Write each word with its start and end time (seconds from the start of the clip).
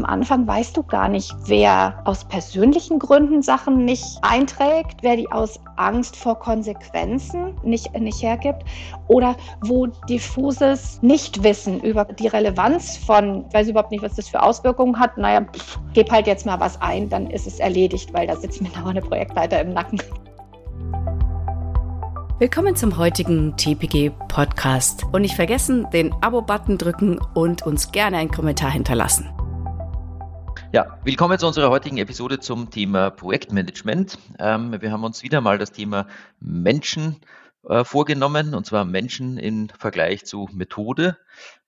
am 0.00 0.06
Anfang 0.06 0.46
weißt 0.46 0.76
du 0.76 0.82
gar 0.82 1.08
nicht, 1.08 1.30
wer 1.44 2.00
aus 2.04 2.24
persönlichen 2.24 2.98
Gründen 2.98 3.42
Sachen 3.42 3.84
nicht 3.84 4.18
einträgt, 4.22 5.02
wer 5.02 5.16
die 5.16 5.30
aus 5.30 5.60
Angst 5.76 6.16
vor 6.16 6.38
Konsequenzen 6.38 7.54
nicht, 7.62 7.92
nicht 7.98 8.22
hergibt 8.22 8.64
oder 9.08 9.36
wo 9.60 9.86
diffuses 10.08 11.02
Nichtwissen 11.02 11.80
über 11.80 12.06
die 12.06 12.28
Relevanz 12.28 12.96
von, 12.96 13.44
ich 13.46 13.54
weiß 13.54 13.68
überhaupt 13.68 13.90
nicht, 13.90 14.02
was 14.02 14.14
das 14.14 14.28
für 14.28 14.42
Auswirkungen 14.42 14.98
hat, 14.98 15.18
naja, 15.18 15.42
pff, 15.42 15.78
gib 15.92 16.10
halt 16.10 16.26
jetzt 16.26 16.46
mal 16.46 16.58
was 16.60 16.80
ein, 16.80 17.10
dann 17.10 17.26
ist 17.28 17.46
es 17.46 17.60
erledigt, 17.60 18.14
weil 18.14 18.26
da 18.26 18.36
sitzt 18.36 18.62
mir 18.62 18.70
noch 18.78 18.86
eine 18.86 19.02
Projektleiter 19.02 19.60
im 19.60 19.74
Nacken. 19.74 20.00
Willkommen 22.38 22.74
zum 22.74 22.96
heutigen 22.96 23.54
TPG 23.58 24.12
Podcast 24.28 25.04
und 25.12 25.20
nicht 25.20 25.34
vergessen, 25.34 25.86
den 25.92 26.14
Abo-Button 26.22 26.78
drücken 26.78 27.20
und 27.34 27.66
uns 27.66 27.92
gerne 27.92 28.16
einen 28.16 28.30
Kommentar 28.30 28.70
hinterlassen. 28.70 29.28
Ja, 30.72 31.00
willkommen 31.02 31.36
zu 31.36 31.48
unserer 31.48 31.68
heutigen 31.68 31.98
Episode 31.98 32.38
zum 32.38 32.70
Thema 32.70 33.10
Projektmanagement. 33.10 34.16
Ähm, 34.38 34.80
wir 34.80 34.92
haben 34.92 35.02
uns 35.02 35.24
wieder 35.24 35.40
mal 35.40 35.58
das 35.58 35.72
Thema 35.72 36.06
Menschen 36.38 37.16
äh, 37.68 37.82
vorgenommen, 37.82 38.54
und 38.54 38.66
zwar 38.66 38.84
Menschen 38.84 39.36
im 39.36 39.68
Vergleich 39.76 40.24
zu 40.26 40.48
Methode. 40.52 41.18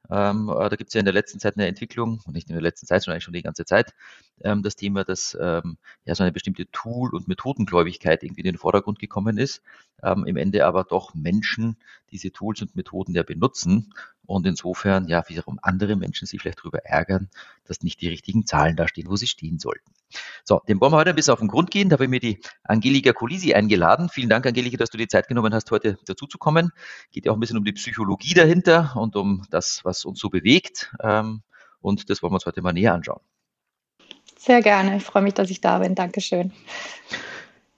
Ähm, 0.09 0.49
äh, 0.49 0.69
da 0.69 0.77
gibt 0.77 0.91
es 0.91 0.95
ja 0.95 1.01
in 1.01 1.05
der 1.05 1.15
letzten 1.15 1.41
Zeit 1.41 1.57
eine 1.57 1.67
Entwicklung, 1.67 2.21
und 2.25 2.35
nicht 2.35 2.49
in 2.49 2.55
der 2.55 2.63
letzten 2.63 2.87
Zeit, 2.87 3.03
sondern 3.03 3.17
eigentlich 3.17 3.25
schon 3.25 3.35
die 3.35 3.43
ganze 3.43 3.65
Zeit, 3.65 3.93
ähm, 4.45 4.63
das 4.63 4.77
Thema, 4.77 5.03
dass 5.03 5.37
ähm, 5.41 5.79
ja 6.05 6.15
so 6.15 6.23
eine 6.23 6.31
bestimmte 6.31 6.71
Tool- 6.71 7.13
und 7.13 7.27
Methodengläubigkeit 7.27 8.23
irgendwie 8.23 8.43
in 8.43 8.53
den 8.53 8.59
Vordergrund 8.59 9.01
gekommen 9.01 9.37
ist, 9.37 9.63
ähm, 10.05 10.25
im 10.27 10.37
Ende 10.37 10.65
aber 10.65 10.85
doch 10.85 11.13
Menschen 11.13 11.77
diese 12.13 12.31
Tools 12.31 12.63
und 12.63 12.77
Methoden 12.77 13.17
ja 13.17 13.25
benutzen 13.25 13.93
und 14.27 14.47
insofern 14.47 15.09
ja 15.09 15.29
wiederum 15.29 15.59
andere 15.63 15.97
Menschen 15.97 16.27
sich 16.27 16.41
vielleicht 16.41 16.61
darüber 16.61 16.85
ärgern, 16.85 17.29
dass 17.65 17.83
nicht 17.83 18.01
die 18.01 18.09
richtigen 18.09 18.47
Zahlen 18.47 18.77
da 18.77 18.89
stehen, 18.89 19.09
wo 19.09 19.17
sie 19.17 19.27
stehen 19.27 19.59
sollten. 19.59 19.93
So, 20.45 20.61
dem 20.69 20.81
wollen 20.81 20.93
wir 20.93 20.97
heute 20.97 21.11
ein 21.11 21.17
bisschen 21.17 21.33
auf 21.33 21.41
den 21.41 21.49
Grund 21.49 21.71
gehen. 21.71 21.89
Da 21.89 21.95
habe 21.95 22.05
ich 22.05 22.11
mir 22.11 22.21
die 22.21 22.41
Angelika 22.65 23.13
Colisi 23.13 23.55
eingeladen. 23.55 24.09
Vielen 24.09 24.29
Dank, 24.29 24.47
Angelika, 24.47 24.77
dass 24.77 24.91
du 24.91 24.99
die 24.99 25.09
Zeit 25.09 25.29
genommen 25.29 25.55
hast, 25.55 25.71
heute 25.71 25.99
dazu 26.07 26.27
zu 26.27 26.39
kommen. 26.39 26.71
Geht 27.11 27.27
ja 27.27 27.33
auch 27.33 27.37
ein 27.37 27.41
bisschen 27.41 27.59
um 27.59 27.65
die 27.65 27.73
Psychologie 27.73 28.35
dahinter 28.35 28.95
und 28.97 29.17
um 29.17 29.45
das, 29.51 29.81
was 29.85 30.05
uns 30.05 30.19
so 30.19 30.29
bewegt. 30.29 30.95
Ähm, 31.03 31.43
und 31.81 32.11
das 32.11 32.23
wollen 32.23 32.33
wir 32.33 32.37
uns 32.37 32.47
heute 32.47 32.63
mal 32.63 32.73
näher 32.73 32.95
anschauen. 32.95 33.21
Sehr 34.39 34.61
gerne. 34.61 34.97
Ich 34.97 35.05
freue 35.05 35.23
mich, 35.23 35.35
dass 35.35 35.51
ich 35.51 35.61
da 35.61 35.79
bin. 35.79 35.95
Dankeschön. 35.95 36.53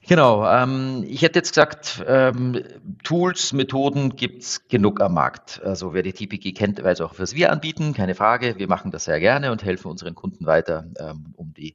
Genau, 0.07 0.47
ähm, 0.47 1.03
ich 1.07 1.23
hätte 1.23 1.39
jetzt 1.39 1.51
gesagt, 1.51 2.05
ähm, 2.07 2.63
Tools, 3.05 3.55
Methoden 3.55 4.17
gibt's 4.17 4.69
genug 4.69 5.01
am 5.01 5.15
Markt. 5.15 5.63
Also 5.65 5.95
wer 5.95 6.03
die 6.03 6.13
TPG 6.13 6.53
kennt, 6.53 6.83
weiß 6.83 7.01
auch, 7.01 7.15
was 7.19 7.35
wir 7.35 7.51
anbieten, 7.51 7.95
keine 7.95 8.15
Frage. 8.15 8.59
Wir 8.59 8.69
machen 8.69 8.91
das 8.91 9.05
sehr 9.05 9.19
gerne 9.19 9.51
und 9.51 9.65
helfen 9.65 9.89
unseren 9.89 10.15
Kunden 10.15 10.45
weiter, 10.45 10.85
ähm, 10.99 11.33
um 11.37 11.55
die 11.55 11.75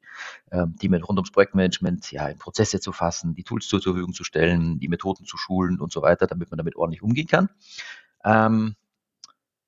ähm, 0.51 0.75
Themen 0.79 1.03
rund 1.03 1.17
ums 1.17 1.31
Projektmanagement 1.31 2.11
ja, 2.11 2.27
in 2.27 2.37
Prozesse 2.37 2.79
zu 2.79 2.91
fassen, 2.91 3.33
die 3.33 3.43
Tools 3.43 3.67
zur 3.67 3.81
Verfügung 3.81 4.13
zu 4.13 4.23
stellen, 4.23 4.79
die 4.79 4.89
Methoden 4.89 5.25
zu 5.25 5.37
schulen 5.37 5.79
und 5.79 5.91
so 5.91 6.03
weiter, 6.03 6.27
damit 6.27 6.51
man 6.51 6.59
damit 6.59 6.75
ordentlich 6.75 7.01
umgehen 7.01 7.27
kann. 7.27 7.49
Ähm, 8.23 8.75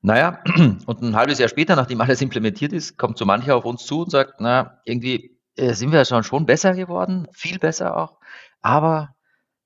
naja, 0.04 0.40
und 0.86 1.02
ein 1.02 1.16
halbes 1.16 1.40
Jahr 1.40 1.50
später, 1.50 1.76
nachdem 1.76 2.02
alles 2.02 2.22
implementiert 2.22 2.74
ist, 2.74 2.98
kommt 2.98 3.18
so 3.18 3.26
mancher 3.26 3.56
auf 3.56 3.66
uns 3.66 3.86
zu 3.86 4.04
und 4.04 4.12
sagt, 4.12 4.36
na, 4.40 4.82
irgendwie 4.86 5.41
äh, 5.56 5.74
sind 5.74 5.92
wir 5.92 6.06
schon, 6.06 6.24
schon 6.24 6.46
besser 6.46 6.74
geworden, 6.74 7.28
viel 7.34 7.60
besser 7.60 7.98
auch 7.98 8.22
aber 8.62 9.16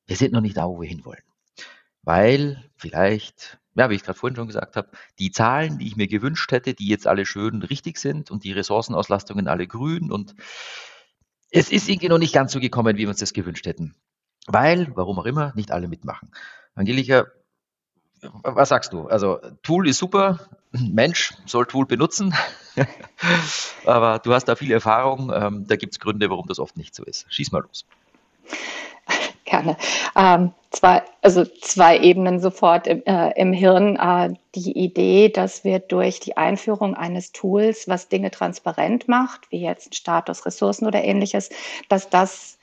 wir 0.08 0.16
sind 0.16 0.33
noch 0.33 0.41
nicht 0.41 0.58
da, 0.58 0.67
wo 0.67 0.81
wir 0.81 0.88
hinwollen. 0.88 1.23
Weil 2.03 2.64
vielleicht, 2.78 3.59
ja, 3.75 3.89
wie 3.89 3.95
ich 3.95 4.03
gerade 4.03 4.17
vorhin 4.17 4.36
schon 4.36 4.47
gesagt 4.47 4.75
habe, 4.75 4.89
die 5.19 5.31
Zahlen, 5.31 5.80
die 5.80 5.88
ich 5.88 5.95
mir 5.95 6.08
gewünscht 6.08 6.52
hätte, 6.52 6.73
die 6.73 6.88
jetzt 6.88 7.08
alle 7.08 7.25
schön 7.25 7.61
richtig 7.63 7.97
sind 7.97 8.31
und 8.31 8.44
die 8.44 8.52
Ressourcenauslastungen 8.52 9.47
alle 9.47 9.67
grün 9.67 10.11
und 10.11 10.36
es 11.52 11.72
ist 11.72 11.88
irgendwie 11.88 12.09
noch 12.09 12.17
nicht 12.17 12.33
ganz 12.33 12.52
so 12.52 12.59
gekommen, 12.59 12.97
wie 12.97 13.02
wir 13.02 13.09
uns 13.09 13.19
das 13.19 13.33
gewünscht 13.33 13.66
hätten. 13.66 13.95
Weil, 14.47 14.91
warum 14.95 15.19
auch 15.19 15.25
immer, 15.25 15.53
nicht 15.56 15.72
alle 15.72 15.88
mitmachen. 15.88 16.31
Angelika, 16.75 17.28
was 18.22 18.70
sagst 18.70 18.94
du? 18.94 19.08
Also 19.08 19.40
Tool 19.64 19.88
ist 19.88 19.98
super, 19.98 20.40
Mensch 20.72 21.34
soll 21.46 21.66
Tool 21.66 21.86
benutzen, 21.86 22.34
aber 23.86 24.20
du 24.20 24.34
hast 24.34 24.46
da 24.46 24.56
viel 24.56 24.72
Erfahrung, 24.72 25.31
ähm, 25.34 25.66
da 25.68 25.76
gibt 25.76 25.94
es 25.94 26.00
Gründe, 26.00 26.30
warum 26.30 26.48
das 26.48 26.59
oft 26.59 26.78
nicht 26.78 26.96
so 26.96 27.03
ist. 27.03 27.26
Schieß 27.30 27.52
mal 27.52 27.62
los. 27.62 27.86
Gerne. 29.46 29.78
Ähm, 30.16 30.53
zwei, 30.72 31.03
also 31.22 31.46
zwei 31.46 32.00
Ebenen 32.00 32.40
sofort 32.40 32.88
im, 32.88 33.03
äh, 33.06 33.31
im 33.40 33.53
Hirn. 33.53 33.96
Äh, 33.96 34.34
die 34.56 34.72
Idee, 34.72 35.30
dass 35.30 35.64
wir 35.64 35.80
durch 35.80 36.20
die 36.20 36.36
Einführung 36.36 36.96
eines 36.96 37.32
Tools, 37.32 37.88
was 37.88 38.09
Dinge 38.09 38.32
transparent 38.32 39.08
macht, 39.08 39.52
wie 39.52 39.62
jetzt 39.62 39.94
Status, 39.96 40.46
Ressourcen 40.46 40.88
oder 40.88 41.03
ähnliches, 41.03 41.50
dass 41.90 42.09
das 42.09 42.58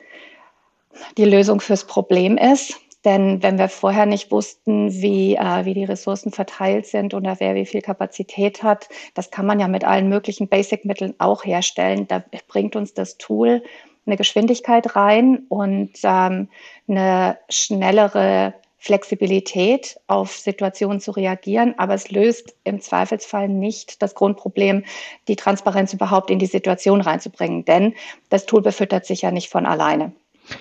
die 1.17 1.25
Lösung 1.25 1.61
fürs 1.61 1.85
Problem 1.85 2.37
ist. 2.37 2.77
Denn 3.05 3.43
wenn 3.43 3.59
wir 3.59 3.69
vorher 3.69 4.07
nicht 4.07 4.31
wussten, 4.31 4.93
wie, 4.93 5.35
äh, 5.35 5.65
wie 5.65 5.75
die 5.75 5.85
Ressourcen 5.85 6.33
verteilt 6.33 6.87
sind 6.87 7.15
oder 7.15 7.41
wer 7.41 7.55
wie 7.55 7.67
viel 7.67 7.83
Kapazität 7.83 8.63
hat, 8.63 8.89
das 9.15 9.31
kann 9.31 9.47
man 9.47 9.59
ja 9.59 9.69
mit 9.69 9.85
allen 9.85 10.09
möglichen 10.09 10.49
Basic-Mitteln 10.49 11.15
auch 11.19 11.45
herstellen. 11.45 12.07
Da 12.07 12.23
bringt 12.47 12.77
uns 12.77 12.95
das 12.95 13.19
Tool 13.19 13.63
eine 14.07 14.17
Geschwindigkeit 14.17 14.97
rein 14.97 15.45
und 15.49 15.93
ähm, 16.03 16.49
eine 16.89 17.39
schnellere 17.49 18.55
Flexibilität 18.79 20.01
auf 20.09 20.33
Situationen 20.33 20.99
zu 20.99 21.13
reagieren, 21.13 21.75
aber 21.79 21.95
es 21.95 22.11
löst 22.11 22.57
im 22.65 22.81
Zweifelsfall 22.81 23.49
nicht 23.49 24.03
das 24.03 24.17
Grundproblem, 24.17 24.85
die 25.29 25.37
Transparenz 25.37 25.93
überhaupt 25.93 26.31
in 26.31 26.41
die 26.41 26.47
Situation 26.47 27.01
reinzubringen, 27.01 27.65
denn 27.65 27.95
das 28.29 28.45
Tool 28.45 28.61
befüttert 28.61 29.07
sich 29.07 29.23
ja 29.23 29.31
nicht 29.31 29.51
von 29.51 29.67
alleine. 29.67 30.13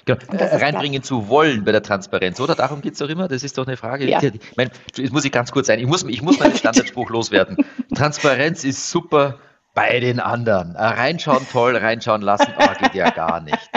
Genau. 0.06 0.20
Reinbringen 0.32 1.04
zu 1.04 1.28
wollen 1.28 1.64
bei 1.64 1.72
der 1.72 1.84
Transparenz, 1.84 2.40
oder? 2.40 2.56
Darum 2.56 2.82
geht 2.82 2.94
es 2.94 3.00
doch 3.00 3.10
immer. 3.10 3.28
Das 3.28 3.44
ist 3.44 3.58
doch 3.58 3.68
eine 3.68 3.78
Frage. 3.78 4.10
Ja. 4.10 4.22
Ich 4.22 4.58
meine, 4.58 4.72
jetzt 4.96 5.12
muss 5.12 5.26
ich 5.26 5.32
ganz 5.32 5.52
kurz 5.52 5.68
sein. 5.68 5.80
Ich 5.80 5.88
muss, 5.88 6.04
ich 6.04 6.22
muss 6.22 6.40
meinen 6.40 6.56
Standardspruch 6.56 7.10
loswerden. 7.12 7.58
Transparenz 7.96 8.64
ist 8.64 8.90
super 8.90 9.40
bei 9.74 10.00
den 10.00 10.20
anderen. 10.20 10.76
Äh, 10.76 10.84
reinschauen 10.84 11.48
toll, 11.52 11.76
reinschauen 11.76 12.22
lassen, 12.22 12.54
aber 12.58 12.76
geht 12.76 12.96
ja 12.96 13.10
gar 13.10 13.42
nicht. 13.42 13.58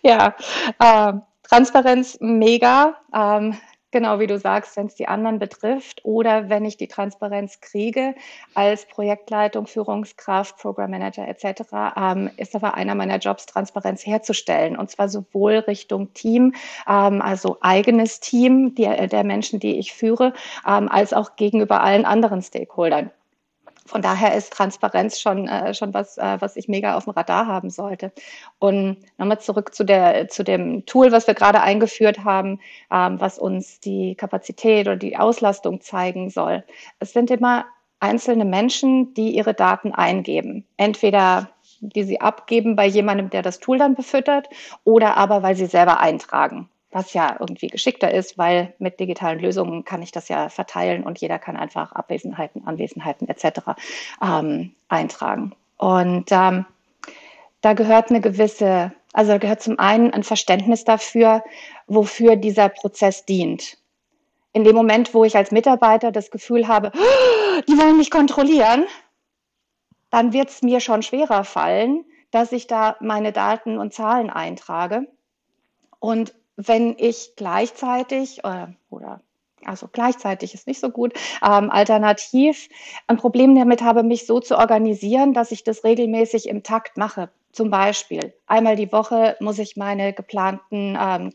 Ja, 0.00 0.34
äh, 0.78 1.12
Transparenz 1.42 2.16
mega. 2.20 2.96
Ähm, 3.14 3.58
genau 3.90 4.20
wie 4.20 4.26
du 4.26 4.38
sagst, 4.38 4.76
wenn 4.76 4.86
es 4.86 4.94
die 4.94 5.08
anderen 5.08 5.38
betrifft 5.38 6.04
oder 6.04 6.48
wenn 6.48 6.64
ich 6.64 6.76
die 6.76 6.88
Transparenz 6.88 7.60
kriege 7.60 8.14
als 8.54 8.86
Projektleitung, 8.86 9.66
Führungskraft, 9.66 10.56
Programmmanager 10.58 11.26
etc., 11.26 11.62
ähm, 11.96 12.30
ist 12.36 12.54
aber 12.54 12.74
einer 12.74 12.94
meiner 12.94 13.18
Jobs, 13.18 13.46
Transparenz 13.46 14.04
herzustellen. 14.06 14.76
Und 14.76 14.90
zwar 14.90 15.08
sowohl 15.08 15.54
Richtung 15.54 16.12
Team, 16.14 16.54
ähm, 16.88 17.22
also 17.22 17.58
eigenes 17.60 18.20
Team 18.20 18.74
die, 18.74 18.84
der 18.84 19.24
Menschen, 19.24 19.60
die 19.60 19.78
ich 19.78 19.92
führe, 19.92 20.32
ähm, 20.66 20.88
als 20.88 21.12
auch 21.12 21.36
gegenüber 21.36 21.82
allen 21.82 22.04
anderen 22.04 22.42
Stakeholdern. 22.42 23.10
Von 23.88 24.02
daher 24.02 24.34
ist 24.34 24.52
Transparenz 24.52 25.18
schon, 25.18 25.48
äh, 25.48 25.72
schon 25.72 25.94
was, 25.94 26.18
äh, 26.18 26.36
was 26.40 26.56
ich 26.56 26.68
mega 26.68 26.94
auf 26.96 27.04
dem 27.04 27.14
Radar 27.14 27.46
haben 27.46 27.70
sollte. 27.70 28.12
Und 28.58 28.98
nochmal 29.16 29.40
zurück 29.40 29.74
zu, 29.74 29.84
der, 29.84 30.28
zu 30.28 30.44
dem 30.44 30.84
Tool, 30.84 31.10
was 31.10 31.26
wir 31.26 31.34
gerade 31.34 31.62
eingeführt 31.62 32.22
haben, 32.22 32.60
ähm, 32.92 33.18
was 33.18 33.38
uns 33.38 33.80
die 33.80 34.14
Kapazität 34.14 34.86
oder 34.86 34.96
die 34.96 35.16
Auslastung 35.16 35.80
zeigen 35.80 36.28
soll. 36.28 36.64
Es 36.98 37.14
sind 37.14 37.30
immer 37.30 37.64
einzelne 37.98 38.44
Menschen, 38.44 39.14
die 39.14 39.34
ihre 39.34 39.54
Daten 39.54 39.94
eingeben. 39.94 40.66
Entweder 40.76 41.48
die 41.80 42.02
sie 42.02 42.20
abgeben 42.20 42.76
bei 42.76 42.86
jemandem, 42.86 43.30
der 43.30 43.42
das 43.42 43.58
Tool 43.60 43.78
dann 43.78 43.94
befüttert, 43.94 44.48
oder 44.84 45.16
aber 45.16 45.42
weil 45.42 45.56
sie 45.56 45.66
selber 45.66 46.00
eintragen 46.00 46.68
was 46.90 47.12
ja 47.12 47.36
irgendwie 47.38 47.68
geschickter 47.68 48.12
ist, 48.12 48.38
weil 48.38 48.74
mit 48.78 48.98
digitalen 48.98 49.38
Lösungen 49.38 49.84
kann 49.84 50.02
ich 50.02 50.10
das 50.10 50.28
ja 50.28 50.48
verteilen 50.48 51.04
und 51.04 51.20
jeder 51.20 51.38
kann 51.38 51.56
einfach 51.56 51.92
Abwesenheiten, 51.92 52.66
Anwesenheiten 52.66 53.28
etc. 53.28 53.60
Ähm, 54.22 54.72
eintragen. 54.88 55.54
Und 55.76 56.32
ähm, 56.32 56.64
da 57.60 57.72
gehört 57.74 58.10
eine 58.10 58.20
gewisse, 58.20 58.92
also 59.12 59.32
da 59.32 59.38
gehört 59.38 59.62
zum 59.62 59.78
einen 59.78 60.12
ein 60.12 60.22
Verständnis 60.22 60.84
dafür, 60.84 61.44
wofür 61.86 62.36
dieser 62.36 62.68
Prozess 62.68 63.24
dient. 63.24 63.76
In 64.52 64.64
dem 64.64 64.74
Moment, 64.74 65.12
wo 65.12 65.24
ich 65.24 65.36
als 65.36 65.50
Mitarbeiter 65.50 66.10
das 66.10 66.30
Gefühl 66.30 66.68
habe, 66.68 66.90
die 67.68 67.76
wollen 67.78 67.98
mich 67.98 68.10
kontrollieren, 68.10 68.86
dann 70.10 70.32
wird 70.32 70.48
es 70.48 70.62
mir 70.62 70.80
schon 70.80 71.02
schwerer 71.02 71.44
fallen, 71.44 72.04
dass 72.30 72.52
ich 72.52 72.66
da 72.66 72.96
meine 73.00 73.32
Daten 73.32 73.78
und 73.78 73.92
Zahlen 73.92 74.30
eintrage. 74.30 75.06
Und 76.00 76.34
wenn 76.58 76.96
ich 76.98 77.34
gleichzeitig 77.36 78.44
äh, 78.44 78.66
oder 78.90 79.20
also 79.64 79.88
gleichzeitig 79.90 80.54
ist 80.54 80.66
nicht 80.66 80.80
so 80.80 80.90
gut, 80.90 81.14
ähm, 81.42 81.70
alternativ 81.70 82.68
ein 83.06 83.16
Problem 83.16 83.54
damit 83.54 83.82
habe, 83.82 84.02
mich 84.02 84.26
so 84.26 84.40
zu 84.40 84.56
organisieren, 84.56 85.34
dass 85.34 85.50
ich 85.52 85.64
das 85.64 85.84
regelmäßig 85.84 86.48
im 86.48 86.62
Takt 86.62 86.96
mache. 86.96 87.30
Zum 87.50 87.70
Beispiel, 87.70 88.34
einmal 88.46 88.76
die 88.76 88.92
Woche 88.92 89.36
muss 89.40 89.58
ich 89.58 89.76
meine 89.76 90.12
geplanten 90.12 90.96
ähm, 91.00 91.32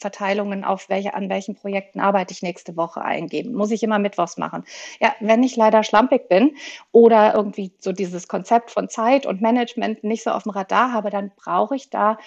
Verteilungen 0.00 0.64
auf 0.64 0.88
welche, 0.88 1.14
an 1.14 1.30
welchen 1.30 1.54
Projekten 1.54 2.00
arbeite 2.00 2.32
ich 2.32 2.42
nächste 2.42 2.76
Woche 2.76 3.00
eingeben. 3.00 3.54
Muss 3.54 3.70
ich 3.70 3.82
immer 3.82 3.98
Mittwochs 3.98 4.36
machen. 4.36 4.64
Ja, 5.00 5.14
wenn 5.20 5.42
ich 5.42 5.56
leider 5.56 5.82
schlampig 5.82 6.28
bin 6.28 6.56
oder 6.90 7.34
irgendwie 7.34 7.72
so 7.78 7.92
dieses 7.92 8.28
Konzept 8.28 8.70
von 8.70 8.88
Zeit 8.88 9.24
und 9.24 9.40
Management 9.40 10.04
nicht 10.04 10.24
so 10.24 10.30
auf 10.30 10.42
dem 10.42 10.50
Radar 10.50 10.92
habe, 10.92 11.10
dann 11.10 11.30
brauche 11.36 11.76
ich 11.76 11.90
da 11.90 12.18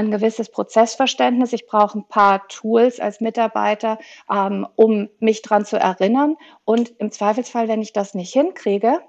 ein 0.00 0.10
gewisses 0.10 0.50
Prozessverständnis. 0.50 1.52
Ich 1.52 1.66
brauche 1.66 1.98
ein 1.98 2.04
paar 2.04 2.48
Tools 2.48 3.00
als 3.00 3.20
Mitarbeiter, 3.20 3.98
ähm, 4.30 4.66
um 4.76 5.08
mich 5.20 5.42
daran 5.42 5.64
zu 5.64 5.78
erinnern. 5.78 6.36
Und 6.64 6.92
im 6.98 7.12
Zweifelsfall, 7.12 7.68
wenn 7.68 7.82
ich 7.82 7.92
das 7.92 8.14
nicht 8.14 8.32
hinkriege, 8.32 9.00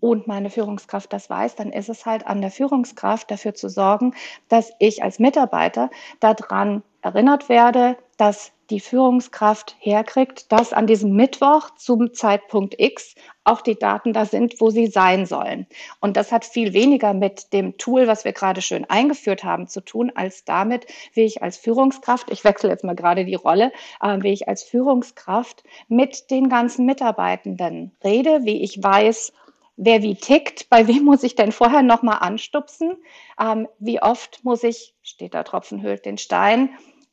und 0.00 0.26
meine 0.26 0.48
Führungskraft 0.48 1.12
das 1.12 1.28
weiß, 1.28 1.56
dann 1.56 1.72
ist 1.72 1.90
es 1.90 2.06
halt 2.06 2.26
an 2.26 2.40
der 2.40 2.50
Führungskraft 2.50 3.30
dafür 3.30 3.52
zu 3.54 3.68
sorgen, 3.68 4.14
dass 4.48 4.72
ich 4.78 5.02
als 5.02 5.18
Mitarbeiter 5.18 5.90
daran 6.20 6.82
erinnert 7.02 7.50
werde, 7.50 7.98
dass 8.16 8.52
die 8.70 8.80
Führungskraft 8.80 9.76
herkriegt, 9.78 10.50
dass 10.52 10.72
an 10.72 10.86
diesem 10.86 11.14
Mittwoch 11.14 11.70
zum 11.76 12.14
Zeitpunkt 12.14 12.74
X 12.78 13.14
auch 13.44 13.60
die 13.60 13.78
Daten 13.78 14.12
da 14.12 14.24
sind, 14.24 14.60
wo 14.60 14.70
sie 14.70 14.86
sein 14.86 15.26
sollen. 15.26 15.66
Und 16.00 16.16
das 16.16 16.30
hat 16.30 16.44
viel 16.44 16.72
weniger 16.72 17.12
mit 17.12 17.52
dem 17.52 17.76
Tool, 17.78 18.06
was 18.06 18.24
wir 18.24 18.32
gerade 18.32 18.62
schön 18.62 18.84
eingeführt 18.88 19.44
haben, 19.44 19.66
zu 19.66 19.80
tun, 19.80 20.12
als 20.14 20.44
damit, 20.44 20.86
wie 21.14 21.24
ich 21.24 21.42
als 21.42 21.56
Führungskraft, 21.56 22.30
ich 22.30 22.44
wechsle 22.44 22.70
jetzt 22.70 22.84
mal 22.84 22.94
gerade 22.94 23.24
die 23.24 23.34
Rolle, 23.34 23.72
äh, 24.00 24.18
wie 24.20 24.32
ich 24.32 24.48
als 24.48 24.62
Führungskraft 24.62 25.64
mit 25.88 26.30
den 26.30 26.48
ganzen 26.48 26.86
Mitarbeitenden 26.86 27.96
rede, 28.04 28.44
wie 28.44 28.62
ich 28.62 28.82
weiß, 28.82 29.32
wer 29.76 30.02
wie 30.02 30.14
tickt, 30.14 30.68
bei 30.68 30.86
wem 30.86 31.04
muss 31.04 31.22
ich 31.22 31.34
denn 31.34 31.52
vorher 31.52 31.82
nochmal 31.82 32.18
anstupsen, 32.20 32.96
ähm, 33.40 33.66
wie 33.78 34.00
oft 34.00 34.44
muss 34.44 34.62
ich, 34.62 34.94
steht 35.02 35.34
da 35.34 35.42
Tropfen 35.42 35.82
hüllt 35.82 36.04
den 36.04 36.18
Stein, 36.18 36.70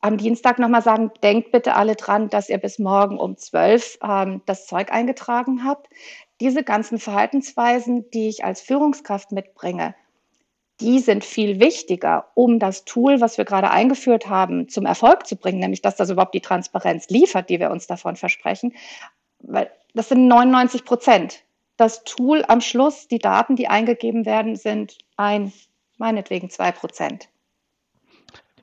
am 0.08 0.18
Dienstag 0.18 0.58
nochmal 0.58 0.82
sagen, 0.82 1.12
denkt 1.22 1.52
bitte 1.52 1.76
alle 1.76 1.96
dran, 1.96 2.30
dass 2.30 2.50
ihr 2.50 2.58
bis 2.58 2.80
morgen 2.80 3.20
um 3.20 3.38
12 3.38 4.00
ähm, 4.02 4.42
das 4.46 4.66
Zeug 4.66 4.92
eingetragen 4.92 5.66
habt. 5.66 5.88
Diese 6.40 6.64
ganzen 6.64 6.98
Verhaltensweisen, 6.98 8.10
die 8.12 8.30
ich 8.30 8.46
als 8.46 8.62
Führungskraft 8.62 9.32
mitbringe, 9.32 9.96
die 10.80 11.00
sind 11.00 11.26
viel 11.26 11.60
wichtiger, 11.60 12.28
um 12.36 12.60
das 12.60 12.86
Tool, 12.86 13.20
was 13.20 13.38
wir 13.38 13.46
gerade 13.46 13.72
eingeführt 13.72 14.30
haben, 14.30 14.70
zum 14.70 14.86
Erfolg 14.86 15.28
zu 15.28 15.36
bringen, 15.36 15.60
nämlich 15.60 15.82
dass 15.82 15.96
das 15.96 16.10
überhaupt 16.10 16.36
die 16.36 16.42
Transparenz 16.42 17.10
liefert, 17.10 17.50
die 17.50 17.60
wir 17.60 17.72
uns 17.72 17.88
davon 17.88 18.16
versprechen. 18.16 18.74
Weil 19.40 19.72
das 19.94 20.10
sind 20.10 20.28
99 20.28 20.86
Prozent. 20.86 21.44
Das 21.76 22.04
Tool 22.04 22.46
am 22.48 22.62
Schluss, 22.62 23.08
die 23.08 23.20
Daten, 23.20 23.56
die 23.56 23.68
eingegeben 23.68 24.26
werden, 24.26 24.56
sind 24.56 24.98
ein, 25.18 25.52
meinetwegen 25.98 26.50
zwei 26.50 26.72
Prozent. 26.72 27.30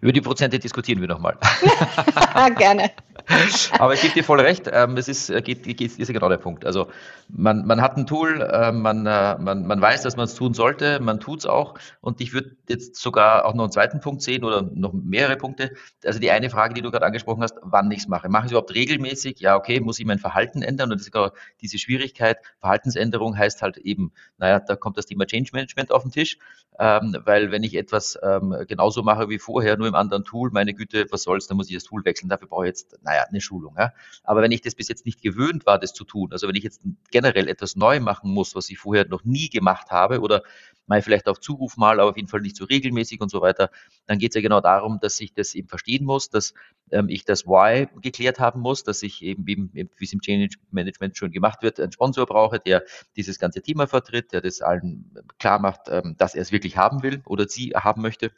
Über 0.04 0.12
die 0.12 0.20
Prozente 0.20 0.58
diskutieren 0.58 1.00
wir 1.00 1.08
nochmal. 1.08 1.34
Gerne. 2.58 2.90
Aber 3.78 3.94
ich 3.94 4.02
gebe 4.02 4.14
dir 4.14 4.24
voll 4.24 4.40
recht, 4.40 4.68
ähm, 4.70 4.96
es 4.96 5.08
ist, 5.08 5.30
äh, 5.30 5.40
geht, 5.40 5.64
geht, 5.64 5.98
ist 5.98 6.12
genau 6.12 6.28
der 6.28 6.36
Punkt. 6.36 6.66
Also 6.66 6.88
man, 7.28 7.66
man 7.66 7.80
hat 7.80 7.96
ein 7.96 8.06
Tool, 8.06 8.40
äh, 8.42 8.70
man, 8.70 9.06
äh, 9.06 9.38
man, 9.38 9.66
man 9.66 9.80
weiß, 9.80 10.02
dass 10.02 10.16
man 10.16 10.26
es 10.26 10.34
tun 10.34 10.52
sollte, 10.52 11.00
man 11.00 11.20
tut 11.20 11.40
es 11.40 11.46
auch. 11.46 11.74
Und 12.00 12.20
ich 12.20 12.34
würde 12.34 12.56
jetzt 12.68 12.96
sogar 12.96 13.46
auch 13.46 13.54
noch 13.54 13.64
einen 13.64 13.72
zweiten 13.72 14.00
Punkt 14.00 14.20
sehen 14.22 14.44
oder 14.44 14.62
noch 14.62 14.92
mehrere 14.92 15.36
Punkte. 15.36 15.72
Also 16.04 16.18
die 16.18 16.30
eine 16.30 16.50
Frage, 16.50 16.74
die 16.74 16.82
du 16.82 16.90
gerade 16.90 17.06
angesprochen 17.06 17.42
hast, 17.42 17.54
wann 17.62 17.90
ich 17.90 18.00
es 18.00 18.08
mache. 18.08 18.28
Mache 18.28 18.42
ich 18.42 18.46
es 18.46 18.52
überhaupt 18.52 18.74
regelmäßig? 18.74 19.40
Ja, 19.40 19.56
okay, 19.56 19.80
muss 19.80 19.98
ich 19.98 20.04
mein 20.04 20.18
Verhalten 20.18 20.62
ändern? 20.62 20.90
Und 20.90 20.98
das 20.98 21.06
ist 21.06 21.12
genau 21.12 21.30
diese 21.62 21.78
Schwierigkeit. 21.78 22.38
Verhaltensänderung 22.60 23.38
heißt 23.38 23.62
halt 23.62 23.78
eben, 23.78 24.12
naja, 24.36 24.60
da 24.60 24.76
kommt 24.76 24.98
das 24.98 25.06
Thema 25.06 25.26
Change 25.26 25.50
Management 25.54 25.92
auf 25.92 26.02
den 26.02 26.12
Tisch. 26.12 26.36
Ähm, 26.78 27.16
weil 27.24 27.52
wenn 27.52 27.62
ich 27.62 27.74
etwas 27.76 28.18
ähm, 28.22 28.54
genauso 28.66 29.02
mache 29.02 29.28
wie 29.28 29.38
vorher, 29.38 29.76
nur 29.76 29.86
im 29.86 29.94
anderen 29.94 30.24
Tool, 30.24 30.50
meine 30.50 30.74
Güte, 30.74 31.06
was 31.10 31.22
soll's, 31.22 31.46
dann 31.46 31.56
muss 31.56 31.68
ich 31.68 31.74
das 31.74 31.84
Tool 31.84 32.04
wechseln. 32.04 32.28
Dafür 32.28 32.48
brauche 32.48 32.64
ich 32.64 32.70
jetzt, 32.70 32.98
naja, 33.14 33.26
eine 33.28 33.40
Schulung. 33.40 33.74
Ja. 33.78 33.92
Aber 34.24 34.42
wenn 34.42 34.52
ich 34.52 34.60
das 34.60 34.74
bis 34.74 34.88
jetzt 34.88 35.06
nicht 35.06 35.22
gewöhnt 35.22 35.66
war, 35.66 35.78
das 35.78 35.92
zu 35.92 36.04
tun, 36.04 36.32
also 36.32 36.48
wenn 36.48 36.56
ich 36.56 36.64
jetzt 36.64 36.82
generell 37.10 37.48
etwas 37.48 37.76
neu 37.76 38.00
machen 38.00 38.30
muss, 38.30 38.54
was 38.54 38.68
ich 38.70 38.78
vorher 38.78 39.06
noch 39.06 39.24
nie 39.24 39.48
gemacht 39.48 39.90
habe 39.90 40.20
oder 40.20 40.42
mal 40.86 41.00
vielleicht 41.00 41.28
auf 41.28 41.40
Zuruf 41.40 41.76
mal, 41.76 42.00
aber 42.00 42.10
auf 42.10 42.16
jeden 42.16 42.28
Fall 42.28 42.40
nicht 42.40 42.56
so 42.56 42.64
regelmäßig 42.64 43.20
und 43.20 43.30
so 43.30 43.40
weiter, 43.40 43.70
dann 44.06 44.18
geht 44.18 44.32
es 44.32 44.34
ja 44.34 44.42
genau 44.42 44.60
darum, 44.60 44.98
dass 45.00 45.18
ich 45.20 45.32
das 45.32 45.54
eben 45.54 45.68
verstehen 45.68 46.04
muss, 46.04 46.28
dass 46.28 46.52
ähm, 46.90 47.08
ich 47.08 47.24
das 47.24 47.46
Why 47.46 47.88
geklärt 48.02 48.38
haben 48.38 48.60
muss, 48.60 48.82
dass 48.82 49.02
ich 49.02 49.22
eben, 49.22 49.46
wie 49.46 49.88
es 50.00 50.12
im 50.12 50.20
Change 50.20 50.56
Management 50.72 51.16
schon 51.16 51.30
gemacht 51.30 51.62
wird, 51.62 51.80
einen 51.80 51.92
Sponsor 51.92 52.26
brauche, 52.26 52.58
der 52.58 52.84
dieses 53.16 53.38
ganze 53.38 53.62
Thema 53.62 53.86
vertritt, 53.86 54.32
der 54.32 54.40
das 54.40 54.60
allen 54.60 55.10
klar 55.38 55.58
macht, 55.58 55.88
ähm, 55.88 56.16
dass 56.18 56.34
er 56.34 56.42
es 56.42 56.52
wirklich 56.52 56.76
haben 56.76 57.02
will 57.02 57.22
oder 57.24 57.48
sie 57.48 57.70
haben 57.70 58.02
möchte 58.02 58.30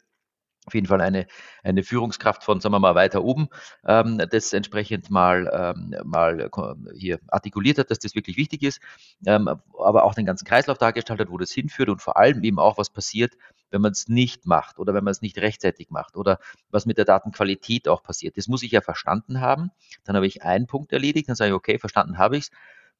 auf 0.67 0.73
jeden 0.73 0.87
Fall 0.87 1.01
eine, 1.01 1.25
eine 1.63 1.81
Führungskraft 1.81 2.43
von, 2.43 2.59
sagen 2.59 2.73
wir 2.73 2.79
mal, 2.79 2.93
weiter 2.93 3.23
oben, 3.23 3.47
ähm, 3.85 4.21
das 4.29 4.51
entsprechend 4.51 5.09
mal, 5.09 5.49
ähm, 5.53 5.95
mal 6.03 6.49
hier 6.93 7.19
artikuliert 7.29 7.77
hat, 7.77 7.89
dass 7.89 7.99
das 7.99 8.15
wirklich 8.15 8.35
wichtig 8.37 8.63
ist, 8.63 8.81
ähm, 9.25 9.47
aber 9.47 10.03
auch 10.03 10.13
den 10.13 10.25
ganzen 10.25 10.45
Kreislauf 10.45 10.77
dargestellt 10.77 11.21
hat, 11.21 11.31
wo 11.31 11.37
das 11.37 11.51
hinführt 11.51 11.89
und 11.89 12.01
vor 12.01 12.17
allem 12.17 12.43
eben 12.43 12.59
auch, 12.59 12.77
was 12.77 12.89
passiert, 12.89 13.33
wenn 13.71 13.81
man 13.81 13.93
es 13.93 14.09
nicht 14.09 14.45
macht 14.45 14.77
oder 14.77 14.93
wenn 14.93 15.03
man 15.03 15.11
es 15.11 15.21
nicht 15.21 15.37
rechtzeitig 15.37 15.89
macht 15.89 16.17
oder 16.17 16.39
was 16.69 16.85
mit 16.85 16.97
der 16.97 17.05
Datenqualität 17.05 17.87
auch 17.87 18.03
passiert. 18.03 18.37
Das 18.37 18.47
muss 18.47 18.63
ich 18.63 18.71
ja 18.71 18.81
verstanden 18.81 19.39
haben. 19.39 19.71
Dann 20.03 20.15
habe 20.15 20.27
ich 20.27 20.43
einen 20.43 20.67
Punkt 20.67 20.91
erledigt, 20.91 21.29
dann 21.29 21.35
sage 21.35 21.49
ich, 21.49 21.55
okay, 21.55 21.79
verstanden 21.79 22.17
habe 22.17 22.37
ich 22.37 22.45
es. 22.45 22.51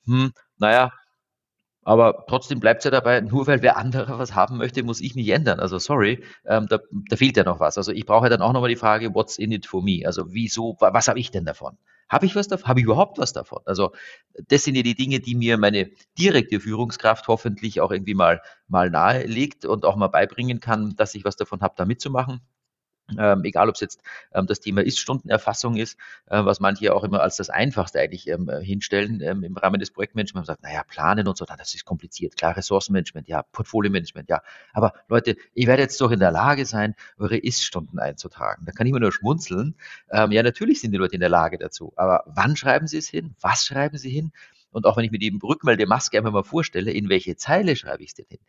Hm, 0.05 0.31
naja, 0.57 0.93
aber 1.87 2.25
trotzdem 2.27 2.59
bleibt 2.59 2.79
es 2.79 2.83
ja 2.83 2.91
dabei, 2.91 3.21
nur 3.21 3.47
weil 3.47 3.61
wer 3.61 3.77
andere 3.77 4.19
was 4.19 4.35
haben 4.35 4.57
möchte, 4.57 4.83
muss 4.83 4.99
ich 4.99 5.15
mich 5.15 5.29
ändern. 5.29 5.61
Also 5.61 5.79
sorry, 5.79 6.21
ähm, 6.45 6.67
da, 6.67 6.79
da, 6.91 7.15
fehlt 7.15 7.37
ja 7.37 7.45
noch 7.45 7.61
was. 7.61 7.77
Also 7.77 7.93
ich 7.93 8.05
brauche 8.05 8.27
dann 8.27 8.41
auch 8.41 8.51
nochmal 8.51 8.69
die 8.69 8.75
Frage, 8.75 9.15
what's 9.15 9.37
in 9.37 9.53
it 9.53 9.65
for 9.65 9.81
me? 9.81 10.01
Also 10.05 10.33
wieso, 10.33 10.75
was 10.81 11.07
habe 11.07 11.17
ich 11.17 11.31
denn 11.31 11.45
davon? 11.45 11.77
Habe 12.09 12.25
ich 12.25 12.35
was 12.35 12.49
davon? 12.49 12.67
Habe 12.67 12.81
ich 12.81 12.85
überhaupt 12.85 13.19
was 13.19 13.31
davon? 13.31 13.61
Also 13.63 13.93
das 14.49 14.65
sind 14.65 14.75
ja 14.75 14.83
die 14.83 14.95
Dinge, 14.95 15.21
die 15.21 15.33
mir 15.33 15.57
meine 15.57 15.89
direkte 16.19 16.59
Führungskraft 16.59 17.29
hoffentlich 17.29 17.79
auch 17.79 17.91
irgendwie 17.91 18.15
mal, 18.15 18.41
mal 18.67 18.89
nahelegt 18.89 19.63
und 19.63 19.85
auch 19.85 19.95
mal 19.95 20.09
beibringen 20.09 20.59
kann, 20.59 20.93
dass 20.97 21.15
ich 21.15 21.23
was 21.23 21.37
davon 21.37 21.61
habe, 21.61 21.75
da 21.77 21.85
mitzumachen. 21.85 22.41
Ähm, 23.17 23.43
egal 23.43 23.69
ob 23.69 23.75
es 23.75 23.81
jetzt 23.81 24.01
ähm, 24.33 24.47
das 24.47 24.59
Thema 24.59 24.81
Ist-Stundenerfassung 24.81 25.77
ist, 25.77 25.97
äh, 26.27 26.43
was 26.43 26.59
manche 26.59 26.93
auch 26.93 27.03
immer 27.03 27.21
als 27.21 27.37
das 27.37 27.49
Einfachste 27.49 27.99
eigentlich 27.99 28.27
ähm, 28.27 28.49
äh, 28.49 28.61
hinstellen 28.61 29.21
ähm, 29.21 29.43
im 29.43 29.55
Rahmen 29.55 29.79
des 29.79 29.91
Projektmanagements. 29.91 30.35
Man 30.35 30.45
sagt, 30.45 30.63
naja, 30.63 30.83
planen 30.83 31.27
und 31.27 31.37
so, 31.37 31.45
das 31.45 31.73
ist 31.73 31.85
kompliziert. 31.85 32.35
Klar, 32.37 32.57
Ressourcenmanagement, 32.57 33.27
ja, 33.27 33.43
Portfolio-Management, 33.43 34.29
ja. 34.29 34.41
Aber 34.73 34.93
Leute, 35.07 35.37
ihr 35.53 35.67
werdet 35.67 35.85
jetzt 35.85 36.01
doch 36.01 36.11
in 36.11 36.19
der 36.19 36.31
Lage 36.31 36.65
sein, 36.65 36.95
eure 37.17 37.37
Ist-Stunden 37.37 37.99
einzutragen. 37.99 38.65
Da 38.65 38.71
kann 38.71 38.87
ich 38.87 38.93
mir 38.93 38.99
nur 38.99 39.13
schmunzeln. 39.13 39.75
Ähm, 40.11 40.31
ja, 40.31 40.43
natürlich 40.43 40.81
sind 40.81 40.91
die 40.91 40.97
Leute 40.97 41.15
in 41.15 41.21
der 41.21 41.29
Lage 41.29 41.57
dazu. 41.57 41.93
Aber 41.95 42.23
wann 42.27 42.55
schreiben 42.55 42.87
sie 42.87 42.97
es 42.97 43.07
hin? 43.07 43.35
Was 43.41 43.65
schreiben 43.65 43.97
sie 43.97 44.09
hin? 44.09 44.31
Und 44.71 44.85
auch 44.85 44.97
wenn 44.97 45.05
ich 45.05 45.11
mir 45.11 45.19
die 45.19 45.37
Rückmeldemaske 45.41 46.17
einfach 46.17 46.31
mal 46.31 46.43
vorstelle, 46.43 46.91
in 46.91 47.09
welche 47.09 47.35
Zeile 47.35 47.75
schreibe 47.75 48.03
ich 48.03 48.09
es 48.09 48.15
denn 48.15 48.27
hin? 48.29 48.39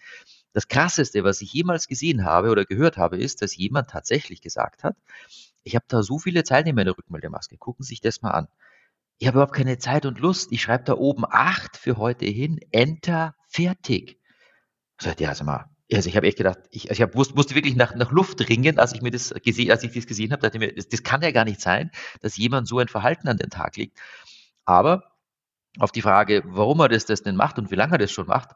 Das 0.53 0.69
Krasseste, 0.69 1.25
was 1.25 1.41
ich 1.41 1.53
jemals 1.53 1.89
gesehen 1.89 2.25
habe 2.25 2.51
oder 2.51 2.65
gehört 2.65 2.97
habe, 2.97 3.19
ist, 3.19 3.43
dass 3.43 3.57
jemand 3.57 3.91
tatsächlich 3.91 4.41
gesagt 4.41 4.83
hat, 4.85 4.97
ich 5.63 5.75
habe 5.75 5.85
da 5.89 6.03
so 6.03 6.19
viele 6.19 6.45
Zeilen 6.45 6.67
in 6.67 6.75
meiner 6.75 6.97
Rückmeldemaske, 6.97 7.59
gucken 7.59 7.85
Sie 7.85 7.91
sich 7.91 8.01
das 8.01 8.23
mal 8.23 8.31
an. 8.31 8.49
Ich 9.19 9.27
habe 9.27 9.37
überhaupt 9.37 9.55
keine 9.55 9.79
Zeit 9.79 10.07
und 10.07 10.21
Lust. 10.21 10.53
Ich 10.53 10.63
schreibe 10.63 10.85
da 10.85 10.95
oben 10.95 11.25
acht 11.29 11.77
für 11.77 11.97
heute 11.97 12.25
hin, 12.25 12.61
Enter, 12.71 13.35
fertig. 13.49 14.19
Sagt 15.01 15.21
ja, 15.21 15.35
sag 15.35 15.47
mal, 15.47 15.67
also 15.93 16.09
ich 16.09 16.17
habe 16.17 16.27
echt 16.27 16.39
gedacht, 16.39 16.59
ich, 16.71 16.91
also 16.91 16.93
ich 16.95 17.03
hab, 17.03 17.15
musste, 17.15 17.35
musste 17.35 17.55
wirklich 17.55 17.77
nach, 17.77 17.95
nach 17.95 18.13
Luft 18.13 18.47
ringen, 18.49 18.79
als 18.79 18.93
ich 18.93 19.03
mir 19.03 19.11
das 19.11 19.35
gesehen, 19.43 19.71
als 19.71 19.83
ich 19.83 19.93
das 19.93 20.07
gesehen 20.07 20.33
habe, 20.33 20.43
dachte 20.43 20.59
ich 20.59 20.61
mir, 20.61 20.75
das, 20.75 20.89
das 20.89 21.03
kann 21.03 21.23
ja 21.23 21.31
gar 21.31 21.45
nicht 21.45 21.61
sein, 21.61 21.91
dass 22.21 22.37
jemand 22.37 22.69
so 22.69 22.79
ein 22.79 22.89
Verhalten 22.89 23.29
an 23.29 23.39
den 23.39 23.51
Tag 23.51 23.77
legt. 23.77 23.99
Aber 24.65 25.13
auf 25.79 25.93
die 25.93 26.03
Frage, 26.03 26.43
warum 26.47 26.81
er 26.81 26.89
das, 26.89 27.07
das 27.07 27.23
denn 27.23 27.37
macht 27.37 27.59
und 27.59 27.71
wie 27.71 27.77
lange 27.77 27.93
er 27.93 27.99
das 27.99 28.13
schon 28.13 28.27
macht, 28.27 28.51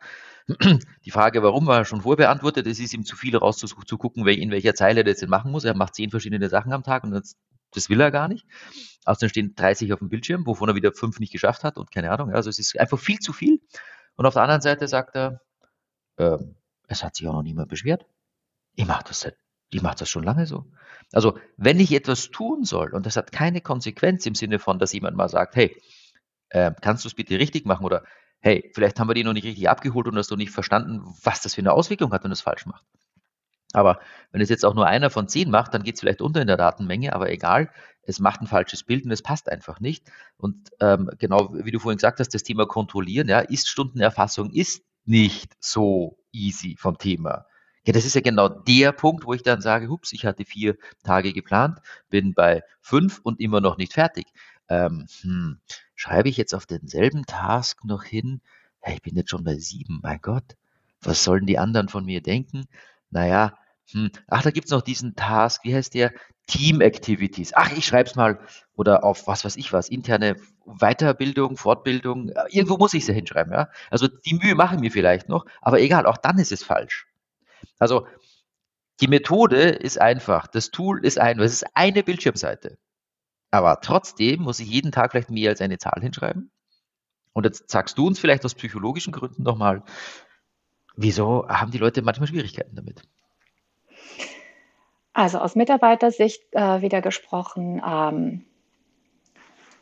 die 1.04 1.10
Frage, 1.10 1.42
warum 1.42 1.66
war 1.66 1.84
schon 1.84 2.02
vorbeantwortet. 2.02 2.66
Es 2.66 2.80
ist 2.80 2.94
ihm 2.94 3.04
zu 3.04 3.16
viel 3.16 3.36
rauszugucken, 3.36 4.26
in 4.26 4.50
welcher 4.50 4.74
Zeile 4.74 5.00
er 5.00 5.04
das 5.04 5.18
denn 5.18 5.28
machen 5.28 5.50
muss. 5.50 5.64
Er 5.64 5.74
macht 5.74 5.94
zehn 5.94 6.10
verschiedene 6.10 6.48
Sachen 6.48 6.72
am 6.72 6.82
Tag 6.82 7.04
und 7.04 7.12
das, 7.12 7.36
das 7.72 7.88
will 7.88 8.00
er 8.00 8.10
gar 8.10 8.28
nicht. 8.28 8.46
Außerdem 9.04 9.28
stehen 9.28 9.54
30 9.54 9.92
auf 9.92 10.00
dem 10.00 10.08
Bildschirm, 10.08 10.46
wovon 10.46 10.68
er 10.68 10.74
wieder 10.74 10.92
fünf 10.92 11.20
nicht 11.20 11.32
geschafft 11.32 11.64
hat 11.64 11.78
und 11.78 11.90
keine 11.90 12.10
Ahnung. 12.10 12.32
Also 12.32 12.50
es 12.50 12.58
ist 12.58 12.78
einfach 12.78 12.98
viel 12.98 13.18
zu 13.18 13.32
viel. 13.32 13.60
Und 14.16 14.26
auf 14.26 14.34
der 14.34 14.42
anderen 14.42 14.60
Seite 14.60 14.88
sagt 14.88 15.16
er, 15.16 15.40
äh, 16.16 16.38
es 16.88 17.02
hat 17.02 17.16
sich 17.16 17.26
auch 17.26 17.32
noch 17.32 17.42
niemand 17.42 17.68
beschwert. 17.68 18.04
Ich 18.74 18.86
mache 18.86 19.04
das 19.06 19.20
seit 19.20 19.36
ich 19.72 19.82
mache 19.82 19.96
das 19.96 20.10
schon 20.10 20.22
lange 20.22 20.46
so. 20.46 20.66
Also, 21.12 21.38
wenn 21.56 21.80
ich 21.80 21.92
etwas 21.92 22.30
tun 22.30 22.64
soll 22.64 22.92
und 22.92 23.06
das 23.06 23.16
hat 23.16 23.32
keine 23.32 23.60
Konsequenz 23.60 24.26
im 24.26 24.34
Sinne 24.34 24.58
von, 24.58 24.78
dass 24.78 24.92
jemand 24.92 25.16
mal 25.16 25.28
sagt, 25.28 25.56
hey, 25.56 25.74
äh, 26.50 26.72
kannst 26.80 27.04
du 27.04 27.08
es 27.08 27.14
bitte 27.14 27.38
richtig 27.38 27.64
machen 27.64 27.84
oder 27.84 28.04
hey, 28.42 28.70
vielleicht 28.74 28.98
haben 29.00 29.08
wir 29.08 29.14
die 29.14 29.24
noch 29.24 29.32
nicht 29.32 29.44
richtig 29.44 29.68
abgeholt 29.68 30.08
und 30.08 30.16
hast 30.16 30.30
du 30.30 30.36
nicht 30.36 30.50
verstanden, 30.50 31.02
was 31.22 31.40
das 31.40 31.54
für 31.54 31.60
eine 31.60 31.72
Auswirkung 31.72 32.12
hat, 32.12 32.24
wenn 32.24 32.30
du 32.30 32.34
es 32.34 32.40
falsch 32.40 32.66
machst. 32.66 32.84
Aber 33.72 34.00
wenn 34.30 34.40
es 34.40 34.50
jetzt 34.50 34.64
auch 34.64 34.74
nur 34.74 34.86
einer 34.86 35.08
von 35.08 35.28
zehn 35.28 35.50
macht, 35.50 35.72
dann 35.72 35.82
geht 35.82 35.94
es 35.94 36.00
vielleicht 36.00 36.20
unter 36.20 36.42
in 36.42 36.46
der 36.46 36.58
Datenmenge, 36.58 37.14
aber 37.14 37.30
egal, 37.30 37.70
es 38.02 38.20
macht 38.20 38.42
ein 38.42 38.46
falsches 38.46 38.84
Bild 38.84 39.04
und 39.04 39.10
es 39.12 39.22
passt 39.22 39.50
einfach 39.50 39.80
nicht. 39.80 40.10
Und 40.36 40.70
ähm, 40.80 41.10
genau 41.18 41.54
wie 41.54 41.70
du 41.70 41.78
vorhin 41.78 41.96
gesagt 41.96 42.20
hast, 42.20 42.34
das 42.34 42.42
Thema 42.42 42.66
Kontrollieren, 42.66 43.28
ja, 43.28 43.40
Ist-Stundenerfassung 43.40 44.50
ist 44.50 44.82
nicht 45.04 45.54
so 45.60 46.18
easy 46.32 46.76
vom 46.78 46.98
Thema. 46.98 47.46
Ja, 47.84 47.92
das 47.92 48.04
ist 48.04 48.14
ja 48.14 48.20
genau 48.20 48.48
der 48.48 48.92
Punkt, 48.92 49.24
wo 49.24 49.34
ich 49.34 49.42
dann 49.42 49.60
sage, 49.60 49.88
hups, 49.88 50.12
ich 50.12 50.24
hatte 50.24 50.44
vier 50.44 50.76
Tage 51.02 51.32
geplant, 51.32 51.78
bin 52.10 52.34
bei 52.34 52.62
fünf 52.80 53.20
und 53.22 53.40
immer 53.40 53.60
noch 53.60 53.76
nicht 53.76 53.92
fertig. 53.92 54.26
Ähm, 54.68 55.06
hm, 55.22 55.60
schreibe 56.02 56.28
ich 56.28 56.36
jetzt 56.36 56.52
auf 56.52 56.66
denselben 56.66 57.26
Task 57.26 57.84
noch 57.84 58.02
hin? 58.02 58.40
Hey, 58.80 58.94
ich 58.94 59.02
bin 59.02 59.14
jetzt 59.14 59.30
schon 59.30 59.44
bei 59.44 59.56
sieben, 59.56 60.00
mein 60.02 60.20
Gott. 60.20 60.56
Was 61.00 61.22
sollen 61.22 61.46
die 61.46 61.58
anderen 61.58 61.88
von 61.88 62.04
mir 62.04 62.20
denken? 62.20 62.66
Naja, 63.10 63.56
hm, 63.92 64.10
ach, 64.26 64.42
da 64.42 64.50
gibt's 64.50 64.72
noch 64.72 64.82
diesen 64.82 65.14
Task, 65.14 65.62
wie 65.62 65.74
heißt 65.76 65.94
der? 65.94 66.12
Team 66.48 66.80
Activities. 66.80 67.52
Ach, 67.54 67.70
ich 67.76 67.86
schreibe 67.86 68.10
es 68.10 68.16
mal. 68.16 68.40
Oder 68.74 69.04
auf 69.04 69.28
was 69.28 69.44
weiß 69.44 69.56
ich 69.56 69.72
was, 69.72 69.88
interne 69.88 70.34
Weiterbildung, 70.66 71.56
Fortbildung. 71.56 72.32
Irgendwo 72.48 72.78
muss 72.78 72.94
ich 72.94 73.02
es 73.02 73.08
ja 73.08 73.14
hinschreiben, 73.14 73.52
ja. 73.52 73.68
Also 73.88 74.08
die 74.08 74.34
Mühe 74.34 74.56
mache 74.56 74.74
ich 74.74 74.80
mir 74.80 74.90
vielleicht 74.90 75.28
noch, 75.28 75.46
aber 75.60 75.80
egal, 75.80 76.06
auch 76.06 76.16
dann 76.16 76.40
ist 76.40 76.50
es 76.50 76.64
falsch. 76.64 77.06
Also 77.78 78.08
die 79.00 79.08
Methode 79.08 79.68
ist 79.68 80.00
einfach, 80.00 80.48
das 80.48 80.72
Tool 80.72 81.04
ist 81.04 81.20
einfach, 81.20 81.44
es 81.44 81.52
ist 81.52 81.66
eine 81.74 82.02
Bildschirmseite. 82.02 82.76
Aber 83.52 83.80
trotzdem 83.82 84.42
muss 84.42 84.58
ich 84.60 84.68
jeden 84.68 84.92
Tag 84.92 85.12
vielleicht 85.12 85.30
mehr 85.30 85.50
als 85.50 85.60
eine 85.60 85.78
Zahl 85.78 86.00
hinschreiben. 86.00 86.50
Und 87.34 87.44
jetzt 87.44 87.70
sagst 87.70 87.98
du 87.98 88.06
uns 88.06 88.18
vielleicht 88.18 88.44
aus 88.44 88.54
psychologischen 88.54 89.12
Gründen 89.12 89.42
nochmal, 89.42 89.82
wieso 90.96 91.46
haben 91.48 91.70
die 91.70 91.78
Leute 91.78 92.02
manchmal 92.02 92.28
Schwierigkeiten 92.28 92.74
damit? 92.74 93.02
Also 95.12 95.38
aus 95.38 95.54
Mitarbeitersicht 95.54 96.42
äh, 96.52 96.80
wieder 96.80 97.02
gesprochen, 97.02 97.82
ähm, 97.86 98.46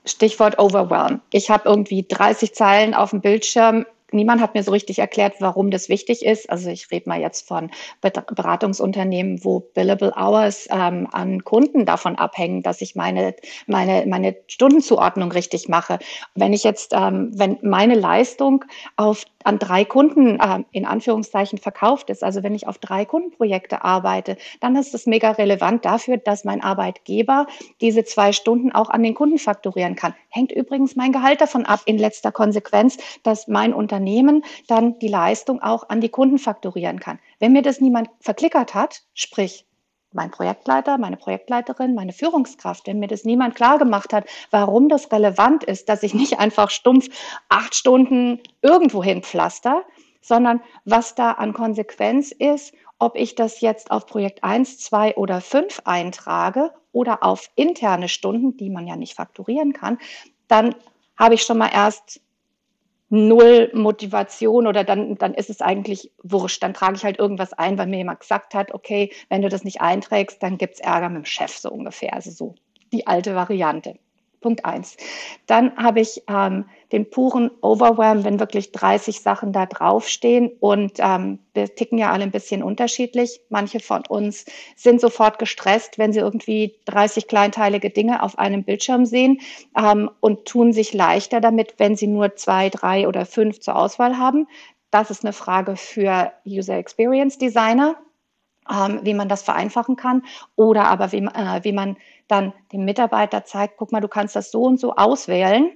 Stichwort 0.05 0.59
Overwhelm. 0.59 1.21
Ich 1.31 1.50
habe 1.50 1.69
irgendwie 1.69 2.05
30 2.09 2.55
Zeilen 2.55 2.95
auf 2.95 3.11
dem 3.11 3.21
Bildschirm 3.21 3.87
niemand 4.12 4.40
hat 4.40 4.55
mir 4.55 4.62
so 4.62 4.71
richtig 4.73 4.99
erklärt, 4.99 5.35
warum 5.40 5.71
das 5.71 5.88
wichtig 5.88 6.25
ist. 6.25 6.50
Also 6.50 6.71
ich 6.71 6.90
rede 6.90 7.09
mal 7.09 7.21
jetzt 7.21 7.47
von 7.47 7.71
Beratungsunternehmen, 8.00 9.45
wo 9.45 9.61
Billable 9.61 10.12
Hours 10.17 10.69
ähm, 10.71 11.09
an 11.12 11.45
Kunden 11.45 11.87
davon 11.87 12.17
abhängen, 12.17 12.62
dass 12.62 12.81
ich 12.81 12.95
meine, 12.95 13.35
meine, 13.67 14.05
meine 14.07 14.37
Stundenzuordnung 14.47 15.33
richtig 15.33 15.69
mache. 15.69 15.99
Wenn 16.35 16.52
ich 16.52 16.64
jetzt, 16.64 16.93
ähm, 16.95 17.31
wenn 17.35 17.59
meine 17.62 17.95
Leistung 17.95 18.64
auf 18.97 19.25
an 19.44 19.59
drei 19.59 19.85
Kunden 19.85 20.38
äh, 20.38 20.64
in 20.73 20.87
Anführungszeichen 20.87 21.59
verkauft 21.59 22.11
ist, 22.11 22.23
also 22.23 22.42
wenn 22.42 22.54
ich 22.54 22.66
auf 22.66 22.78
drei 22.78 23.04
Kundenprojekte 23.04 23.85
arbeite, 23.85 24.37
dann 24.61 24.76
ist 24.76 24.94
es 24.94 25.06
mega 25.06 25.30
relevant 25.32 25.85
dafür, 25.85 26.16
dass 26.16 26.44
mein 26.44 26.62
Arbeitgeber 26.62 27.47
diese 27.80 28.04
zwei 28.04 28.32
Stunden 28.32 28.73
auch 28.73 28.90
an 28.90 29.02
den 29.02 29.14
Kunden 29.14 29.38
fakturieren 29.38 29.97
kann. 29.97 30.14
Hängt 30.28 30.52
übrigens 30.52 30.97
mein 30.97 31.12
Gehalt 31.12 31.40
davon 31.40 31.64
ab 31.64 31.80
in 31.87 31.99
letzter 31.99 32.32
Konsequenz, 32.32 32.99
dass 33.23 33.49
mein 33.49 33.73
Unternehmen 33.73 34.44
dann 34.68 34.99
die 34.99 35.09
Leistung 35.09 35.62
auch 35.62 35.88
an 35.88 36.00
die 36.00 36.09
Kunden 36.09 36.38
fakturieren 36.38 37.00
kann. 37.00 37.18
Wenn 37.38 37.52
mir 37.52 37.62
das 37.62 37.80
niemand 37.80 38.11
verklickert 38.20 38.75
hat, 38.75 39.02
sprich 39.14 39.64
mein 40.12 40.31
Projektleiter, 40.31 40.99
meine 40.99 41.17
Projektleiterin, 41.17 41.95
meine 41.95 42.12
Führungskraft, 42.12 42.87
wenn 42.87 42.99
mir 42.99 43.07
das 43.07 43.25
niemand 43.25 43.55
klar 43.55 43.79
gemacht 43.79 44.12
hat, 44.12 44.26
warum 44.50 44.88
das 44.88 45.12
relevant 45.12 45.64
ist, 45.64 45.88
dass 45.88 46.02
ich 46.02 46.14
nicht 46.14 46.38
einfach 46.38 46.71
stumpf 46.71 47.09
acht 47.49 47.75
Stunden 47.75 48.40
irgendwo 48.62 49.02
hin 49.02 49.23
pflaster, 49.23 49.85
sondern 50.21 50.61
was 50.85 51.14
da 51.14 51.33
an 51.33 51.52
Konsequenz 51.52 52.33
ist, 52.33 52.75
ob 52.99 53.17
ich 53.17 53.35
das 53.35 53.61
jetzt 53.61 53.90
auf 53.90 54.07
Projekt 54.07 54.45
1, 54.45 54.79
2 54.79 55.17
oder 55.17 55.40
5 55.40 55.83
eintrage 55.85 56.73
oder 56.93 57.23
auf 57.25 57.49
interne 57.55 58.09
Stunden, 58.09 58.57
die 58.57 58.69
man 58.69 58.87
ja 58.87 58.97
nicht 58.97 59.14
fakturieren 59.14 59.73
kann, 59.73 59.99
dann 60.49 60.75
habe 61.17 61.35
ich 61.35 61.43
schon 61.43 61.59
mal 61.59 61.71
erst 61.73 62.21
null 63.11 63.71
Motivation 63.75 64.67
oder 64.67 64.85
dann, 64.85 65.17
dann 65.17 65.35
ist 65.35 65.50
es 65.50 65.61
eigentlich 65.61 66.12
wurscht. 66.23 66.62
Dann 66.62 66.75
trage 66.75 66.97
ich 66.97 67.05
halt 67.05 67.19
irgendwas 67.19 67.52
ein, 67.52 67.76
weil 67.76 67.88
mir 67.88 67.99
jemand 67.99 68.21
gesagt 68.21 68.55
hat, 68.55 68.73
okay, 68.73 69.12
wenn 69.29 69.43
du 69.43 69.49
das 69.49 69.64
nicht 69.64 69.81
einträgst, 69.81 70.43
dann 70.43 70.59
gibt's 70.59 70.81
Ärger 70.81 71.09
mit 71.09 71.25
dem 71.25 71.26
Chef 71.26 71.57
so 71.57 71.71
ungefähr. 71.71 72.14
Also 72.14 72.31
so 72.31 72.55
die 72.93 73.07
alte 73.07 73.35
Variante. 73.35 73.99
Punkt 74.40 74.64
eins. 74.64 74.97
Dann 75.47 75.76
habe 75.76 76.00
ich 76.00 76.23
ähm, 76.28 76.64
den 76.92 77.09
puren 77.11 77.50
Overwhelm, 77.61 78.25
wenn 78.25 78.40
wirklich 78.40 78.73
30 78.73 79.20
Sachen 79.20 79.52
da 79.52 79.66
draufstehen 79.66 80.50
und 80.61 80.94
ähm, 80.99 81.38
wir 81.54 81.75
ticken 81.75 81.99
ja 81.99 82.11
alle 82.11 82.25
ein 82.25 82.30
bisschen 82.30 82.62
unterschiedlich. 82.62 83.40
Manche 83.49 83.80
von 83.80 84.02
uns 84.09 84.47
sind 84.76 85.00
sofort 85.00 85.38
gestresst, 85.38 85.99
wenn 85.99 86.12
sie 86.12 86.20
irgendwie 86.20 86.76
30 86.87 87.28
kleinteilige 87.28 87.90
Dinge 87.90 88.23
auf 88.23 88.38
einem 88.38 88.64
Bildschirm 88.64 89.04
sehen 89.06 89.40
ähm, 89.76 90.11
und 90.20 90.47
tun 90.47 90.73
sich 90.73 90.92
leichter 90.94 91.40
damit, 91.40 91.75
wenn 91.78 91.97
sie 91.97 92.06
nur 92.06 92.37
zwei, 92.37 92.70
drei 92.70 93.06
oder 93.06 93.26
fünf 93.26 93.61
zur 93.61 93.76
Auswahl 93.76 94.18
haben. 94.18 94.47
Das 94.90 95.11
ist 95.11 95.25
eine 95.25 95.32
Frage 95.32 95.76
für 95.76 96.32
User 96.47 96.76
Experience 96.76 97.38
Designer, 97.38 97.97
ähm, 98.68 99.00
wie 99.02 99.14
man 99.14 99.28
das 99.28 99.42
vereinfachen 99.42 99.97
kann 99.97 100.23
oder 100.56 100.87
aber 100.87 101.12
wie, 101.12 101.18
äh, 101.18 101.61
wie 101.62 101.73
man 101.73 101.97
dann 102.31 102.53
dem 102.73 102.85
Mitarbeiter 102.85 103.45
zeigt, 103.45 103.77
guck 103.77 103.93
mal, 103.93 104.01
du 104.01 104.09
kannst 104.09 104.37
das 104.37 104.51
so 104.51 104.63
und 104.63 104.79
so 104.79 104.95
auswählen 104.95 105.71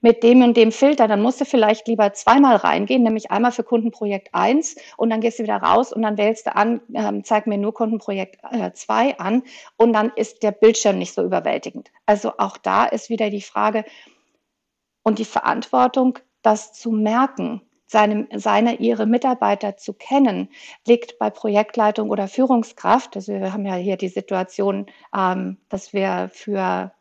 mit 0.00 0.22
dem 0.22 0.42
und 0.42 0.56
dem 0.56 0.70
Filter, 0.70 1.08
dann 1.08 1.20
musst 1.20 1.40
du 1.40 1.44
vielleicht 1.44 1.88
lieber 1.88 2.12
zweimal 2.12 2.56
reingehen, 2.56 3.02
nämlich 3.02 3.30
einmal 3.30 3.50
für 3.50 3.64
Kundenprojekt 3.64 4.28
1 4.32 4.76
und 4.96 5.10
dann 5.10 5.20
gehst 5.20 5.38
du 5.38 5.42
wieder 5.42 5.56
raus 5.56 5.92
und 5.92 6.02
dann 6.02 6.16
wählst 6.16 6.46
du 6.46 6.54
an, 6.54 6.80
ähm, 6.94 7.24
zeig 7.24 7.46
mir 7.46 7.58
nur 7.58 7.74
Kundenprojekt 7.74 8.38
2 8.74 9.08
äh, 9.08 9.14
an 9.18 9.42
und 9.76 9.92
dann 9.92 10.12
ist 10.14 10.42
der 10.42 10.52
Bildschirm 10.52 10.98
nicht 10.98 11.14
so 11.14 11.24
überwältigend. 11.24 11.90
Also 12.06 12.32
auch 12.38 12.58
da 12.58 12.84
ist 12.84 13.10
wieder 13.10 13.30
die 13.30 13.42
Frage 13.42 13.84
und 15.02 15.18
die 15.18 15.24
Verantwortung, 15.24 16.18
das 16.42 16.72
zu 16.72 16.92
merken 16.92 17.62
seine, 17.88 18.28
seine, 18.34 18.76
ihre 18.76 19.06
Mitarbeiter 19.06 19.76
zu 19.76 19.94
kennen, 19.94 20.50
liegt 20.86 21.18
bei 21.18 21.30
Projektleitung 21.30 22.10
oder 22.10 22.28
Führungskraft. 22.28 23.16
Also 23.16 23.32
wir 23.32 23.52
haben 23.52 23.66
ja 23.66 23.74
hier 23.74 23.96
die 23.96 24.08
Situation, 24.08 24.86
ähm, 25.16 25.56
dass 25.70 25.92
wir 25.92 26.30
für 26.32 26.92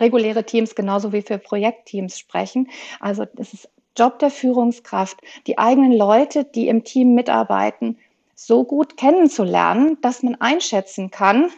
reguläre 0.00 0.44
Teams 0.44 0.74
genauso 0.74 1.12
wie 1.12 1.22
für 1.22 1.38
Projektteams 1.38 2.18
sprechen. 2.18 2.70
Also 3.00 3.26
es 3.36 3.52
ist 3.52 3.68
Job 3.96 4.18
der 4.20 4.30
Führungskraft, 4.30 5.20
die 5.46 5.58
eigenen 5.58 5.92
Leute, 5.92 6.44
die 6.44 6.68
im 6.68 6.84
Team 6.84 7.14
mitarbeiten, 7.14 7.98
so 8.34 8.64
gut 8.64 8.96
kennenzulernen, 8.96 9.98
dass 10.00 10.22
man 10.22 10.34
einschätzen 10.36 11.10
kann, 11.10 11.50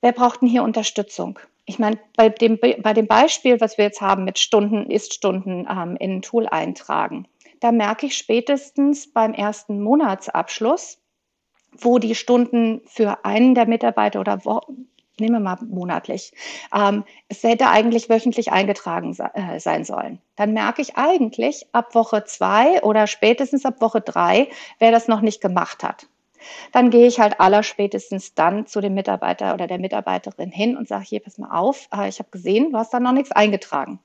wer 0.00 0.12
braucht 0.12 0.42
denn 0.42 0.48
hier 0.48 0.62
Unterstützung? 0.62 1.38
Ich 1.64 1.78
meine, 1.78 1.98
bei 2.16 2.28
dem, 2.28 2.58
bei 2.58 2.92
dem 2.92 3.06
Beispiel, 3.06 3.60
was 3.60 3.78
wir 3.78 3.86
jetzt 3.86 4.00
haben 4.00 4.24
mit 4.24 4.38
Stunden, 4.38 4.90
Ist-Stunden 4.90 5.66
ähm, 5.70 5.96
in 5.96 6.16
ein 6.16 6.22
Tool 6.22 6.46
eintragen, 6.46 7.26
da 7.62 7.70
merke 7.70 8.06
ich 8.06 8.18
spätestens 8.18 9.12
beim 9.12 9.34
ersten 9.34 9.80
Monatsabschluss, 9.80 10.98
wo 11.78 12.00
die 12.00 12.16
Stunden 12.16 12.80
für 12.86 13.24
einen 13.24 13.54
der 13.54 13.66
Mitarbeiter 13.66 14.18
oder 14.18 14.44
wo, 14.44 14.60
nehmen 15.20 15.34
wir 15.34 15.40
mal 15.40 15.58
monatlich, 15.68 16.34
ähm, 16.74 17.04
es 17.28 17.44
hätte 17.44 17.68
eigentlich 17.68 18.08
wöchentlich 18.08 18.50
eingetragen 18.50 19.16
äh, 19.34 19.60
sein 19.60 19.84
sollen. 19.84 20.20
Dann 20.34 20.52
merke 20.54 20.82
ich 20.82 20.96
eigentlich 20.96 21.66
ab 21.70 21.94
Woche 21.94 22.24
zwei 22.24 22.82
oder 22.82 23.06
spätestens 23.06 23.64
ab 23.64 23.80
Woche 23.80 24.00
drei, 24.00 24.48
wer 24.80 24.90
das 24.90 25.06
noch 25.06 25.20
nicht 25.20 25.40
gemacht 25.40 25.84
hat. 25.84 26.08
Dann 26.72 26.90
gehe 26.90 27.06
ich 27.06 27.20
halt 27.20 27.38
aller 27.38 27.62
spätestens 27.62 28.34
dann 28.34 28.66
zu 28.66 28.80
dem 28.80 28.94
Mitarbeiter 28.94 29.54
oder 29.54 29.68
der 29.68 29.78
Mitarbeiterin 29.78 30.50
hin 30.50 30.76
und 30.76 30.88
sage, 30.88 31.04
hier, 31.04 31.20
pass 31.20 31.38
mal 31.38 31.56
auf, 31.56 31.88
äh, 31.96 32.08
ich 32.08 32.18
habe 32.18 32.30
gesehen, 32.30 32.72
du 32.72 32.78
hast 32.78 32.92
da 32.92 32.98
noch 32.98 33.12
nichts 33.12 33.30
eingetragen. 33.30 34.00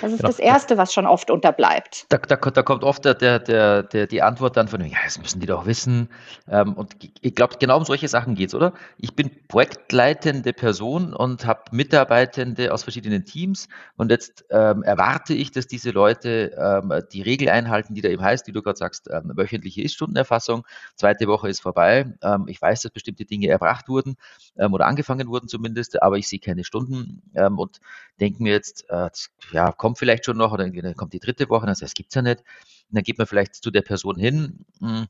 Das 0.00 0.10
ist 0.10 0.18
genau. 0.18 0.28
das 0.28 0.38
Erste, 0.38 0.78
was 0.78 0.92
schon 0.92 1.06
oft 1.06 1.30
unterbleibt. 1.30 2.06
Da, 2.08 2.18
da, 2.18 2.36
da 2.36 2.62
kommt 2.62 2.84
oft 2.84 3.04
der, 3.04 3.14
der, 3.14 3.82
der, 3.82 4.06
die 4.06 4.22
Antwort 4.22 4.56
dann 4.56 4.68
von, 4.68 4.80
ja, 4.84 4.98
das 5.04 5.18
müssen 5.18 5.40
die 5.40 5.46
doch 5.46 5.66
wissen. 5.66 6.08
Ähm, 6.48 6.74
und 6.74 6.96
ich 7.20 7.34
glaube, 7.34 7.56
genau 7.58 7.76
um 7.76 7.84
solche 7.84 8.08
Sachen 8.08 8.34
geht 8.34 8.48
es, 8.48 8.54
oder? 8.54 8.72
Ich 8.96 9.14
bin 9.14 9.30
projektleitende 9.48 10.52
Person 10.52 11.12
und 11.14 11.46
habe 11.46 11.62
Mitarbeitende 11.72 12.72
aus 12.72 12.84
verschiedenen 12.84 13.24
Teams 13.24 13.68
und 13.96 14.10
jetzt 14.10 14.44
ähm, 14.50 14.82
erwarte 14.82 15.34
ich, 15.34 15.50
dass 15.50 15.66
diese 15.66 15.90
Leute 15.90 16.52
ähm, 16.58 16.92
die 17.12 17.22
Regel 17.22 17.48
einhalten, 17.48 17.94
die 17.94 18.00
da 18.00 18.08
eben 18.08 18.22
heißt, 18.22 18.46
wie 18.46 18.52
du 18.52 18.62
gerade 18.62 18.78
sagst, 18.78 19.10
ähm, 19.10 19.32
wöchentliche 19.34 19.82
Ist-Stundenerfassung, 19.82 20.64
zweite 20.94 21.26
Woche 21.26 21.48
ist 21.48 21.60
vorbei. 21.60 22.06
Ähm, 22.22 22.46
ich 22.48 22.60
weiß, 22.60 22.82
dass 22.82 22.92
bestimmte 22.92 23.24
Dinge 23.24 23.48
erbracht 23.48 23.88
wurden 23.88 24.16
ähm, 24.56 24.72
oder 24.72 24.86
angefangen 24.86 25.28
wurden 25.28 25.48
zumindest, 25.48 26.02
aber 26.02 26.16
ich 26.16 26.28
sehe 26.28 26.38
keine 26.38 26.64
Stunden 26.64 27.22
und 27.56 27.80
denke 28.20 28.42
mir 28.42 28.52
jetzt, 28.52 28.88
äh, 28.88 29.10
ja, 29.52 29.72
kommt 29.82 29.98
vielleicht 29.98 30.24
schon 30.24 30.36
noch 30.36 30.52
oder 30.52 30.70
dann 30.70 30.94
kommt 30.94 31.12
die 31.12 31.18
dritte 31.18 31.48
Woche, 31.50 31.66
dann 31.66 31.74
sagt, 31.74 31.90
das 31.90 31.94
gibt's 31.94 32.14
ja 32.14 32.22
nicht. 32.22 32.38
Und 32.38 32.96
dann 32.96 33.02
geht 33.02 33.18
man 33.18 33.26
vielleicht 33.26 33.56
zu 33.56 33.72
der 33.72 33.82
Person 33.82 34.16
hin 34.16 34.64
hm, 34.78 35.06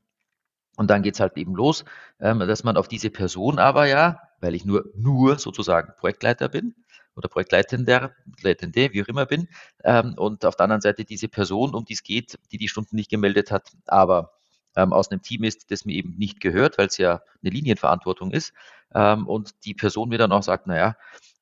und 0.76 0.90
dann 0.90 1.02
geht's 1.02 1.20
halt 1.20 1.36
eben 1.36 1.54
los, 1.54 1.84
ähm, 2.20 2.38
dass 2.38 2.64
man 2.64 2.78
auf 2.78 2.88
diese 2.88 3.10
Person 3.10 3.58
aber 3.58 3.86
ja, 3.86 4.22
weil 4.40 4.54
ich 4.54 4.64
nur, 4.64 4.86
nur 4.94 5.38
sozusagen 5.38 5.92
Projektleiter 5.98 6.48
bin 6.48 6.74
oder 7.16 7.28
Projektleitender, 7.28 8.12
Leitende, 8.40 8.94
wie 8.94 9.02
auch 9.02 9.08
immer 9.08 9.26
bin, 9.26 9.46
ähm, 9.84 10.14
und 10.16 10.46
auf 10.46 10.56
der 10.56 10.64
anderen 10.64 10.80
Seite 10.80 11.04
diese 11.04 11.28
Person, 11.28 11.74
um 11.74 11.84
die 11.84 11.92
es 11.92 12.02
geht, 12.02 12.38
die 12.50 12.56
die 12.56 12.68
Stunden 12.68 12.96
nicht 12.96 13.10
gemeldet 13.10 13.50
hat, 13.50 13.72
aber 13.86 14.32
ähm, 14.76 14.92
aus 14.92 15.10
einem 15.10 15.22
Team 15.22 15.44
ist, 15.44 15.70
das 15.70 15.84
mir 15.84 15.94
eben 15.94 16.16
nicht 16.18 16.40
gehört, 16.40 16.78
weil 16.78 16.86
es 16.86 16.98
ja 16.98 17.22
eine 17.42 17.50
Linienverantwortung 17.50 18.30
ist, 18.32 18.52
und 18.94 19.64
die 19.64 19.72
Person 19.72 20.10
mir 20.10 20.18
dann 20.18 20.32
auch 20.32 20.42
sagt, 20.42 20.66
naja, 20.66 20.96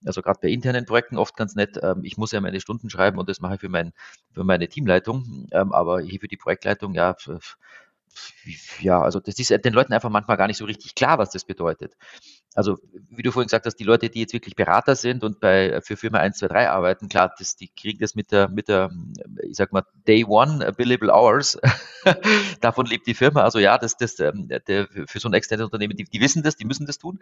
also 0.05 0.23
gerade 0.23 0.39
bei 0.41 0.49
internen 0.49 0.87
Projekten 0.87 1.19
oft 1.19 1.37
ganz 1.37 1.55
nett. 1.55 1.79
Ähm, 1.83 2.05
ich 2.05 2.17
muss 2.17 2.33
ja 2.33 2.41
meine 2.41 2.61
Stunden 2.61 2.89
schreiben 2.91 3.19
und 3.19 3.29
das 3.29 3.41
mache 3.41 3.55
ich 3.55 3.61
für, 3.61 3.69
mein, 3.69 3.93
für 4.33 4.45
meine 4.45 4.69
Teamleitung. 4.69 5.49
Ähm, 5.53 5.73
aber 5.73 6.01
hier 6.01 6.21
für 6.21 6.29
die 6.29 6.37
Projektleitung, 6.37 6.95
ja, 6.95 7.17
ja, 8.81 9.01
also 9.01 9.21
das 9.21 9.39
ist 9.39 9.51
den 9.51 9.73
Leuten 9.73 9.93
einfach 9.93 10.11
manchmal 10.11 10.37
gar 10.37 10.47
nicht 10.47 10.57
so 10.57 10.65
richtig 10.65 10.95
klar, 10.95 11.19
was 11.19 11.31
das 11.31 11.45
bedeutet. 11.45 11.97
Also, 12.55 12.79
wie 13.11 13.23
du 13.23 13.31
vorhin 13.31 13.47
gesagt 13.47 13.67
hast, 13.67 13.77
die 13.77 13.85
Leute, 13.85 14.11
die 14.11 14.21
jetzt 14.21 14.33
wirklich 14.33 14.57
Berater 14.57 14.97
sind 14.97 15.23
und 15.23 15.39
bei 15.39 15.81
für 15.83 15.97
Firma 15.97 16.19
1, 16.19 16.39
2, 16.39 16.49
3 16.49 16.71
arbeiten, 16.71 17.09
klar, 17.09 17.33
das, 17.39 17.55
die 17.57 17.69
kriegen 17.69 18.01
das 18.01 18.17
mit 18.17 18.33
der, 18.33 18.49
mit 18.49 18.69
der, 18.69 18.91
ich 19.43 19.57
sag 19.57 19.73
mal, 19.73 19.85
Day 20.07 20.25
One 20.25 20.73
Billable 20.77 21.13
Hours. 21.13 21.59
Davon 22.61 22.87
lebt 22.87 23.07
die 23.07 23.15
Firma. 23.15 23.43
Also 23.43 23.61
ja, 23.61 23.79
das, 23.79 23.97
das, 23.97 24.19
ähm, 24.19 24.49
der, 24.49 24.89
für 25.07 25.21
so 25.21 25.29
ein 25.29 25.35
externes 25.35 25.65
Unternehmen, 25.65 25.97
die, 25.97 26.05
die 26.05 26.21
wissen 26.21 26.43
das, 26.43 26.57
die 26.57 26.65
müssen 26.65 26.87
das 26.87 26.99
tun. 26.99 27.21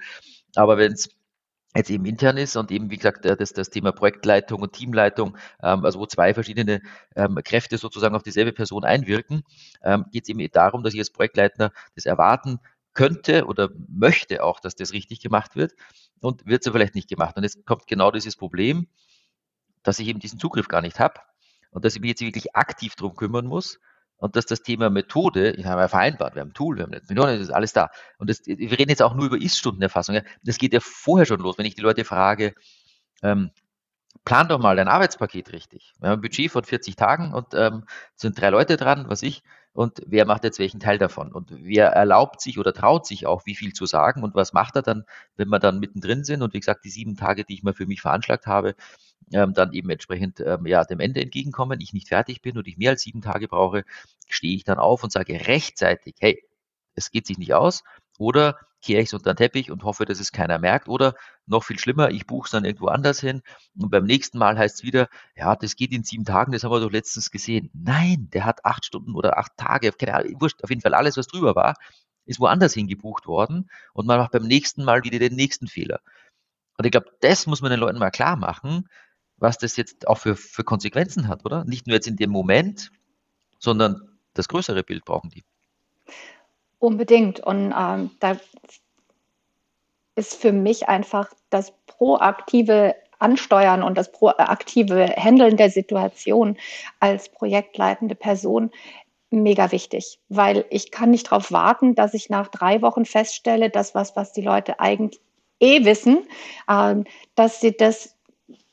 Aber 0.54 0.78
wenn 0.78 0.92
es 0.92 1.10
jetzt 1.76 1.90
eben 1.90 2.06
intern 2.06 2.38
ist 2.38 2.56
und 2.56 2.70
eben, 2.70 2.90
wie 2.90 2.96
gesagt, 2.96 3.26
das, 3.26 3.52
das 3.52 3.68
Thema 3.68 3.92
Projektleitung 3.92 4.62
und 4.62 4.72
Teamleitung, 4.72 5.36
ähm, 5.62 5.84
also 5.84 5.98
wo 6.00 6.06
zwei 6.06 6.32
verschiedene 6.32 6.80
ähm, 7.16 7.38
Kräfte 7.44 7.76
sozusagen 7.76 8.14
auf 8.14 8.22
dieselbe 8.22 8.52
Person 8.52 8.84
einwirken, 8.84 9.42
ähm, 9.82 10.06
geht 10.10 10.22
es 10.22 10.28
eben 10.30 10.46
darum, 10.50 10.82
dass 10.82 10.94
ich 10.94 11.00
als 11.00 11.10
Projektleiter 11.10 11.72
das 11.94 12.06
erwarten 12.06 12.60
könnte 12.98 13.46
oder 13.46 13.70
möchte 13.88 14.42
auch, 14.42 14.58
dass 14.58 14.74
das 14.74 14.92
richtig 14.92 15.20
gemacht 15.20 15.54
wird 15.54 15.72
und 16.20 16.44
wird 16.46 16.64
so 16.64 16.72
vielleicht 16.72 16.96
nicht 16.96 17.08
gemacht. 17.08 17.36
Und 17.36 17.44
jetzt 17.44 17.64
kommt 17.64 17.86
genau 17.86 18.10
dieses 18.10 18.34
Problem, 18.34 18.88
dass 19.84 20.00
ich 20.00 20.08
eben 20.08 20.18
diesen 20.18 20.40
Zugriff 20.40 20.66
gar 20.66 20.82
nicht 20.82 20.98
habe 20.98 21.20
und 21.70 21.84
dass 21.84 21.94
ich 21.94 22.00
mich 22.00 22.08
jetzt 22.08 22.22
wirklich 22.22 22.56
aktiv 22.56 22.96
darum 22.96 23.14
kümmern 23.14 23.46
muss, 23.46 23.78
und 24.20 24.34
dass 24.34 24.46
das 24.46 24.62
Thema 24.62 24.90
Methode, 24.90 25.52
ich 25.52 25.64
habe 25.64 25.80
ja 25.80 25.86
vereinbart, 25.86 26.34
wir 26.34 26.40
haben 26.40 26.48
ein 26.48 26.54
Tool, 26.54 26.76
wir 26.76 26.82
haben 26.82 26.92
eine 26.92 27.00
Methode, 27.08 27.38
das 27.38 27.42
ist 27.50 27.54
alles 27.54 27.72
da. 27.72 27.90
Und 28.18 28.28
das, 28.28 28.44
wir 28.44 28.76
reden 28.76 28.90
jetzt 28.90 29.00
auch 29.00 29.14
nur 29.14 29.26
über 29.26 29.40
Ist-Stundenerfassung. 29.40 30.16
Ja. 30.16 30.22
Das 30.42 30.58
geht 30.58 30.72
ja 30.72 30.80
vorher 30.80 31.24
schon 31.24 31.38
los, 31.38 31.56
wenn 31.56 31.66
ich 31.66 31.76
die 31.76 31.82
Leute 31.82 32.04
frage, 32.04 32.56
ähm, 33.22 33.52
plan 34.24 34.48
doch 34.48 34.58
mal 34.58 34.74
dein 34.74 34.88
Arbeitspaket 34.88 35.52
richtig. 35.52 35.92
Wir 36.00 36.08
haben 36.08 36.18
ein 36.18 36.20
Budget 36.20 36.50
von 36.50 36.64
40 36.64 36.96
Tagen 36.96 37.32
und 37.32 37.54
ähm, 37.54 37.84
sind 38.16 38.40
drei 38.40 38.50
Leute 38.50 38.76
dran, 38.76 39.04
was 39.08 39.22
ich, 39.22 39.44
und 39.72 40.02
wer 40.06 40.24
macht 40.26 40.44
jetzt 40.44 40.58
welchen 40.58 40.80
Teil 40.80 40.98
davon? 40.98 41.32
Und 41.32 41.50
wer 41.52 41.88
erlaubt 41.88 42.40
sich 42.40 42.58
oder 42.58 42.72
traut 42.72 43.06
sich 43.06 43.26
auch, 43.26 43.46
wie 43.46 43.54
viel 43.54 43.72
zu 43.72 43.86
sagen 43.86 44.22
und 44.24 44.34
was 44.34 44.52
macht 44.52 44.76
er 44.76 44.82
dann, 44.82 45.04
wenn 45.36 45.48
wir 45.48 45.58
dann 45.60 45.78
mittendrin 45.78 46.24
sind? 46.24 46.42
Und 46.42 46.54
wie 46.54 46.60
gesagt, 46.60 46.84
die 46.84 46.90
sieben 46.90 47.16
Tage, 47.16 47.44
die 47.44 47.54
ich 47.54 47.62
mal 47.62 47.74
für 47.74 47.86
mich 47.86 48.00
veranschlagt 48.00 48.46
habe, 48.46 48.74
ähm, 49.32 49.54
dann 49.54 49.72
eben 49.72 49.90
entsprechend 49.90 50.40
ähm, 50.40 50.66
ja, 50.66 50.84
dem 50.84 51.00
Ende 51.00 51.20
entgegenkommen, 51.20 51.80
ich 51.80 51.92
nicht 51.92 52.08
fertig 52.08 52.42
bin 52.42 52.58
und 52.58 52.66
ich 52.66 52.78
mehr 52.78 52.90
als 52.90 53.02
sieben 53.02 53.22
Tage 53.22 53.48
brauche, 53.48 53.84
stehe 54.28 54.56
ich 54.56 54.64
dann 54.64 54.78
auf 54.78 55.04
und 55.04 55.12
sage 55.12 55.46
rechtzeitig, 55.46 56.16
hey, 56.20 56.42
es 56.94 57.10
geht 57.10 57.26
sich 57.26 57.38
nicht 57.38 57.54
aus, 57.54 57.84
oder 58.18 58.58
kehre 58.80 59.02
ich 59.02 59.08
es 59.08 59.14
unter 59.14 59.32
den 59.34 59.38
Teppich 59.38 59.70
und 59.70 59.82
hoffe, 59.82 60.04
dass 60.04 60.20
es 60.20 60.32
keiner 60.32 60.58
merkt. 60.58 60.88
Oder 60.88 61.14
noch 61.46 61.64
viel 61.64 61.78
schlimmer, 61.78 62.10
ich 62.10 62.26
buche 62.26 62.46
es 62.46 62.50
dann 62.52 62.64
irgendwo 62.64 62.88
anders 62.88 63.20
hin 63.20 63.42
und 63.76 63.90
beim 63.90 64.04
nächsten 64.04 64.38
Mal 64.38 64.58
heißt 64.58 64.76
es 64.76 64.82
wieder, 64.82 65.08
ja, 65.36 65.56
das 65.56 65.76
geht 65.76 65.92
in 65.92 66.04
sieben 66.04 66.24
Tagen, 66.24 66.52
das 66.52 66.64
haben 66.64 66.70
wir 66.70 66.80
doch 66.80 66.92
letztens 66.92 67.30
gesehen. 67.30 67.70
Nein, 67.72 68.28
der 68.32 68.44
hat 68.44 68.64
acht 68.64 68.84
Stunden 68.84 69.14
oder 69.14 69.38
acht 69.38 69.56
Tage, 69.56 69.92
keine 69.92 70.14
Ahnung, 70.14 70.40
wurscht, 70.40 70.62
auf 70.62 70.70
jeden 70.70 70.82
Fall 70.82 70.94
alles, 70.94 71.16
was 71.16 71.26
drüber 71.26 71.56
war, 71.56 71.74
ist 72.26 72.40
woanders 72.40 72.74
hingebucht 72.74 73.26
worden 73.26 73.70
und 73.94 74.06
man 74.06 74.18
macht 74.18 74.32
beim 74.32 74.46
nächsten 74.46 74.84
Mal 74.84 75.02
wieder 75.04 75.18
den 75.18 75.34
nächsten 75.34 75.66
Fehler. 75.66 76.00
Und 76.76 76.84
ich 76.84 76.92
glaube, 76.92 77.10
das 77.20 77.46
muss 77.46 77.60
man 77.60 77.70
den 77.70 77.80
Leuten 77.80 77.98
mal 77.98 78.10
klar 78.10 78.36
machen, 78.36 78.88
was 79.36 79.58
das 79.58 79.76
jetzt 79.76 80.06
auch 80.06 80.18
für, 80.18 80.36
für 80.36 80.64
Konsequenzen 80.64 81.28
hat, 81.28 81.44
oder? 81.44 81.64
Nicht 81.64 81.86
nur 81.86 81.94
jetzt 81.94 82.06
in 82.06 82.16
dem 82.16 82.30
Moment, 82.30 82.90
sondern 83.58 84.18
das 84.34 84.48
größere 84.48 84.84
Bild 84.84 85.04
brauchen 85.04 85.30
die. 85.30 85.44
Unbedingt. 86.78 87.40
Und 87.40 87.74
ähm, 87.76 88.10
da 88.20 88.36
ist 90.14 90.34
für 90.34 90.52
mich 90.52 90.88
einfach 90.88 91.30
das 91.50 91.72
proaktive 91.86 92.94
Ansteuern 93.18 93.82
und 93.82 93.98
das 93.98 94.12
proaktive 94.12 95.14
Handeln 95.16 95.56
der 95.56 95.70
Situation 95.70 96.56
als 97.00 97.28
projektleitende 97.28 98.14
Person 98.14 98.70
mega 99.30 99.72
wichtig, 99.72 100.18
weil 100.28 100.64
ich 100.70 100.90
kann 100.90 101.10
nicht 101.10 101.26
darauf 101.30 101.52
warten, 101.52 101.94
dass 101.94 102.14
ich 102.14 102.30
nach 102.30 102.48
drei 102.48 102.80
Wochen 102.80 103.04
feststelle, 103.04 103.70
dass 103.70 103.94
was, 103.94 104.16
was 104.16 104.32
die 104.32 104.40
Leute 104.40 104.80
eigentlich 104.80 105.20
eh 105.60 105.84
wissen, 105.84 106.26
äh, 106.68 106.94
dass 107.34 107.60
sie 107.60 107.76
das 107.76 108.16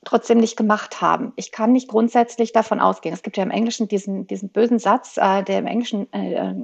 trotzdem 0.06 0.38
nicht 0.38 0.56
gemacht 0.56 1.02
haben. 1.02 1.34
Ich 1.36 1.52
kann 1.52 1.74
nicht 1.74 1.88
grundsätzlich 1.90 2.54
davon 2.54 2.80
ausgehen. 2.80 3.14
Es 3.14 3.24
gibt 3.24 3.38
ja 3.38 3.44
im 3.44 3.52
Englischen 3.52 3.88
diesen, 3.88 4.28
diesen 4.28 4.50
bösen 4.50 4.80
Satz, 4.80 5.18
äh, 5.18 5.44
der 5.44 5.60
im 5.60 5.68
Englischen 5.68 6.12
äh, 6.14 6.36
äh, 6.36 6.56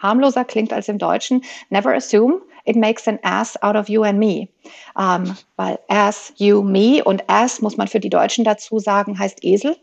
harmloser 0.00 0.44
klingt 0.44 0.72
als 0.72 0.88
im 0.88 0.98
Deutschen. 0.98 1.42
Never 1.70 1.94
assume 1.94 2.40
it 2.64 2.76
makes 2.76 3.08
an 3.08 3.18
ass 3.22 3.60
out 3.62 3.76
of 3.76 3.88
you 3.88 4.02
and 4.02 4.18
me. 4.18 4.48
Ähm, 4.98 5.36
weil 5.56 5.78
ass, 5.88 6.32
you, 6.36 6.62
me 6.62 7.02
und 7.02 7.28
ass 7.28 7.60
muss 7.60 7.76
man 7.76 7.88
für 7.88 8.00
die 8.00 8.10
Deutschen 8.10 8.44
dazu 8.44 8.78
sagen, 8.78 9.18
heißt 9.18 9.42
Esel. 9.42 9.76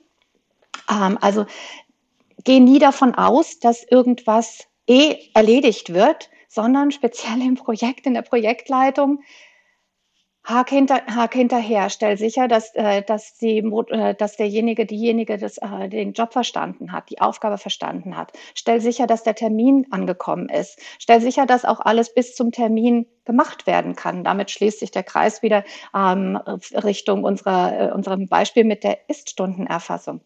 Ähm, 0.89 1.18
also 1.22 1.46
geh 2.44 2.60
nie 2.60 2.80
davon 2.80 3.15
aus, 3.15 3.60
dass 3.60 3.84
irgendwas 3.84 4.68
eh 4.88 5.18
erledigt 5.34 5.94
wird, 5.94 6.30
sondern 6.48 6.91
speziell 6.91 7.41
im 7.41 7.56
Projekt, 7.56 8.06
in 8.06 8.13
der 8.13 8.22
Projektleitung, 8.22 9.20
Hake, 10.48 10.76
hinter, 10.76 11.02
Hake 11.08 11.38
hinterher, 11.38 11.90
stell 11.90 12.18
sicher, 12.18 12.48
dass, 12.48 12.74
äh, 12.74 13.02
dass, 13.02 13.38
die, 13.38 13.58
äh, 13.58 14.16
dass 14.16 14.38
derjenige, 14.38 14.86
diejenige 14.86 15.38
das, 15.38 15.58
äh, 15.58 15.90
den 15.90 16.14
Job 16.14 16.32
verstanden 16.32 16.94
hat, 16.94 17.10
die 17.10 17.20
Aufgabe 17.20 17.58
verstanden 17.58 18.16
hat. 18.16 18.32
Stell 18.56 18.80
sicher, 18.80 19.08
dass 19.08 19.24
der 19.24 19.36
Termin 19.36 19.88
angekommen 19.92 20.48
ist. 20.48 20.80
Stell 21.00 21.20
sicher, 21.20 21.46
dass 21.46 21.66
auch 21.66 21.82
alles 21.82 22.14
bis 22.14 22.34
zum 22.34 22.54
Termin 22.54 23.08
gemacht 23.26 23.68
werden 23.68 23.98
kann. 23.98 24.24
Damit 24.24 24.50
schließt 24.50 24.80
sich 24.80 24.92
der 24.92 25.04
Kreis 25.04 25.42
wieder 25.42 25.66
ähm, 25.94 26.38
Richtung 26.74 27.26
unserer, 27.26 27.90
äh, 27.90 27.92
unserem 27.92 28.30
Beispiel 28.30 28.64
mit 28.64 28.86
der 28.86 29.10
Ist-Stundenerfassung. 29.10 30.22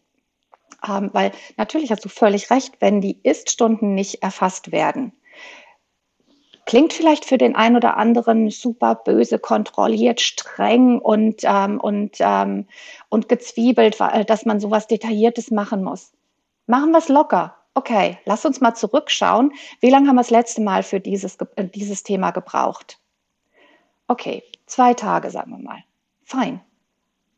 Ähm, 0.88 1.10
weil 1.12 1.32
natürlich 1.56 1.90
hast 1.90 2.04
du 2.04 2.08
völlig 2.08 2.48
recht, 2.50 2.76
wenn 2.78 3.00
die 3.00 3.18
Ist-Stunden 3.24 3.94
nicht 3.94 4.22
erfasst 4.22 4.70
werden, 4.70 5.12
Klingt 6.72 6.94
vielleicht 6.94 7.26
für 7.26 7.36
den 7.36 7.54
einen 7.54 7.76
oder 7.76 7.98
anderen 7.98 8.48
super 8.48 8.94
böse, 8.94 9.38
kontrolliert, 9.38 10.22
streng 10.22 10.98
und, 11.00 11.42
ähm, 11.42 11.78
und, 11.78 12.16
ähm, 12.20 12.66
und 13.10 13.28
gezwiebelt, 13.28 14.00
dass 14.00 14.46
man 14.46 14.58
sowas 14.58 14.86
Detailliertes 14.86 15.50
machen 15.50 15.84
muss. 15.84 16.12
Machen 16.66 16.92
wir 16.92 16.96
es 16.96 17.10
locker. 17.10 17.54
Okay, 17.74 18.16
lass 18.24 18.46
uns 18.46 18.62
mal 18.62 18.72
zurückschauen. 18.72 19.52
Wie 19.80 19.90
lange 19.90 20.08
haben 20.08 20.16
wir 20.16 20.22
das 20.22 20.30
letzte 20.30 20.62
Mal 20.62 20.82
für 20.82 20.98
dieses, 20.98 21.36
äh, 21.56 21.66
dieses 21.66 22.04
Thema 22.04 22.30
gebraucht? 22.30 22.98
Okay, 24.08 24.42
zwei 24.64 24.94
Tage, 24.94 25.28
sagen 25.28 25.50
wir 25.50 25.58
mal. 25.58 25.84
Fein. 26.24 26.62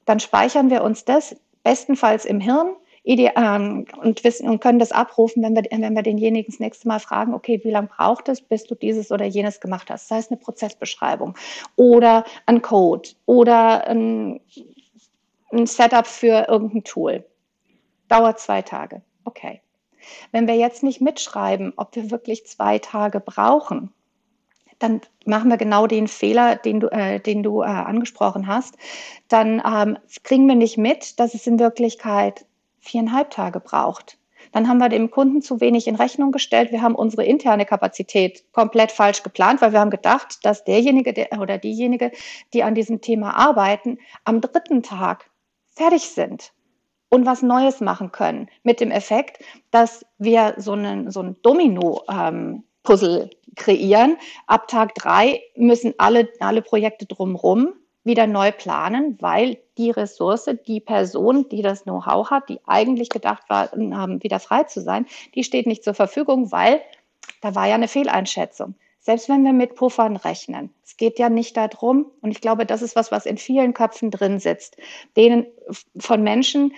Dann 0.05 0.21
speichern 0.21 0.71
wir 0.71 0.85
uns 0.85 1.07
das 1.07 1.35
bestenfalls 1.65 2.25
im 2.25 2.39
Hirn 2.39 2.77
ähm, 3.05 3.87
und 4.01 4.25
wissen 4.25 4.49
und 4.49 4.61
können 4.61 4.79
das 4.79 4.93
abrufen, 4.93 5.43
wenn 5.43 5.55
wir, 5.55 5.65
wenn 5.71 5.95
wir 5.95 6.03
denjenigen 6.03 6.51
das 6.51 6.61
nächste 6.61 6.89
Mal 6.89 7.01
fragen, 7.01 7.35
okay, 7.35 7.61
wie 7.63 7.71
lange 7.71 7.89
braucht 7.89 8.29
es, 8.29 8.41
bis 8.41 8.65
du 8.65 8.75
dieses 8.75 9.13
oder 9.13 9.27
jenes 9.27 9.61
gemacht 9.61 9.91
hast? 9.91 10.11
Das 10.11 10.17
heißt 10.17 10.31
eine 10.31 10.41
Prozessbeschreibung 10.41 11.37
oder 11.77 12.25
ein 12.47 12.63
Code 12.63 13.11
oder 13.27 13.87
ein, 13.87 14.41
ein 15.53 15.67
Setup 15.67 16.07
für 16.07 16.49
irgendein 16.49 16.85
Tool. 16.85 17.25
Dauert 18.09 18.41
zwei 18.41 18.63
Tage. 18.63 19.03
Okay. 19.25 19.61
Wenn 20.33 20.47
wir 20.47 20.57
jetzt 20.57 20.83
nicht 20.83 21.01
mitschreiben, 21.01 21.73
ob 21.77 21.97
wir 21.97 22.11
wirklich 22.11 22.47
zwei 22.47 22.79
Tage 22.79 23.21
brauchen, 23.21 23.91
dann 24.79 25.01
machen 25.25 25.51
wir 25.51 25.57
genau 25.57 25.87
den 25.87 26.09
Fehler, 26.09 26.57
den 26.57 26.81
du, 26.81 26.89
äh, 26.89 27.21
den 27.21 27.43
du 27.43 27.63
äh, 27.63 27.67
angesprochen 27.67 28.47
hast. 28.47 28.77
Dann 29.29 29.63
ähm, 29.65 29.99
kriegen 30.23 30.47
wir 30.47 30.57
nicht 30.57 30.77
mit, 30.77 31.19
dass 31.21 31.35
es 31.35 31.47
in 31.47 31.59
Wirklichkeit 31.59 32.45
viereinhalb 32.85 33.31
Tage 33.31 33.61
braucht. 33.61 34.19
Dann 34.53 34.69
haben 34.69 34.79
wir 34.79 34.89
dem 34.89 35.11
Kunden 35.11 35.43
zu 35.43 35.61
wenig 35.61 35.89
in 35.89 35.97
Rechnung 35.97 36.31
gestellt. 36.31 36.71
Wir 36.71 36.83
haben 36.83 36.95
unsere 36.95 37.25
interne 37.25 37.67
Kapazität 37.67 38.45
komplett 38.53 38.93
falsch 38.93 39.23
geplant, 39.23 39.61
weil 39.61 39.73
wir 39.73 39.81
haben 39.81 39.91
gedacht, 39.91 40.45
dass 40.45 40.65
derjenige 40.65 41.13
der, 41.13 41.33
oder 41.41 41.59
diejenige, 41.59 42.13
die 42.53 42.63
an 42.63 42.75
diesem 42.75 43.01
Thema 43.01 43.37
arbeiten, 43.37 43.99
am 44.25 44.41
dritten 44.41 44.83
Tag 44.83 45.31
fertig 45.75 46.03
sind 46.03 46.53
und 47.09 47.27
was 47.27 47.43
Neues 47.43 47.81
machen 47.81 48.13
können. 48.13 48.49
Mit 48.63 48.81
dem 48.81 48.91
Effekt, 48.91 49.43
dass 49.71 50.05
wir 50.19 50.55
so 50.59 50.73
einen, 50.73 51.11
so 51.11 51.21
ein 51.21 51.37
Domino-Puzzle 51.43 53.23
ähm, 53.23 53.31
kreieren. 53.57 54.17
Ab 54.47 54.69
Tag 54.69 54.95
drei 54.95 55.41
müssen 55.57 55.95
alle, 55.99 56.29
alle 56.41 56.63
Projekte 56.63 57.07
drumherum 57.07 57.75
wieder 58.05 58.27
neu 58.27 58.53
planen, 58.53 59.17
weil 59.21 59.59
die 59.79 59.91
Ressource, 59.91 60.49
die 60.67 60.81
Person, 60.81 61.49
die 61.49 61.63
das 61.63 61.85
Know-how 61.85 62.31
hat, 62.31 62.49
die 62.49 62.61
eigentlich 62.67 63.09
gedacht 63.09 63.49
war, 63.49 63.73
wieder 63.73 64.39
frei 64.39 64.65
zu 64.65 64.81
sein, 64.81 65.07
die 65.35 65.43
steht 65.43 65.67
nicht 65.67 65.83
zur 65.83 65.95
Verfügung, 65.95 66.53
weil 66.53 66.81
da 67.41 67.55
war 67.55 67.67
ja 67.67 67.75
eine 67.75 67.89
Fehleinschätzung. 67.89 68.75
Selbst 69.01 69.29
wenn 69.29 69.45
wir 69.45 69.53
mit 69.53 69.75
Puffern 69.75 70.17
rechnen, 70.17 70.73
es 70.83 70.97
geht 70.97 71.19
ja 71.19 71.29
nicht 71.29 71.57
darum, 71.57 72.07
und 72.23 72.31
ich 72.31 72.41
glaube, 72.41 72.65
das 72.65 72.81
ist 72.81 72.97
was, 72.97 73.11
was 73.11 73.27
in 73.27 73.37
vielen 73.37 73.75
Köpfen 73.75 74.11
drin 74.11 74.39
sitzt, 74.39 74.77
denen 75.17 75.47
von 75.99 76.23
Menschen, 76.23 76.73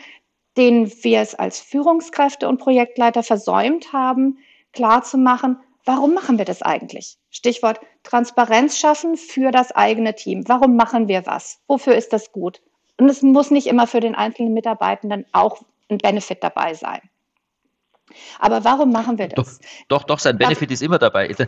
denen 0.56 0.90
wir 1.02 1.20
es 1.20 1.34
als 1.34 1.60
Führungskräfte 1.60 2.48
und 2.48 2.58
Projektleiter 2.58 3.22
versäumt 3.22 3.92
haben, 3.92 4.38
klarzumachen, 4.72 5.58
Warum 5.86 6.14
machen 6.14 6.36
wir 6.36 6.44
das 6.44 6.62
eigentlich? 6.62 7.16
Stichwort 7.30 7.78
Transparenz 8.02 8.76
schaffen 8.76 9.16
für 9.16 9.52
das 9.52 9.70
eigene 9.70 10.16
Team. 10.16 10.48
Warum 10.48 10.74
machen 10.74 11.06
wir 11.06 11.24
was? 11.26 11.60
Wofür 11.68 11.94
ist 11.94 12.12
das 12.12 12.32
gut? 12.32 12.60
Und 12.98 13.08
es 13.08 13.22
muss 13.22 13.52
nicht 13.52 13.68
immer 13.68 13.86
für 13.86 14.00
den 14.00 14.16
einzelnen 14.16 14.52
Mitarbeitenden 14.52 15.26
auch 15.30 15.62
ein 15.88 15.98
Benefit 15.98 16.42
dabei 16.42 16.74
sein. 16.74 17.00
Aber 18.38 18.64
warum 18.64 18.92
machen 18.92 19.18
wir 19.18 19.28
das? 19.28 19.58
Doch, 19.58 19.66
doch, 19.88 20.04
doch 20.04 20.18
sein 20.18 20.38
Benefit 20.38 20.70
ist 20.70 20.82
immer 20.82 20.98
dabei. 20.98 21.28
Also 21.28 21.44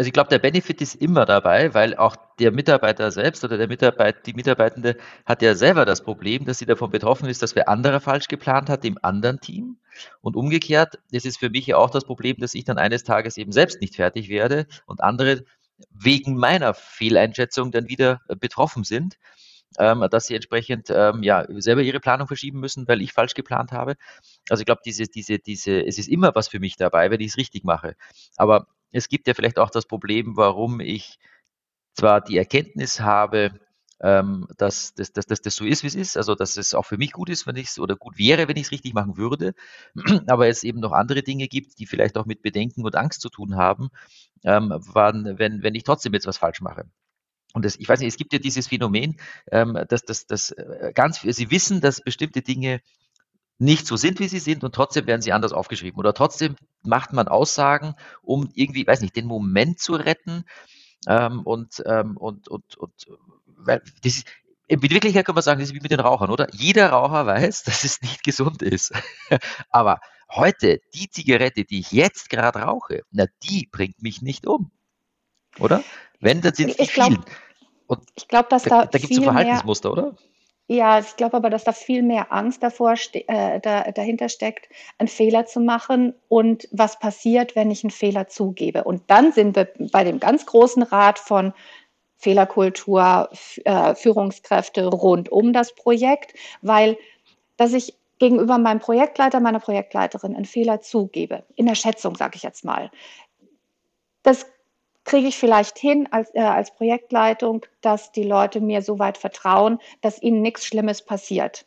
ich 0.00 0.12
glaube, 0.12 0.28
der 0.28 0.38
Benefit 0.38 0.80
ist 0.80 0.96
immer 0.96 1.24
dabei, 1.24 1.72
weil 1.74 1.96
auch 1.96 2.16
der 2.38 2.52
Mitarbeiter 2.52 3.10
selbst 3.10 3.44
oder 3.44 3.56
der 3.58 3.68
Mitarbeit, 3.68 4.26
die 4.26 4.32
Mitarbeitende 4.32 4.96
hat 5.24 5.42
ja 5.42 5.54
selber 5.54 5.84
das 5.84 6.02
Problem, 6.02 6.44
dass 6.44 6.58
sie 6.58 6.66
davon 6.66 6.90
betroffen 6.90 7.28
ist, 7.28 7.42
dass 7.42 7.54
wer 7.54 7.68
andere 7.68 8.00
falsch 8.00 8.28
geplant 8.28 8.68
hat 8.68 8.84
im 8.84 8.98
anderen 9.02 9.40
Team. 9.40 9.78
Und 10.20 10.36
umgekehrt, 10.36 10.98
es 11.10 11.24
ist 11.24 11.38
für 11.38 11.50
mich 11.50 11.66
ja 11.66 11.76
auch 11.76 11.90
das 11.90 12.04
Problem, 12.04 12.36
dass 12.38 12.54
ich 12.54 12.64
dann 12.64 12.78
eines 12.78 13.04
Tages 13.04 13.36
eben 13.36 13.52
selbst 13.52 13.80
nicht 13.80 13.96
fertig 13.96 14.28
werde 14.28 14.66
und 14.86 15.00
andere 15.00 15.44
wegen 15.90 16.36
meiner 16.36 16.74
Fehleinschätzung 16.74 17.70
dann 17.70 17.88
wieder 17.88 18.20
betroffen 18.40 18.84
sind 18.84 19.16
ähm, 19.78 20.06
dass 20.10 20.26
sie 20.26 20.34
entsprechend 20.34 20.90
ähm, 20.90 21.22
ja 21.22 21.46
selber 21.60 21.82
ihre 21.82 22.00
Planung 22.00 22.26
verschieben 22.26 22.60
müssen, 22.60 22.88
weil 22.88 23.02
ich 23.02 23.12
falsch 23.12 23.34
geplant 23.34 23.72
habe. 23.72 23.96
Also 24.48 24.62
ich 24.62 24.66
glaube, 24.66 24.82
diese, 24.84 25.04
diese, 25.04 25.38
diese, 25.38 25.84
es 25.86 25.98
ist 25.98 26.08
immer 26.08 26.34
was 26.34 26.48
für 26.48 26.60
mich 26.60 26.76
dabei, 26.76 27.10
wenn 27.10 27.20
ich 27.20 27.28
es 27.28 27.36
richtig 27.36 27.64
mache. 27.64 27.94
Aber 28.36 28.66
es 28.92 29.08
gibt 29.08 29.26
ja 29.28 29.34
vielleicht 29.34 29.58
auch 29.58 29.70
das 29.70 29.86
Problem, 29.86 30.36
warum 30.36 30.80
ich 30.80 31.18
zwar 31.94 32.20
die 32.20 32.38
Erkenntnis 32.38 33.00
habe, 33.00 33.60
ähm, 34.00 34.46
dass, 34.56 34.94
dass, 34.94 35.12
dass, 35.12 35.26
dass 35.26 35.40
das 35.40 35.56
so 35.56 35.64
ist, 35.64 35.82
wie 35.82 35.88
es 35.88 35.94
ist, 35.94 36.16
also 36.16 36.34
dass 36.34 36.56
es 36.56 36.74
auch 36.74 36.84
für 36.84 36.98
mich 36.98 37.12
gut 37.12 37.28
ist, 37.30 37.46
wenn 37.46 37.56
ich 37.56 37.68
es 37.68 37.78
oder 37.78 37.96
gut 37.96 38.16
wäre, 38.18 38.48
wenn 38.48 38.56
ich 38.56 38.64
es 38.64 38.70
richtig 38.70 38.94
machen 38.94 39.16
würde, 39.16 39.54
aber 40.28 40.48
es 40.48 40.62
eben 40.62 40.80
noch 40.80 40.92
andere 40.92 41.22
Dinge 41.22 41.48
gibt, 41.48 41.78
die 41.78 41.86
vielleicht 41.86 42.16
auch 42.16 42.26
mit 42.26 42.42
Bedenken 42.42 42.84
und 42.84 42.96
Angst 42.96 43.20
zu 43.20 43.28
tun 43.28 43.56
haben, 43.56 43.88
ähm, 44.44 44.72
wann, 44.76 45.38
wenn, 45.38 45.62
wenn 45.62 45.74
ich 45.74 45.82
trotzdem 45.82 46.14
jetzt 46.14 46.26
was 46.26 46.38
falsch 46.38 46.60
mache. 46.60 46.84
Und 47.54 47.64
das, 47.64 47.76
ich 47.76 47.88
weiß 47.88 48.00
nicht, 48.00 48.08
es 48.08 48.16
gibt 48.16 48.32
ja 48.32 48.38
dieses 48.38 48.68
Phänomen, 48.68 49.16
ähm, 49.50 49.78
dass, 49.88 50.02
dass, 50.02 50.26
dass 50.26 50.50
äh, 50.50 50.92
ganz, 50.94 51.20
sie 51.20 51.50
wissen, 51.50 51.80
dass 51.80 52.00
bestimmte 52.00 52.42
Dinge 52.42 52.80
nicht 53.58 53.86
so 53.86 53.96
sind, 53.96 54.20
wie 54.20 54.28
sie 54.28 54.38
sind 54.38 54.62
und 54.62 54.74
trotzdem 54.74 55.06
werden 55.06 55.22
sie 55.22 55.32
anders 55.32 55.52
aufgeschrieben. 55.52 55.98
Oder 55.98 56.14
trotzdem 56.14 56.56
macht 56.82 57.12
man 57.12 57.26
Aussagen, 57.26 57.94
um 58.22 58.50
irgendwie, 58.54 58.86
weiß 58.86 59.00
nicht, 59.00 59.16
den 59.16 59.26
Moment 59.26 59.80
zu 59.80 59.94
retten. 59.94 60.44
Ähm, 61.06 61.40
und, 61.42 61.82
ähm, 61.86 62.16
und, 62.16 62.48
und, 62.48 62.76
und, 62.76 62.92
weil 63.46 63.82
das 64.02 64.18
ist, 64.18 64.26
in 64.68 64.82
Wirklichkeit 64.82 65.24
kann 65.24 65.34
man 65.34 65.42
sagen, 65.42 65.60
das 65.60 65.70
ist 65.70 65.74
wie 65.74 65.80
mit 65.80 65.90
den 65.90 66.00
Rauchern, 66.00 66.30
oder? 66.30 66.46
Jeder 66.52 66.90
Raucher 66.90 67.26
weiß, 67.26 67.62
dass 67.64 67.84
es 67.84 68.00
nicht 68.02 68.22
gesund 68.22 68.62
ist. 68.62 68.92
Aber 69.70 70.00
heute, 70.30 70.80
die 70.94 71.10
Zigarette, 71.10 71.64
die 71.64 71.80
ich 71.80 71.90
jetzt 71.90 72.30
gerade 72.30 72.60
rauche, 72.60 73.02
na, 73.10 73.26
die 73.42 73.68
bringt 73.70 74.02
mich 74.02 74.22
nicht 74.22 74.46
um. 74.46 74.70
Oder? 75.58 75.82
Wenn, 76.20 76.40
dann 76.40 76.54
sind 76.54 76.70
es 76.70 76.78
ich 76.78 76.92
glaub, 76.92 77.12
ich 78.16 78.28
glaube, 78.28 78.48
dass 78.50 78.64
da, 78.64 78.86
da 78.86 78.98
gibt 78.98 79.12
es 79.12 79.18
Verhaltensmuster, 79.18 79.94
mehr, 79.94 80.04
oder? 80.04 80.16
Ja, 80.70 80.98
ich 80.98 81.16
glaube 81.16 81.38
aber, 81.38 81.48
dass 81.48 81.64
da 81.64 81.72
viel 81.72 82.02
mehr 82.02 82.30
Angst 82.30 82.62
davor 82.62 82.94
äh, 83.12 83.58
da, 83.60 83.90
dahinter 83.90 84.28
steckt, 84.28 84.68
einen 84.98 85.08
Fehler 85.08 85.46
zu 85.46 85.60
machen 85.60 86.14
und 86.28 86.68
was 86.72 86.98
passiert, 86.98 87.56
wenn 87.56 87.70
ich 87.70 87.84
einen 87.84 87.90
Fehler 87.90 88.28
zugebe. 88.28 88.84
Und 88.84 89.02
dann 89.06 89.32
sind 89.32 89.56
wir 89.56 89.68
bei 89.92 90.04
dem 90.04 90.20
ganz 90.20 90.44
großen 90.44 90.82
Rat 90.82 91.18
von 91.18 91.54
Fehlerkultur, 92.18 93.30
äh, 93.64 93.94
Führungskräfte 93.94 94.86
rund 94.86 95.30
um 95.30 95.54
das 95.54 95.74
Projekt, 95.74 96.34
weil 96.60 96.98
dass 97.56 97.72
ich 97.72 97.94
gegenüber 98.18 98.58
meinem 98.58 98.80
Projektleiter, 98.80 99.40
meiner 99.40 99.60
Projektleiterin 99.60 100.34
einen 100.34 100.44
Fehler 100.44 100.80
zugebe, 100.80 101.44
in 101.54 101.66
der 101.66 101.76
Schätzung 101.76 102.14
sage 102.16 102.36
ich 102.36 102.42
jetzt 102.42 102.64
mal. 102.64 102.90
Das 104.22 104.46
kriege 105.08 105.28
ich 105.28 105.38
vielleicht 105.38 105.78
hin 105.78 106.06
als, 106.10 106.32
äh, 106.34 106.40
als 106.40 106.74
Projektleitung, 106.74 107.64
dass 107.80 108.12
die 108.12 108.22
Leute 108.22 108.60
mir 108.60 108.82
so 108.82 108.98
weit 108.98 109.18
vertrauen, 109.18 109.78
dass 110.02 110.22
ihnen 110.22 110.42
nichts 110.42 110.66
Schlimmes 110.66 111.02
passiert. 111.02 111.66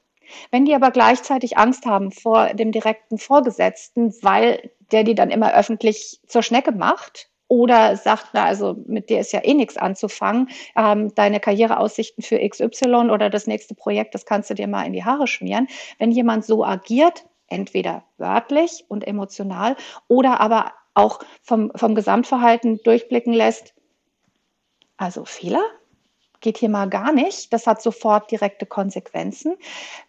Wenn 0.52 0.66
die 0.66 0.76
aber 0.76 0.92
gleichzeitig 0.92 1.58
Angst 1.58 1.86
haben 1.86 2.12
vor 2.12 2.54
dem 2.54 2.72
direkten 2.72 3.18
Vorgesetzten, 3.18 4.14
weil 4.22 4.72
der 4.92 5.04
die 5.04 5.16
dann 5.16 5.32
immer 5.32 5.54
öffentlich 5.54 6.22
zur 6.28 6.44
Schnecke 6.44 6.72
macht 6.72 7.30
oder 7.48 7.98
sagt, 7.98 8.28
na, 8.34 8.46
also 8.46 8.78
mit 8.86 9.10
dir 9.10 9.20
ist 9.20 9.34
ja 9.34 9.44
eh 9.44 9.54
nichts 9.54 9.76
anzufangen, 9.76 10.50
ähm, 10.78 11.14
deine 11.16 11.40
Karriereaussichten 11.40 12.24
für 12.24 12.40
XY 12.48 13.10
oder 13.12 13.30
das 13.30 13.48
nächste 13.48 13.76
Projekt, 13.76 14.14
das 14.14 14.26
kannst 14.26 14.50
du 14.50 14.54
dir 14.54 14.68
mal 14.68 14.86
in 14.86 14.94
die 14.94 15.04
Haare 15.04 15.28
schmieren. 15.28 15.68
Wenn 15.98 16.12
jemand 16.12 16.46
so 16.46 16.64
agiert, 16.64 17.26
entweder 17.48 18.04
wörtlich 18.18 18.86
und 18.88 19.06
emotional 19.06 19.76
oder 20.08 20.40
aber 20.40 20.72
auch 20.94 21.20
vom, 21.42 21.72
vom 21.76 21.96
Gesamtverhalten 21.96 22.82
durchblicken 22.84 23.34
lässt, 23.34 23.74
also 24.98 25.26
Fehler 25.26 25.64
geht 26.42 26.58
hier 26.58 26.70
mal 26.70 26.90
gar 26.90 27.12
nicht, 27.12 27.54
das 27.54 27.68
hat 27.68 27.82
sofort 27.82 28.32
direkte 28.32 28.66
Konsequenzen, 28.66 29.56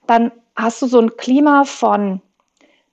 dann 0.07 0.33
hast 0.57 0.83
du 0.83 0.87
so 0.87 0.99
ein 0.99 1.17
Klima 1.17 1.65
von 1.65 2.21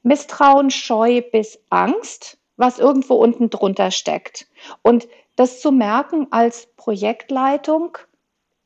Misstrauen, 0.03 0.69
Scheu 0.71 1.21
bis 1.21 1.59
Angst, 1.69 2.37
was 2.57 2.79
irgendwo 2.79 3.15
unten 3.15 3.49
drunter 3.49 3.91
steckt. 3.91 4.47
Und 4.81 5.07
das 5.35 5.61
zu 5.61 5.71
merken 5.71 6.27
als 6.31 6.67
Projektleitung, 6.75 7.97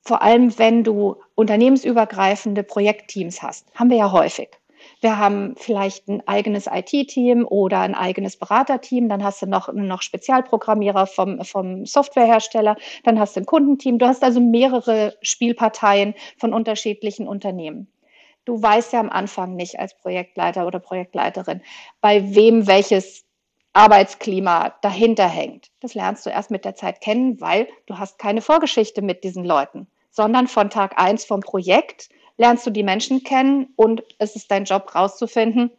vor 0.02 0.22
allem 0.22 0.58
wenn 0.58 0.84
du 0.84 1.18
unternehmensübergreifende 1.36 2.64
Projektteams 2.64 3.42
hast, 3.42 3.68
haben 3.76 3.90
wir 3.90 3.98
ja 3.98 4.12
häufig. 4.12 4.50
Wir 5.04 5.18
haben 5.18 5.56
vielleicht 5.58 6.08
ein 6.08 6.26
eigenes 6.30 6.66
IT-Team 6.66 7.46
oder 7.46 7.82
ein 7.82 7.94
eigenes 7.94 8.38
Beraterteam. 8.38 9.10
Dann 9.10 9.22
hast 9.22 9.42
du 9.42 9.48
noch, 9.48 9.72
noch 9.74 10.02
Spezialprogrammierer 10.02 11.08
vom, 11.08 11.44
vom 11.44 11.86
Softwarehersteller. 11.86 12.78
Dann 13.04 13.20
hast 13.20 13.36
du 13.36 13.42
ein 13.42 13.46
Kundenteam. 13.46 14.00
Du 14.00 14.08
hast 14.08 14.24
also 14.24 14.40
mehrere 14.40 15.18
Spielparteien 15.22 16.16
von 16.38 16.54
unterschiedlichen 16.54 17.28
Unternehmen. 17.28 17.92
Du 18.46 18.62
weißt 18.62 18.94
ja 18.94 19.02
am 19.02 19.10
Anfang 19.10 19.58
nicht 19.58 19.78
als 19.78 19.94
Projektleiter 19.98 20.66
oder 20.66 20.80
Projektleiterin, 20.80 21.62
bei 22.00 22.34
wem 22.34 22.66
welches 22.68 23.26
Arbeitsklima 23.74 24.74
dahinter 24.82 25.28
hängt. 25.28 25.70
Das 25.82 25.96
lernst 25.96 26.26
du 26.26 26.30
erst 26.30 26.50
mit 26.50 26.64
der 26.64 26.76
Zeit 26.76 27.02
kennen, 27.02 27.42
weil 27.42 27.68
du 27.88 28.00
hast 28.00 28.20
keine 28.20 28.42
Vorgeschichte 28.42 29.02
mit 29.02 29.26
diesen 29.26 29.44
Leuten, 29.44 29.86
sondern 30.12 30.48
von 30.48 30.70
Tag 30.70 30.98
eins 30.98 31.26
vom 31.26 31.42
Projekt 31.42 32.08
lernst 32.38 32.66
du 32.66 32.72
die 32.72 32.84
Menschen 32.84 33.24
kennen 33.24 33.74
und 33.76 34.04
es 34.18 34.36
ist 34.36 34.52
dein 34.52 34.66
Job 34.66 34.94
rauszufinden, 34.96 35.72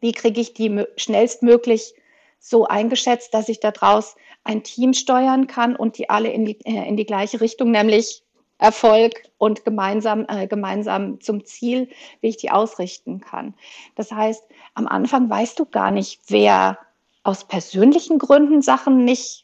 wie 0.00 0.12
kriege 0.12 0.40
ich 0.40 0.54
die 0.54 0.84
schnellstmöglich 0.96 1.94
so 2.38 2.66
eingeschätzt, 2.66 3.34
dass 3.34 3.48
ich 3.48 3.60
daraus 3.60 4.16
ein 4.44 4.62
Team 4.64 4.94
steuern 4.94 5.46
kann 5.46 5.76
und 5.76 5.98
die 5.98 6.10
alle 6.10 6.30
in 6.30 6.44
die, 6.44 6.58
äh, 6.64 6.88
in 6.88 6.96
die 6.96 7.06
gleiche 7.06 7.40
Richtung, 7.40 7.70
nämlich 7.70 8.22
Erfolg 8.58 9.24
und 9.38 9.64
gemeinsam, 9.64 10.26
äh, 10.28 10.46
gemeinsam 10.46 11.20
zum 11.20 11.44
Ziel, 11.44 11.88
wie 12.20 12.28
ich 12.28 12.36
die 12.36 12.50
ausrichten 12.50 13.20
kann. 13.20 13.54
Das 13.96 14.12
heißt, 14.12 14.44
am 14.74 14.86
Anfang 14.86 15.28
weißt 15.28 15.58
du 15.58 15.66
gar 15.66 15.90
nicht, 15.90 16.20
wer 16.28 16.78
aus 17.24 17.46
persönlichen 17.46 18.18
Gründen 18.18 18.62
Sachen 18.62 19.04
nicht 19.04 19.41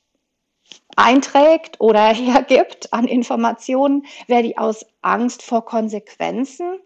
einträgt 0.96 1.80
oder 1.80 2.08
hergibt 2.14 2.92
an 2.92 3.06
Informationen, 3.06 4.06
wer 4.26 4.42
die 4.42 4.58
aus 4.58 4.84
Angst 5.02 5.42
vor 5.42 5.64
Konsequenzen, 5.64 6.80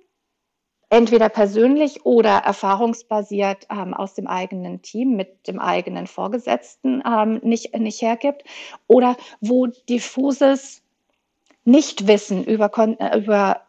entweder 0.93 1.31
persönlich 1.31 2.05
oder 2.05 2.39
erfahrungsbasiert 2.39 3.67
ähm, 3.71 3.95
aus 3.95 4.13
dem 4.13 4.27
eigenen 4.27 4.83
Team 4.83 5.17
mit 5.17 5.49
dem 5.49 5.59
eigenen 5.59 6.07
Vorgesetzten 6.07 7.03
ähm, 7.07 7.41
nicht, 7.43 7.75
nicht 7.79 8.03
hergibt, 8.03 8.45
oder 8.89 9.17
wo 9.41 9.67
diffuses 9.67 10.83
Nichtwissen 11.65 12.45
über, 12.45 12.71
äh, 13.01 13.19
über 13.19 13.63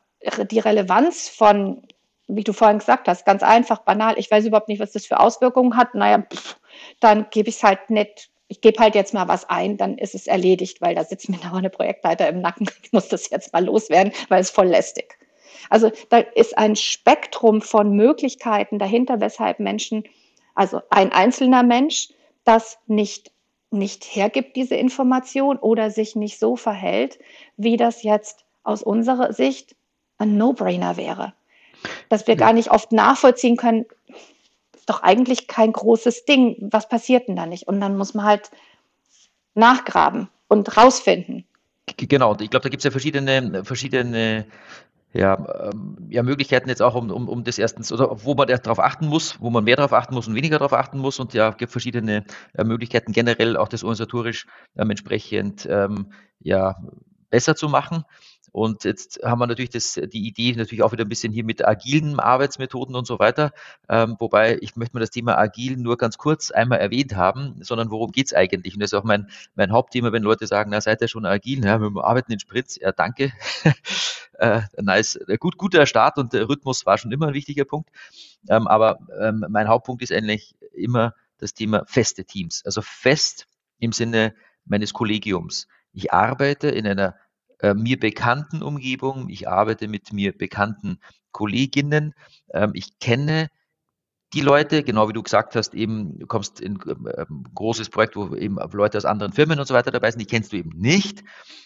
die 0.51 0.59
Relevanz 0.59 1.29
von, 1.29 1.83
wie 2.27 2.43
du 2.43 2.51
vorhin 2.51 2.79
gesagt 2.79 3.07
hast, 3.07 3.25
ganz 3.25 3.41
einfach, 3.41 3.79
banal, 3.79 4.15
ich 4.17 4.29
weiß 4.29 4.45
überhaupt 4.45 4.67
nicht, 4.67 4.81
was 4.81 4.91
das 4.91 5.05
für 5.05 5.21
Auswirkungen 5.21 5.77
hat, 5.77 5.95
naja, 5.95 6.21
pff, 6.21 6.57
dann 6.99 7.27
gebe 7.29 7.47
ich 7.47 7.55
es 7.55 7.63
halt 7.63 7.89
nicht 7.89 8.32
ich 8.47 8.61
gebe 8.61 8.81
halt 8.81 8.95
jetzt 8.95 9.13
mal 9.13 9.27
was 9.27 9.49
ein, 9.49 9.77
dann 9.77 9.97
ist 9.97 10.15
es 10.15 10.27
erledigt, 10.27 10.81
weil 10.81 10.95
da 10.95 11.03
sitzt 11.03 11.29
mir 11.29 11.37
noch 11.43 11.53
eine 11.53 11.69
Projektleiter 11.69 12.27
im 12.27 12.41
Nacken. 12.41 12.69
Ich 12.83 12.91
muss 12.91 13.07
das 13.07 13.29
jetzt 13.29 13.53
mal 13.53 13.65
loswerden, 13.65 14.13
weil 14.29 14.41
es 14.41 14.51
voll 14.51 14.67
lästig. 14.67 15.17
Also 15.69 15.91
da 16.09 16.17
ist 16.19 16.57
ein 16.57 16.75
Spektrum 16.75 17.61
von 17.61 17.95
Möglichkeiten 17.95 18.79
dahinter, 18.79 19.21
weshalb 19.21 19.59
Menschen, 19.59 20.03
also 20.55 20.81
ein 20.89 21.11
einzelner 21.11 21.63
Mensch, 21.63 22.09
das 22.43 22.77
nicht, 22.87 23.31
nicht 23.71 24.03
hergibt, 24.03 24.55
diese 24.55 24.75
Information 24.75 25.57
oder 25.57 25.89
sich 25.89 26.15
nicht 26.15 26.37
so 26.37 26.55
verhält, 26.55 27.17
wie 27.57 27.77
das 27.77 28.03
jetzt 28.03 28.45
aus 28.63 28.83
unserer 28.83 29.33
Sicht 29.33 29.75
ein 30.17 30.37
No-Brainer 30.37 30.97
wäre. 30.97 31.33
Dass 32.09 32.27
wir 32.27 32.35
gar 32.35 32.53
nicht 32.53 32.71
oft 32.71 32.91
nachvollziehen 32.91 33.57
können, 33.57 33.85
doch 34.89 35.03
eigentlich 35.03 35.47
kein 35.47 35.71
großes 35.71 36.25
Ding. 36.25 36.69
Was 36.71 36.89
passiert 36.89 37.27
denn 37.27 37.35
da 37.35 37.45
nicht? 37.45 37.67
Und 37.67 37.79
dann 37.79 37.97
muss 37.97 38.13
man 38.13 38.25
halt 38.25 38.51
nachgraben 39.55 40.29
und 40.47 40.77
rausfinden. 40.77 41.45
Genau, 41.97 42.33
ich 42.39 42.49
glaube, 42.49 42.63
da 42.63 42.69
gibt 42.69 42.79
es 42.79 42.85
ja 42.85 42.91
verschiedene, 42.91 43.65
verschiedene 43.65 44.45
ja, 45.13 45.69
ähm, 45.71 45.95
ja, 46.09 46.23
Möglichkeiten 46.23 46.69
jetzt 46.69 46.81
auch, 46.81 46.95
um, 46.95 47.11
um, 47.11 47.29
um 47.29 47.43
das 47.43 47.59
erstens, 47.59 47.91
oder 47.91 48.23
wo 48.23 48.33
man 48.33 48.47
darauf 48.47 48.79
achten 48.79 49.07
muss, 49.07 49.39
wo 49.39 49.51
man 49.51 49.63
mehr 49.63 49.75
darauf 49.75 49.93
achten 49.93 50.15
muss 50.15 50.27
und 50.27 50.33
weniger 50.33 50.57
darauf 50.57 50.73
achten 50.73 50.97
muss. 50.97 51.19
Und 51.19 51.33
ja, 51.33 51.51
gibt 51.51 51.71
verschiedene 51.71 52.25
äh, 52.53 52.63
Möglichkeiten, 52.63 53.11
generell 53.11 53.55
auch 53.55 53.67
das 53.67 53.83
organisatorisch 53.83 54.47
ähm, 54.75 54.89
entsprechend 54.89 55.67
ähm, 55.69 56.11
ja, 56.39 56.75
besser 57.29 57.55
zu 57.55 57.69
machen. 57.69 58.05
Und 58.53 58.83
jetzt 58.83 59.19
haben 59.23 59.39
wir 59.39 59.47
natürlich 59.47 59.71
das, 59.71 59.95
die 59.95 60.27
Idee 60.27 60.53
natürlich 60.55 60.83
auch 60.83 60.91
wieder 60.91 61.03
ein 61.03 61.09
bisschen 61.09 61.33
hier 61.33 61.43
mit 61.43 61.65
agilen 61.65 62.19
Arbeitsmethoden 62.19 62.95
und 62.95 63.07
so 63.07 63.17
weiter. 63.17 63.51
Ähm, 63.89 64.15
wobei 64.19 64.59
ich 64.61 64.75
möchte 64.75 64.95
mal 64.95 64.99
das 64.99 65.09
Thema 65.09 65.39
agil 65.39 65.75
nur 65.75 65.97
ganz 65.97 66.19
kurz 66.19 66.51
einmal 66.51 66.77
erwähnt 66.77 67.15
haben, 67.15 67.55
sondern 67.61 67.89
worum 67.89 68.11
geht's 68.11 68.31
eigentlich? 68.31 68.75
Und 68.75 68.81
das 68.81 68.91
ist 68.91 68.99
auch 68.99 69.03
mein, 69.03 69.27
mein 69.55 69.71
Hauptthema, 69.71 70.11
wenn 70.11 70.21
Leute 70.21 70.45
sagen, 70.45 70.69
na, 70.69 70.81
seid 70.81 71.01
ihr 71.01 71.07
schon 71.07 71.25
agil? 71.25 71.65
Ja, 71.65 71.79
wir 71.79 72.03
arbeiten 72.03 72.31
in 72.31 72.39
Spritz. 72.39 72.77
Ja, 72.79 72.91
danke. 72.91 73.33
äh, 74.33 74.61
nice. 74.79 75.19
Gut, 75.39 75.57
guter 75.57 75.87
Start 75.87 76.19
und 76.19 76.33
der 76.33 76.47
Rhythmus 76.47 76.85
war 76.85 76.99
schon 76.99 77.11
immer 77.11 77.29
ein 77.29 77.33
wichtiger 77.33 77.65
Punkt. 77.65 77.89
Ähm, 78.47 78.67
aber 78.67 78.99
ähm, 79.19 79.43
mein 79.49 79.67
Hauptpunkt 79.67 80.03
ist 80.03 80.11
eigentlich 80.11 80.55
immer 80.73 81.15
das 81.39 81.55
Thema 81.55 81.85
feste 81.87 82.23
Teams. 82.23 82.61
Also 82.65 82.83
fest 82.83 83.47
im 83.79 83.93
Sinne 83.93 84.35
meines 84.63 84.93
Kollegiums. 84.93 85.67
Ich 85.91 86.13
arbeite 86.13 86.69
in 86.69 86.85
einer 86.85 87.15
äh, 87.63 87.73
mir 87.73 87.99
bekannten 87.99 88.61
Umgebung. 88.61 89.29
Ich 89.29 89.47
arbeite 89.47 89.87
mit 89.87 90.11
mir 90.11 90.37
bekannten 90.37 90.99
Kolleginnen. 91.31 92.13
Ähm, 92.53 92.71
ich 92.75 92.99
kenne 92.99 93.47
die 94.33 94.41
Leute, 94.41 94.83
genau 94.83 95.07
wie 95.07 95.13
du 95.13 95.23
gesagt 95.23 95.55
hast, 95.55 95.73
eben, 95.73 96.19
du 96.19 96.27
kommst 96.27 96.59
in 96.59 96.77
ein 96.81 97.05
ähm, 97.17 97.45
großes 97.53 97.89
Projekt, 97.89 98.15
wo 98.15 98.35
eben 98.35 98.57
Leute 98.73 98.97
aus 98.97 99.05
anderen 99.05 99.31
Firmen 99.31 99.59
und 99.59 99.65
so 99.65 99.73
weiter 99.73 99.91
dabei 99.91 100.11
sind, 100.11 100.19
die 100.19 100.25
kennst 100.25 100.51
du 100.51 100.57
eben 100.57 100.71
nicht. 100.77 101.23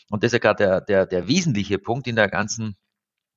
Und 0.10 0.24
das 0.24 0.30
ist 0.30 0.34
ja 0.34 0.40
gerade 0.40 0.64
der, 0.64 0.82
der, 0.82 1.06
der 1.08 1.28
wesentliche 1.28 1.80
Punkt 1.80 2.08
in 2.08 2.16
der 2.16 2.28
ganzen 2.30 2.78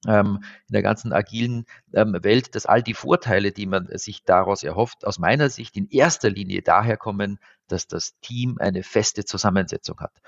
ähm, 0.07 0.41
in 0.69 0.73
der 0.73 0.83
ganzen 0.83 1.13
agilen 1.13 1.67
ähm, 1.93 2.17
Welt, 2.23 2.55
dass 2.55 2.67
all 2.67 2.83
die 2.83 2.95
Vorteile, 2.95 3.53
die 3.53 3.67
man 3.67 3.87
sich 3.99 4.25
daraus 4.25 4.63
erhofft, 4.63 5.07
aus 5.07 5.19
meiner 5.19 5.51
Sicht 5.51 5.77
in 5.77 5.89
erster 5.89 6.31
Linie 6.31 6.63
daher 6.63 6.97
kommen, 6.97 7.39
dass 7.69 7.87
das 7.87 8.19
Team 8.21 8.57
eine 8.59 8.83
feste 8.83 9.25
Zusammensetzung 9.27 10.01
hat. 10.01 10.21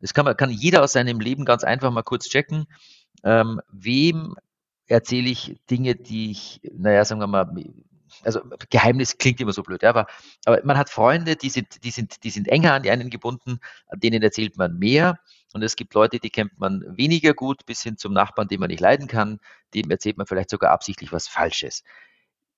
Das 0.00 0.14
kann, 0.14 0.24
man, 0.24 0.36
kann 0.36 0.50
jeder 0.50 0.82
aus 0.82 0.92
seinem 0.92 1.20
Leben 1.20 1.44
ganz 1.44 1.64
einfach 1.64 1.90
mal 1.90 2.02
kurz 2.02 2.28
checken. 2.28 2.66
Ähm, 3.22 3.60
wem 3.70 4.34
erzähle 4.86 5.28
ich 5.28 5.60
Dinge, 5.70 5.94
die 5.94 6.32
ich, 6.32 6.60
naja, 6.72 7.04
sagen 7.04 7.20
wir 7.20 7.26
mal, 7.26 7.52
also 8.24 8.40
Geheimnis 8.70 9.18
klingt 9.18 9.40
immer 9.40 9.52
so 9.52 9.62
blöd, 9.62 9.82
ja, 9.82 9.90
aber, 9.90 10.06
aber 10.44 10.60
man 10.64 10.76
hat 10.76 10.90
Freunde, 10.90 11.36
die 11.36 11.50
sind, 11.50 11.84
die 11.84 11.90
sind, 11.90 12.24
die 12.24 12.30
sind 12.30 12.48
enger 12.48 12.74
an 12.74 12.88
einen 12.88 13.10
gebunden, 13.10 13.60
denen 13.94 14.22
erzählt 14.22 14.56
man 14.56 14.78
mehr. 14.78 15.18
Und 15.52 15.62
es 15.62 15.76
gibt 15.76 15.94
Leute, 15.94 16.18
die 16.18 16.30
kennt 16.30 16.58
man 16.58 16.84
weniger 16.96 17.34
gut, 17.34 17.66
bis 17.66 17.82
hin 17.82 17.96
zum 17.96 18.12
Nachbarn, 18.12 18.48
den 18.48 18.60
man 18.60 18.68
nicht 18.68 18.80
leiden 18.80 19.08
kann, 19.08 19.40
dem 19.74 19.90
erzählt 19.90 20.16
man 20.16 20.26
vielleicht 20.26 20.50
sogar 20.50 20.70
absichtlich 20.70 21.12
was 21.12 21.28
Falsches. 21.28 21.82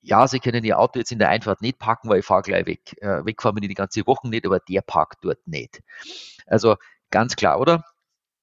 Ja, 0.02 0.26
Sie 0.26 0.40
können 0.40 0.64
Ihr 0.64 0.78
Auto 0.78 0.98
jetzt 0.98 1.12
in 1.12 1.18
der 1.18 1.28
Einfahrt 1.28 1.62
nicht 1.62 1.78
parken, 1.78 2.08
weil 2.08 2.20
ich 2.20 2.26
fahre 2.26 2.42
gleich 2.42 2.66
weg. 2.66 3.00
Äh, 3.00 3.24
wegfahren 3.24 3.56
wir 3.56 3.66
die 3.66 3.74
ganze 3.74 4.06
Woche 4.06 4.28
nicht, 4.28 4.44
aber 4.44 4.58
der 4.58 4.82
parkt 4.82 5.24
dort 5.24 5.46
nicht. 5.46 5.80
Also 6.46 6.76
Ganz 7.12 7.36
klar, 7.36 7.60
oder? 7.60 7.84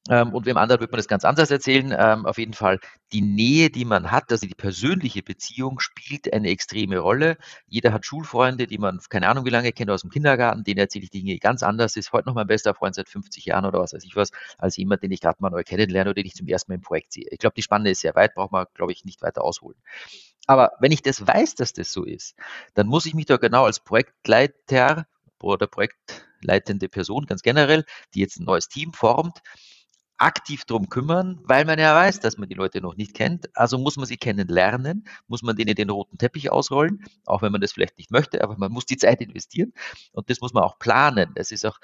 Ähm, 0.09 0.33
und 0.33 0.45
wem 0.45 0.57
anderen 0.57 0.81
wird 0.81 0.91
man 0.91 0.99
das 0.99 1.07
ganz 1.07 1.25
anders 1.25 1.51
erzählen. 1.51 1.95
Ähm, 1.97 2.25
auf 2.25 2.37
jeden 2.37 2.53
Fall 2.53 2.79
die 3.13 3.21
Nähe, 3.21 3.69
die 3.69 3.85
man 3.85 4.11
hat, 4.11 4.31
also 4.31 4.47
die 4.47 4.55
persönliche 4.55 5.23
Beziehung 5.23 5.79
spielt 5.79 6.33
eine 6.33 6.49
extreme 6.49 6.99
Rolle. 6.99 7.37
Jeder 7.67 7.93
hat 7.93 8.05
Schulfreunde, 8.05 8.67
die 8.67 8.77
man 8.79 8.99
keine 9.09 9.29
Ahnung 9.29 9.45
wie 9.45 9.51
lange 9.51 9.71
kennt 9.73 9.91
aus 9.91 10.01
dem 10.01 10.11
Kindergarten, 10.11 10.63
denen 10.63 10.79
erzähle 10.79 11.05
ich 11.05 11.11
Dinge 11.11 11.37
ganz 11.39 11.63
anders. 11.63 11.97
Ist 11.97 12.13
heute 12.13 12.29
noch 12.29 12.35
mein 12.35 12.47
bester 12.47 12.75
Freund 12.75 12.95
seit 12.95 13.09
50 13.09 13.45
Jahren 13.45 13.65
oder 13.65 13.79
was 13.81 13.93
weiß 13.93 14.03
ich 14.05 14.15
was, 14.15 14.31
als 14.57 14.77
jemand, 14.77 15.03
den 15.03 15.11
ich 15.11 15.21
gerade 15.21 15.37
mal 15.41 15.51
neu 15.51 15.63
kennenlerne 15.63 16.11
oder 16.11 16.15
den 16.15 16.27
ich 16.27 16.35
zum 16.35 16.47
ersten 16.47 16.71
Mal 16.71 16.77
im 16.77 16.81
Projekt 16.81 17.13
sehe. 17.13 17.27
Ich 17.31 17.39
glaube, 17.39 17.55
die 17.55 17.63
Spanne 17.63 17.91
ist 17.91 18.01
sehr 18.01 18.15
weit, 18.15 18.35
braucht 18.35 18.51
man, 18.51 18.67
glaube 18.75 18.91
ich, 18.93 19.05
nicht 19.05 19.21
weiter 19.21 19.43
ausholen. 19.43 19.77
Aber 20.47 20.71
wenn 20.79 20.91
ich 20.91 21.03
das 21.03 21.25
weiß, 21.27 21.55
dass 21.55 21.73
das 21.73 21.91
so 21.91 22.05
ist, 22.05 22.35
dann 22.75 22.87
muss 22.87 23.05
ich 23.05 23.15
mich 23.15 23.27
doch 23.27 23.39
genau 23.39 23.65
als 23.65 23.79
Projektleiter 23.79 25.07
oder 25.41 25.67
projektleitende 26.39 26.89
Person 26.89 27.25
ganz 27.25 27.41
generell, 27.41 27.85
die 28.13 28.19
jetzt 28.19 28.39
ein 28.39 28.45
neues 28.45 28.67
Team 28.67 28.93
formt, 28.93 29.39
aktiv 30.17 30.65
drum 30.65 30.89
kümmern, 30.89 31.39
weil 31.43 31.63
man 31.63 31.79
ja 31.79 31.95
weiß, 31.95 32.19
dass 32.19 32.37
man 32.37 32.49
die 32.49 32.55
Leute 32.55 32.81
noch 32.81 32.97
nicht 32.97 33.13
kennt. 33.13 33.55
Also 33.55 33.77
muss 33.77 33.95
man 33.95 34.05
sie 34.05 34.17
kennenlernen, 34.17 35.05
muss 35.27 35.43
man 35.43 35.55
denen 35.55 35.75
den 35.75 35.89
roten 35.89 36.17
Teppich 36.17 36.51
ausrollen, 36.51 37.05
auch 37.25 37.41
wenn 37.41 37.53
man 37.53 37.61
das 37.61 37.71
vielleicht 37.71 37.97
nicht 37.97 38.11
möchte, 38.11 38.43
aber 38.43 38.57
man 38.57 38.69
muss 38.71 38.85
die 38.85 38.97
Zeit 38.97 39.21
investieren 39.21 39.71
und 40.11 40.29
das 40.29 40.41
muss 40.41 40.51
man 40.51 40.63
auch 40.63 40.77
planen. 40.77 41.31
Das 41.35 41.51
ist 41.51 41.65
auch, 41.65 41.79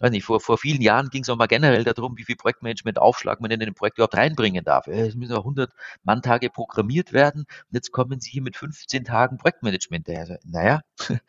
weiß 0.00 0.10
nicht, 0.10 0.24
vor, 0.24 0.40
vor 0.40 0.58
vielen 0.58 0.82
Jahren 0.82 1.10
ging 1.10 1.22
es 1.22 1.28
auch 1.28 1.36
mal 1.36 1.46
generell 1.46 1.84
darum, 1.84 2.18
wie 2.18 2.24
viel 2.24 2.34
Projektmanagement-Aufschlag 2.34 3.40
man 3.40 3.52
in 3.52 3.62
ein 3.62 3.74
Projekt 3.74 3.98
überhaupt 3.98 4.16
reinbringen 4.16 4.64
darf. 4.64 4.88
Es 4.88 5.14
müssen 5.14 5.34
auch 5.34 5.44
100 5.44 5.72
Manntage 6.02 6.50
programmiert 6.50 7.12
werden 7.12 7.42
und 7.42 7.74
jetzt 7.74 7.92
kommen 7.92 8.18
sie 8.18 8.30
hier 8.30 8.42
mit 8.42 8.56
15 8.56 9.04
Tagen 9.04 9.38
Projektmanagement 9.38 10.08
daher. 10.08 10.20
Also, 10.22 10.34
naja, 10.44 10.80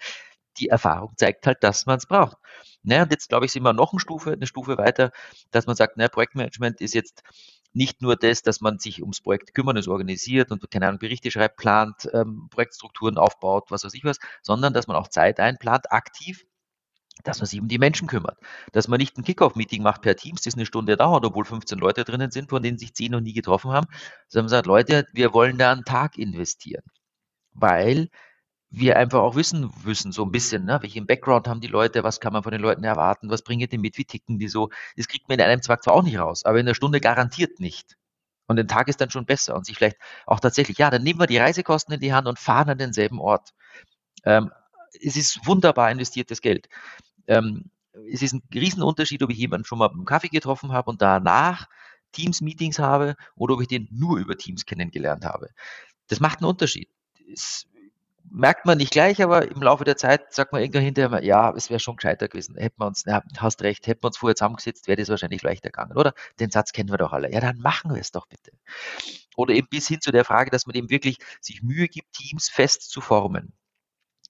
die 0.60 0.70
Erfahrung 0.70 1.14
zeigt 1.18 1.48
halt, 1.48 1.64
dass 1.64 1.86
man 1.86 1.98
es 1.98 2.06
braucht. 2.06 2.38
Naja, 2.84 3.04
und 3.04 3.12
jetzt 3.12 3.30
glaube 3.30 3.46
ich, 3.46 3.52
sind 3.52 3.64
wir 3.64 3.74
noch 3.74 3.92
eine 3.92 4.00
Stufe, 4.00 4.32
eine 4.34 4.48
Stufe 4.48 4.78
weiter, 4.78 5.12
dass 5.52 5.68
man 5.68 5.76
sagt, 5.76 5.98
naja, 5.98 6.10
Projektmanagement 6.10 6.82
ist 6.82 6.94
jetzt 6.94 7.24
nicht 7.74 8.02
nur 8.02 8.16
das, 8.16 8.42
dass 8.42 8.62
man 8.62 8.80
sich 8.80 9.02
ums 9.02 9.22
Projekt 9.22 9.54
kümmern, 9.54 9.78
es 9.78 9.88
organisiert 9.88 10.52
und 10.52 10.70
keine 10.72 10.88
Ahnung, 10.88 11.00
Berichte 11.00 11.30
schreibt, 11.32 11.58
plant, 11.58 12.10
ähm, 12.14 12.48
Projektstrukturen 12.50 13.18
aufbaut, 13.18 13.66
was 13.70 13.84
weiß 13.84 13.94
ich 13.94 14.04
was, 14.04 14.18
sondern 14.42 14.74
dass 14.74 14.88
man 14.88 14.98
auch 14.98 15.10
Zeit 15.10 15.40
einplant, 15.40 15.92
aktiv, 15.92 16.46
dass 17.24 17.40
man 17.40 17.48
sich 17.48 17.60
um 17.60 17.68
die 17.68 17.80
Menschen 17.80 18.08
kümmert. 18.08 18.38
Dass 18.72 18.88
man 18.88 19.00
nicht 19.00 19.18
ein 19.18 19.24
Kickoff-Meeting 19.24 19.84
macht 19.84 20.02
per 20.02 20.16
Teams, 20.16 20.42
das 20.42 20.56
eine 20.56 20.66
Stunde 20.66 20.98
dauert, 20.98 21.26
obwohl 21.26 21.46
15 21.46 21.78
Leute 21.80 22.04
drinnen 22.04 22.32
sind, 22.32 22.50
von 22.50 22.64
denen 22.64 22.78
sich 22.78 22.94
10 22.94 23.12
noch 23.12 23.22
nie 23.22 23.34
getroffen 23.34 23.72
haben, 23.72 23.88
sondern 24.28 24.46
man 24.46 24.50
sagt, 24.50 24.68
Leute, 24.68 25.06
wir 25.14 25.34
wollen 25.34 25.58
da 25.58 25.72
einen 25.72 25.86
Tag 25.86 26.18
investieren. 26.18 26.84
Weil 27.54 28.10
wir 28.70 28.98
einfach 28.98 29.20
auch 29.20 29.36
wissen 29.36 29.72
müssen, 29.86 30.12
so 30.12 30.24
ein 30.24 30.32
bisschen, 30.32 30.66
ne? 30.66 30.80
welchen 30.82 31.08
Background 31.08 31.48
haben 31.48 31.62
die 31.62 31.68
Leute, 31.68 32.04
was 32.04 32.20
kann 32.20 32.34
man 32.34 32.44
von 32.44 32.52
den 32.52 32.62
Leuten 32.62 32.84
erwarten, 32.84 33.30
was 33.30 33.42
bringen 33.42 33.70
die 33.70 33.78
mit, 33.78 33.98
wie 33.98 34.06
ticken 34.06 34.40
die 34.40 34.50
so. 34.50 34.70
Das 34.98 35.08
kriegt 35.08 35.30
man 35.30 35.40
in 35.40 35.46
einem 35.46 35.62
Zwang 35.62 35.82
zwar 35.82 35.94
auch 35.94 36.04
nicht 36.04 36.20
raus, 36.20 36.44
aber 36.44 36.60
in 36.60 36.68
einer 36.68 36.76
Stunde 36.76 37.00
garantiert 37.00 37.60
nicht. 37.60 37.98
Und 38.48 38.60
ein 38.60 38.68
Tag 38.68 38.88
ist 38.88 39.02
dann 39.02 39.10
schon 39.10 39.26
besser 39.26 39.56
und 39.56 39.66
sich 39.66 39.78
vielleicht 39.78 39.98
auch 40.26 40.40
tatsächlich, 40.40 40.78
ja, 40.78 40.90
dann 40.90 41.04
nehmen 41.04 41.20
wir 41.20 41.28
die 41.28 41.38
Reisekosten 41.38 41.94
in 41.94 42.00
die 42.00 42.14
Hand 42.14 42.28
und 42.28 42.40
fahren 42.40 42.70
an 42.70 42.78
denselben 42.78 43.20
Ort. 43.20 43.54
Ähm, 44.26 44.52
es 45.02 45.16
ist 45.16 45.46
wunderbar 45.46 45.92
investiertes 45.92 46.42
Geld. 46.42 46.68
Ähm, 47.28 47.70
es 48.12 48.22
ist 48.22 48.34
ein 48.34 48.44
Riesenunterschied, 48.54 49.24
ob 49.24 49.32
ich 49.32 49.38
jemanden 49.38 49.66
schon 49.66 49.80
mal 49.80 49.90
beim 49.90 50.06
Kaffee 50.06 50.30
getroffen 50.30 50.72
habe 50.72 50.90
und 50.90 51.02
danach 51.02 51.68
Teams-Meetings 52.14 52.80
habe 52.80 53.16
oder 53.36 53.56
ob 53.56 53.62
ich 53.62 53.68
den 53.68 53.88
nur 53.92 54.18
über 54.18 54.38
Teams 54.38 54.66
kennengelernt 54.66 55.26
habe. 55.26 55.50
Das 56.08 56.20
macht 56.20 56.40
einen 56.40 56.50
Unterschied. 56.50 56.90
Es 57.32 57.68
merkt 58.30 58.66
man 58.66 58.78
nicht 58.78 58.92
gleich, 58.92 59.22
aber 59.22 59.50
im 59.50 59.62
Laufe 59.62 59.84
der 59.84 59.98
Zeit 59.98 60.34
sagt 60.34 60.52
man 60.52 60.62
irgendwann 60.62 60.84
hinterher, 60.84 61.24
ja, 61.24 61.54
es 61.56 61.70
wäre 61.70 61.80
schon 61.80 61.96
gescheiter 61.96 62.28
gewesen. 62.28 62.56
Hätten 62.58 62.80
wir 62.82 62.88
uns, 62.88 63.04
ja, 63.06 63.24
hast 63.38 63.62
recht, 63.62 63.88
hätten 63.88 64.04
wir 64.04 64.08
uns 64.08 64.18
vorher 64.18 64.36
zusammengesetzt, 64.36 64.88
wäre 64.88 64.98
das 64.98 65.10
wahrscheinlich 65.10 65.42
leichter 65.44 65.70
gegangen, 65.70 65.98
oder? 65.98 66.14
Den 66.40 66.52
Satz 66.52 66.72
kennen 66.72 66.90
wir 66.90 66.98
doch 66.98 67.14
alle. 67.14 67.32
Ja, 67.32 67.40
dann 67.40 67.60
machen 67.60 67.94
wir 67.94 68.02
es 68.02 68.12
doch 68.12 68.28
bitte. 68.28 68.52
Oder 69.36 69.54
eben 69.54 69.68
bis 69.70 69.88
hin 69.88 70.02
zu 70.02 70.12
der 70.12 70.26
Frage, 70.26 70.52
dass 70.52 70.66
man 70.66 70.76
eben 70.76 70.90
wirklich 70.90 71.18
sich 71.42 71.62
Mühe 71.62 71.88
gibt, 71.88 72.12
Teams 72.14 72.50
fest 72.50 72.90
zu 72.90 73.02
formen. 73.02 73.54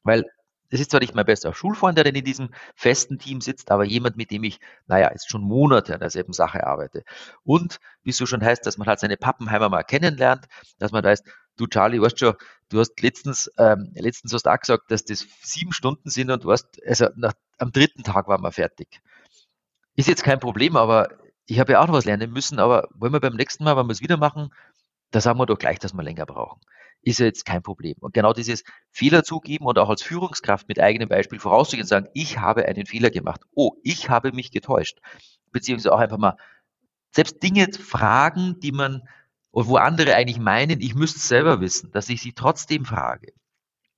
Weil 0.03 0.25
es 0.69 0.79
ist 0.79 0.91
zwar 0.91 0.99
nicht 0.99 1.15
mein 1.15 1.25
bester 1.25 1.53
Schulfreund, 1.53 1.97
der 1.97 2.03
denn 2.03 2.15
in 2.15 2.25
diesem 2.25 2.49
festen 2.75 3.19
Team 3.19 3.41
sitzt, 3.41 3.71
aber 3.71 3.85
jemand, 3.85 4.17
mit 4.17 4.31
dem 4.31 4.43
ich, 4.43 4.59
naja, 4.85 5.09
jetzt 5.11 5.29
schon 5.29 5.41
Monate 5.41 5.93
an 5.93 5.99
derselben 5.99 6.33
Sache 6.33 6.65
arbeite. 6.65 7.03
Und 7.43 7.79
wie 8.03 8.09
es 8.09 8.17
so 8.17 8.25
schon 8.25 8.43
heißt, 8.43 8.65
dass 8.65 8.77
man 8.77 8.87
halt 8.87 8.99
seine 8.99 9.17
Pappenheimer 9.17 9.69
mal 9.69 9.83
kennenlernt, 9.83 10.45
dass 10.77 10.91
man 10.91 11.03
weiß, 11.03 11.23
du 11.57 11.67
Charlie, 11.67 12.01
weißt 12.01 12.19
schon, 12.19 12.35
du 12.69 12.79
hast 12.79 13.01
letztens, 13.01 13.51
ähm, 13.57 13.91
letztens 13.95 14.33
hast 14.33 14.45
du 14.45 14.49
auch 14.51 14.59
gesagt, 14.59 14.91
dass 14.91 15.05
das 15.05 15.25
sieben 15.41 15.73
Stunden 15.73 16.09
sind 16.09 16.31
und 16.31 16.43
du 16.43 16.51
hast, 16.51 16.67
also 16.85 17.07
nach, 17.15 17.33
am 17.57 17.71
dritten 17.71 18.03
Tag 18.03 18.27
waren 18.27 18.41
wir 18.41 18.51
fertig. 18.51 19.01
Ist 19.95 20.07
jetzt 20.07 20.23
kein 20.23 20.39
Problem, 20.39 20.75
aber 20.75 21.09
ich 21.45 21.59
habe 21.59 21.71
ja 21.71 21.79
auch 21.79 21.87
noch 21.87 21.93
was 21.93 22.05
lernen 22.05 22.31
müssen, 22.31 22.59
aber 22.59 22.89
wollen 22.93 23.13
wir 23.13 23.21
beim 23.21 23.35
nächsten 23.35 23.63
Mal, 23.63 23.77
wenn 23.77 23.87
wir 23.87 23.93
es 23.93 24.01
wieder 24.01 24.17
machen, 24.17 24.49
da 25.11 25.21
sagen 25.21 25.39
wir 25.39 25.45
doch 25.45 25.57
gleich, 25.57 25.79
dass 25.79 25.93
wir 25.93 26.03
länger 26.03 26.25
brauchen. 26.25 26.59
Ist 27.01 27.19
ja 27.19 27.25
jetzt 27.25 27.45
kein 27.45 27.61
Problem. 27.61 27.95
Und 27.99 28.13
genau 28.13 28.33
dieses 28.33 28.63
Fehler 28.91 29.23
zugeben 29.23 29.65
und 29.65 29.79
auch 29.79 29.89
als 29.89 30.01
Führungskraft 30.01 30.67
mit 30.67 30.79
eigenem 30.79 31.09
Beispiel 31.09 31.39
vorauszugehen 31.39 31.83
und 31.83 31.89
sagen, 31.89 32.09
ich 32.13 32.39
habe 32.39 32.65
einen 32.65 32.85
Fehler 32.85 33.09
gemacht. 33.09 33.41
Oh, 33.55 33.73
ich 33.83 34.09
habe 34.09 34.31
mich 34.31 34.51
getäuscht. 34.51 34.99
Beziehungsweise 35.51 35.93
auch 35.93 35.99
einfach 35.99 36.17
mal 36.17 36.37
selbst 37.11 37.41
Dinge 37.41 37.71
fragen, 37.71 38.59
die 38.59 38.71
man 38.71 39.03
wo 39.65 39.77
andere 39.77 40.13
eigentlich 40.13 40.39
meinen, 40.39 40.81
ich 40.81 40.93
müsste 40.93 41.17
es 41.17 41.27
selber 41.27 41.61
wissen, 41.61 41.91
dass 41.91 42.09
ich 42.09 42.21
sie 42.21 42.33
trotzdem 42.33 42.85
frage. 42.85 43.33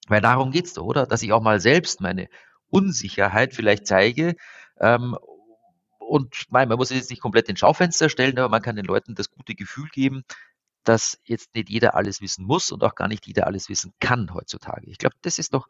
Weil 0.07 0.21
darum 0.21 0.51
geht's 0.51 0.73
doch, 0.73 0.85
oder? 0.85 1.05
Dass 1.05 1.21
ich 1.21 1.33
auch 1.33 1.41
mal 1.41 1.59
selbst 1.59 2.01
meine 2.01 2.29
Unsicherheit 2.69 3.53
vielleicht 3.53 3.85
zeige. 3.85 4.35
Ähm, 4.79 5.17
und 5.97 6.45
mein, 6.49 6.69
man 6.69 6.77
muss 6.77 6.89
jetzt 6.89 7.09
nicht 7.09 7.21
komplett 7.21 7.49
ins 7.49 7.59
Schaufenster 7.59 8.09
stellen, 8.09 8.39
aber 8.39 8.49
man 8.49 8.61
kann 8.61 8.75
den 8.75 8.85
Leuten 8.85 9.15
das 9.15 9.29
gute 9.29 9.53
Gefühl 9.53 9.89
geben, 9.89 10.23
dass 10.89 11.19
jetzt 11.23 11.53
nicht 11.53 11.69
jeder 11.69 11.93
alles 11.95 12.19
wissen 12.19 12.45
muss 12.45 12.71
und 12.71 12.83
auch 12.83 12.95
gar 12.95 13.07
nicht 13.07 13.27
jeder 13.27 13.45
alles 13.45 13.69
wissen 13.69 13.93
kann 13.99 14.33
heutzutage. 14.33 14.89
Ich 14.89 14.97
glaube, 14.97 15.15
das 15.21 15.37
ist 15.37 15.53
doch 15.53 15.67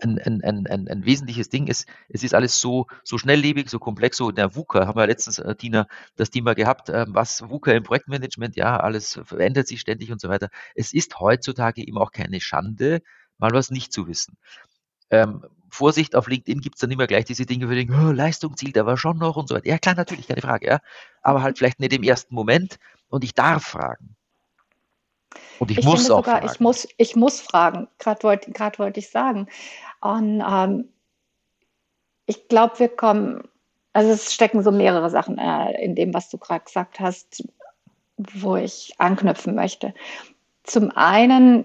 ein, 0.00 0.18
ein, 0.18 0.42
ein, 0.42 0.88
ein, 0.88 1.04
wesentliches 1.04 1.50
Ding 1.50 1.68
ist, 1.68 1.86
es 2.08 2.24
ist 2.24 2.34
alles 2.34 2.60
so, 2.60 2.88
so 3.04 3.16
schnelllebig, 3.16 3.70
so 3.70 3.78
komplex, 3.78 4.16
so 4.16 4.28
in 4.28 4.34
der 4.34 4.56
VUCA 4.56 4.88
haben 4.88 4.98
wir 4.98 5.06
letztens, 5.06 5.38
äh, 5.38 5.54
Tina, 5.54 5.86
das 6.16 6.30
Thema 6.30 6.54
gehabt, 6.54 6.88
äh, 6.88 7.06
was 7.08 7.48
VUCA 7.48 7.72
im 7.74 7.84
Projektmanagement, 7.84 8.56
ja, 8.56 8.76
alles 8.76 9.20
verändert 9.22 9.68
sich 9.68 9.80
ständig 9.80 10.10
und 10.10 10.20
so 10.20 10.28
weiter. 10.28 10.48
Es 10.74 10.92
ist 10.92 11.20
heutzutage 11.20 11.86
eben 11.86 11.96
auch 11.96 12.10
keine 12.10 12.40
Schande, 12.40 13.02
mal 13.38 13.52
was 13.52 13.70
nicht 13.70 13.92
zu 13.92 14.08
wissen. 14.08 14.36
Ähm, 15.10 15.44
Vorsicht, 15.70 16.16
auf 16.16 16.26
LinkedIn 16.26 16.60
gibt 16.60 16.74
es 16.74 16.80
dann 16.80 16.90
immer 16.90 17.06
gleich 17.06 17.24
diese 17.24 17.46
Dinge, 17.46 17.66
wo 17.66 17.70
wir 17.70 17.76
denken, 17.76 17.94
oh, 17.94 18.10
Leistung 18.10 18.56
zielt 18.56 18.76
aber 18.78 18.96
schon 18.96 19.18
noch 19.18 19.36
und 19.36 19.48
so 19.48 19.54
weiter. 19.54 19.68
Ja, 19.68 19.78
klar, 19.78 19.94
natürlich, 19.94 20.26
keine 20.26 20.40
Frage, 20.40 20.66
ja. 20.66 20.80
Aber 21.22 21.42
halt 21.42 21.56
vielleicht 21.56 21.78
nicht 21.78 21.92
im 21.92 22.02
ersten 22.02 22.34
Moment 22.34 22.78
und 23.08 23.22
ich 23.22 23.32
darf 23.32 23.64
fragen. 23.64 24.16
Und 25.58 25.70
ich, 25.70 25.78
ich 25.78 25.84
muss 25.84 26.10
auch 26.10 26.18
sogar, 26.18 26.38
fragen. 26.38 26.52
Ich 26.52 26.60
muss, 26.60 26.88
ich 26.96 27.16
muss 27.16 27.40
fragen, 27.40 27.88
gerade 27.98 28.22
wollte 28.22 28.78
wollt 28.78 28.96
ich 28.96 29.10
sagen. 29.10 29.48
Und 30.00 30.42
ähm, 30.46 30.88
ich 32.26 32.48
glaube, 32.48 32.78
wir 32.78 32.88
kommen, 32.88 33.48
also 33.92 34.10
es 34.10 34.32
stecken 34.32 34.62
so 34.62 34.70
mehrere 34.70 35.10
Sachen 35.10 35.38
äh, 35.38 35.82
in 35.82 35.94
dem, 35.94 36.14
was 36.14 36.30
du 36.30 36.38
gerade 36.38 36.64
gesagt 36.64 37.00
hast, 37.00 37.44
wo 38.16 38.56
ich 38.56 38.94
anknüpfen 38.98 39.54
möchte. 39.54 39.94
Zum 40.62 40.90
einen 40.90 41.64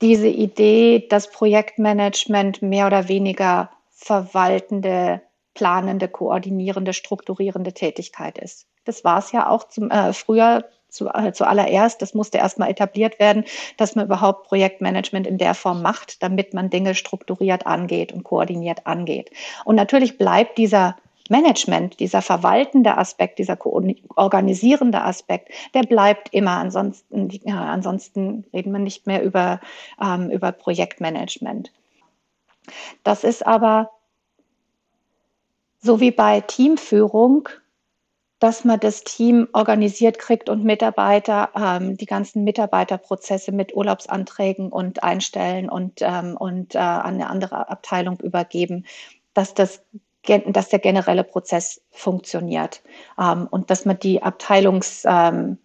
diese 0.00 0.28
Idee, 0.28 1.06
dass 1.08 1.30
Projektmanagement 1.30 2.62
mehr 2.62 2.86
oder 2.86 3.08
weniger 3.08 3.70
verwaltende, 3.90 5.22
planende, 5.54 6.08
koordinierende, 6.08 6.92
strukturierende 6.92 7.72
Tätigkeit 7.72 8.38
ist. 8.38 8.66
Das 8.84 9.04
war 9.04 9.18
es 9.18 9.32
ja 9.32 9.48
auch 9.48 9.68
zum, 9.68 9.90
äh, 9.90 10.12
früher 10.12 10.64
äh, 11.00 11.32
zuallererst. 11.32 12.00
Das 12.02 12.14
musste 12.14 12.38
erstmal 12.38 12.70
etabliert 12.70 13.18
werden, 13.18 13.44
dass 13.76 13.94
man 13.94 14.06
überhaupt 14.06 14.46
Projektmanagement 14.48 15.26
in 15.26 15.38
der 15.38 15.54
Form 15.54 15.82
macht, 15.82 16.22
damit 16.22 16.54
man 16.54 16.70
Dinge 16.70 16.94
strukturiert 16.94 17.66
angeht 17.66 18.12
und 18.12 18.24
koordiniert 18.24 18.86
angeht. 18.86 19.30
Und 19.64 19.76
natürlich 19.76 20.18
bleibt 20.18 20.58
dieser 20.58 20.96
Management, 21.30 22.00
dieser 22.00 22.20
verwaltende 22.20 22.98
Aspekt, 22.98 23.38
dieser 23.38 23.56
organisierende 24.16 25.00
Aspekt, 25.02 25.48
der 25.72 25.82
bleibt 25.82 26.28
immer. 26.34 26.58
Ansonsten, 26.58 27.30
ja, 27.44 27.64
ansonsten 27.64 28.44
reden 28.52 28.72
wir 28.72 28.78
nicht 28.78 29.06
mehr 29.06 29.22
über, 29.22 29.60
ähm, 30.00 30.30
über 30.30 30.52
Projektmanagement. 30.52 31.72
Das 33.02 33.24
ist 33.24 33.46
aber 33.46 33.90
so 35.80 36.00
wie 36.00 36.10
bei 36.10 36.40
Teamführung 36.40 37.48
dass 38.44 38.62
man 38.62 38.78
das 38.78 39.04
Team 39.04 39.48
organisiert 39.54 40.18
kriegt 40.18 40.50
und 40.50 40.64
Mitarbeiter, 40.64 41.48
ähm, 41.56 41.96
die 41.96 42.04
ganzen 42.04 42.44
Mitarbeiterprozesse 42.44 43.52
mit 43.52 43.74
Urlaubsanträgen 43.74 44.68
und 44.68 45.02
Einstellen 45.02 45.70
und, 45.70 46.02
ähm, 46.02 46.36
und 46.36 46.74
äh, 46.74 46.78
an 46.78 47.14
eine 47.14 47.30
andere 47.30 47.70
Abteilung 47.70 48.20
übergeben, 48.20 48.84
dass 49.32 49.54
das 49.54 49.80
dass 50.26 50.68
der 50.68 50.78
generelle 50.78 51.24
Prozess 51.24 51.80
funktioniert 51.90 52.82
ähm, 53.18 53.46
und 53.50 53.70
dass 53.70 53.86
man 53.86 53.98
die 53.98 54.22
Abteilungsreports 54.22 55.58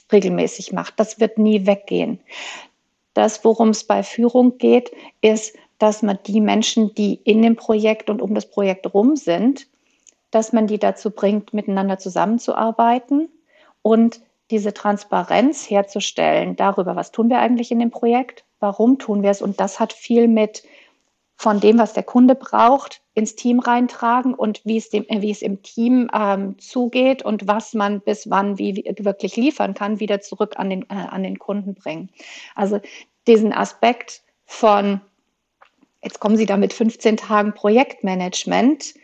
ähm, 0.00 0.06
regelmäßig 0.12 0.72
macht. 0.72 0.94
Das 1.00 1.18
wird 1.18 1.38
nie 1.38 1.66
weggehen. 1.66 2.20
Das, 3.14 3.44
worum 3.44 3.70
es 3.70 3.82
bei 3.82 4.04
Führung 4.04 4.58
geht, 4.58 4.92
ist, 5.22 5.56
dass 5.78 6.02
man 6.02 6.20
die 6.24 6.40
Menschen, 6.40 6.94
die 6.94 7.14
in 7.24 7.42
dem 7.42 7.56
Projekt 7.56 8.10
und 8.10 8.22
um 8.22 8.32
das 8.34 8.48
Projekt 8.48 8.94
rum 8.94 9.16
sind, 9.16 9.66
dass 10.34 10.52
man 10.52 10.66
die 10.66 10.78
dazu 10.78 11.10
bringt, 11.10 11.54
miteinander 11.54 11.98
zusammenzuarbeiten 11.98 13.28
und 13.82 14.20
diese 14.50 14.74
Transparenz 14.74 15.68
herzustellen 15.70 16.56
darüber, 16.56 16.96
was 16.96 17.12
tun 17.12 17.30
wir 17.30 17.38
eigentlich 17.38 17.70
in 17.70 17.78
dem 17.78 17.90
Projekt, 17.90 18.44
warum 18.60 18.98
tun 18.98 19.22
wir 19.22 19.30
es. 19.30 19.42
Und 19.42 19.60
das 19.60 19.80
hat 19.80 19.92
viel 19.92 20.28
mit 20.28 20.64
von 21.36 21.60
dem, 21.60 21.78
was 21.78 21.92
der 21.92 22.02
Kunde 22.02 22.34
braucht, 22.34 23.00
ins 23.14 23.34
Team 23.34 23.58
reintragen 23.58 24.34
und 24.34 24.60
wie 24.64 24.76
es, 24.76 24.90
dem, 24.90 25.04
wie 25.08 25.30
es 25.30 25.42
im 25.42 25.62
Team 25.62 26.10
ähm, 26.14 26.58
zugeht 26.58 27.24
und 27.24 27.46
was 27.46 27.74
man 27.74 28.00
bis 28.00 28.30
wann 28.30 28.58
wie, 28.58 28.84
wirklich 28.98 29.36
liefern 29.36 29.74
kann, 29.74 30.00
wieder 30.00 30.20
zurück 30.20 30.54
an 30.56 30.70
den, 30.70 30.82
äh, 30.82 30.94
an 30.94 31.22
den 31.22 31.38
Kunden 31.38 31.74
bringen. 31.74 32.10
Also 32.54 32.80
diesen 33.26 33.52
Aspekt 33.52 34.22
von, 34.46 35.00
jetzt 36.02 36.20
kommen 36.20 36.36
Sie 36.36 36.46
da 36.46 36.56
mit 36.56 36.72
15 36.72 37.16
Tagen 37.16 37.52
Projektmanagement, 37.52 38.94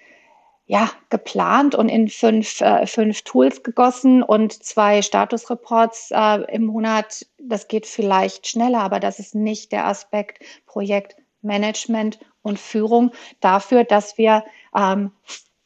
ja, 0.71 0.89
geplant 1.09 1.75
und 1.75 1.89
in 1.89 2.09
fünf, 2.09 2.61
äh, 2.61 2.87
fünf 2.87 3.23
Tools 3.23 3.65
gegossen 3.65 4.23
und 4.23 4.53
zwei 4.53 5.03
Statusreports 5.03 6.13
äh, 6.13 6.43
im 6.55 6.67
Monat. 6.67 7.27
Das 7.39 7.67
geht 7.67 7.87
vielleicht 7.87 8.47
schneller, 8.47 8.79
aber 8.79 9.01
das 9.01 9.19
ist 9.19 9.35
nicht 9.35 9.73
der 9.73 9.89
Aspekt 9.89 10.39
Projektmanagement 10.67 12.21
und 12.43 12.61
Führung 12.61 13.11
dafür, 13.41 13.83
dass 13.83 14.17
wir 14.17 14.45
ähm, 14.73 15.11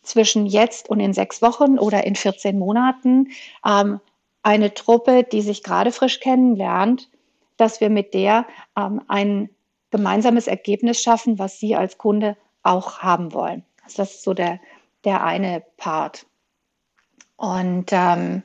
zwischen 0.02 0.46
jetzt 0.46 0.88
und 0.88 1.00
in 1.00 1.12
sechs 1.12 1.42
Wochen 1.42 1.78
oder 1.78 2.04
in 2.04 2.16
14 2.16 2.58
Monaten 2.58 3.28
ähm, 3.66 4.00
eine 4.42 4.72
Truppe, 4.72 5.22
die 5.22 5.42
sich 5.42 5.62
gerade 5.62 5.92
frisch 5.92 6.20
kennenlernt, 6.20 7.10
dass 7.58 7.82
wir 7.82 7.90
mit 7.90 8.14
der 8.14 8.46
ähm, 8.74 9.02
ein 9.08 9.50
gemeinsames 9.90 10.46
Ergebnis 10.46 11.02
schaffen, 11.02 11.38
was 11.38 11.60
Sie 11.60 11.76
als 11.76 11.98
Kunde 11.98 12.38
auch 12.62 13.00
haben 13.00 13.34
wollen. 13.34 13.66
Also 13.84 13.98
das 13.98 14.14
ist 14.14 14.22
so 14.22 14.32
der, 14.32 14.60
der 15.04 15.24
eine 15.24 15.62
Part. 15.76 16.26
Und 17.36 17.90
ähm, 17.92 18.42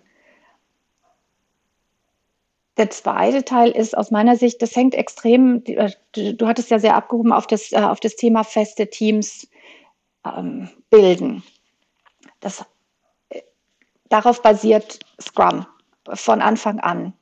der 2.79 2.89
zweite 2.89 3.43
Teil 3.43 3.71
ist 3.71 3.95
aus 3.95 4.09
meiner 4.09 4.37
Sicht, 4.37 4.61
das 4.61 4.75
hängt 4.75 4.95
extrem, 4.95 5.61
äh, 5.65 5.91
du, 6.13 6.33
du 6.33 6.47
hattest 6.47 6.71
ja 6.71 6.79
sehr 6.79 6.95
abgehoben 6.95 7.33
auf 7.33 7.45
das, 7.45 7.71
äh, 7.71 7.81
auf 7.81 7.99
das 7.99 8.15
Thema 8.15 8.43
feste 8.43 8.89
Teams 8.89 9.47
ähm, 10.25 10.69
bilden. 10.89 11.43
Das, 12.39 12.65
äh, 13.29 13.41
darauf 14.07 14.41
basiert 14.41 14.99
Scrum 15.21 15.65
von 16.13 16.41
Anfang 16.41 16.79
an. 16.79 17.13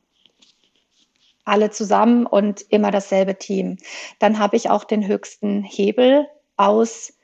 Alle 1.43 1.71
zusammen 1.71 2.27
und 2.27 2.61
immer 2.69 2.91
dasselbe 2.91 3.37
Team. 3.37 3.77
Dann 4.19 4.37
habe 4.37 4.57
ich 4.57 4.69
auch 4.69 4.83
den 4.83 5.07
höchsten 5.07 5.63
Hebel 5.63 6.27
aus 6.55 7.16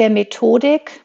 der 0.00 0.10
Methodik, 0.10 1.04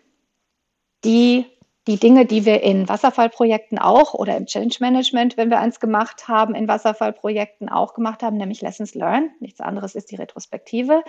die 1.04 1.46
die 1.88 2.00
Dinge, 2.00 2.26
die 2.26 2.46
wir 2.46 2.64
in 2.64 2.90
Wasserfallprojekten 2.90 3.78
auch 3.78 4.16
oder 4.16 4.36
im 4.36 4.48
Change 4.48 4.78
Management, 4.80 5.38
wenn 5.38 5.52
wir 5.52 5.60
eins 5.60 5.80
gemacht 5.80 6.28
haben, 6.28 6.56
in 6.56 6.68
Wasserfallprojekten 6.68 7.70
auch 7.70 7.94
gemacht 7.94 8.24
haben, 8.24 8.38
nämlich 8.38 8.62
Lessons 8.62 8.96
Learned, 8.96 9.40
nichts 9.40 9.62
anderes 9.62 9.94
ist 9.94 10.10
die 10.10 10.16
Retrospektive, 10.16 11.04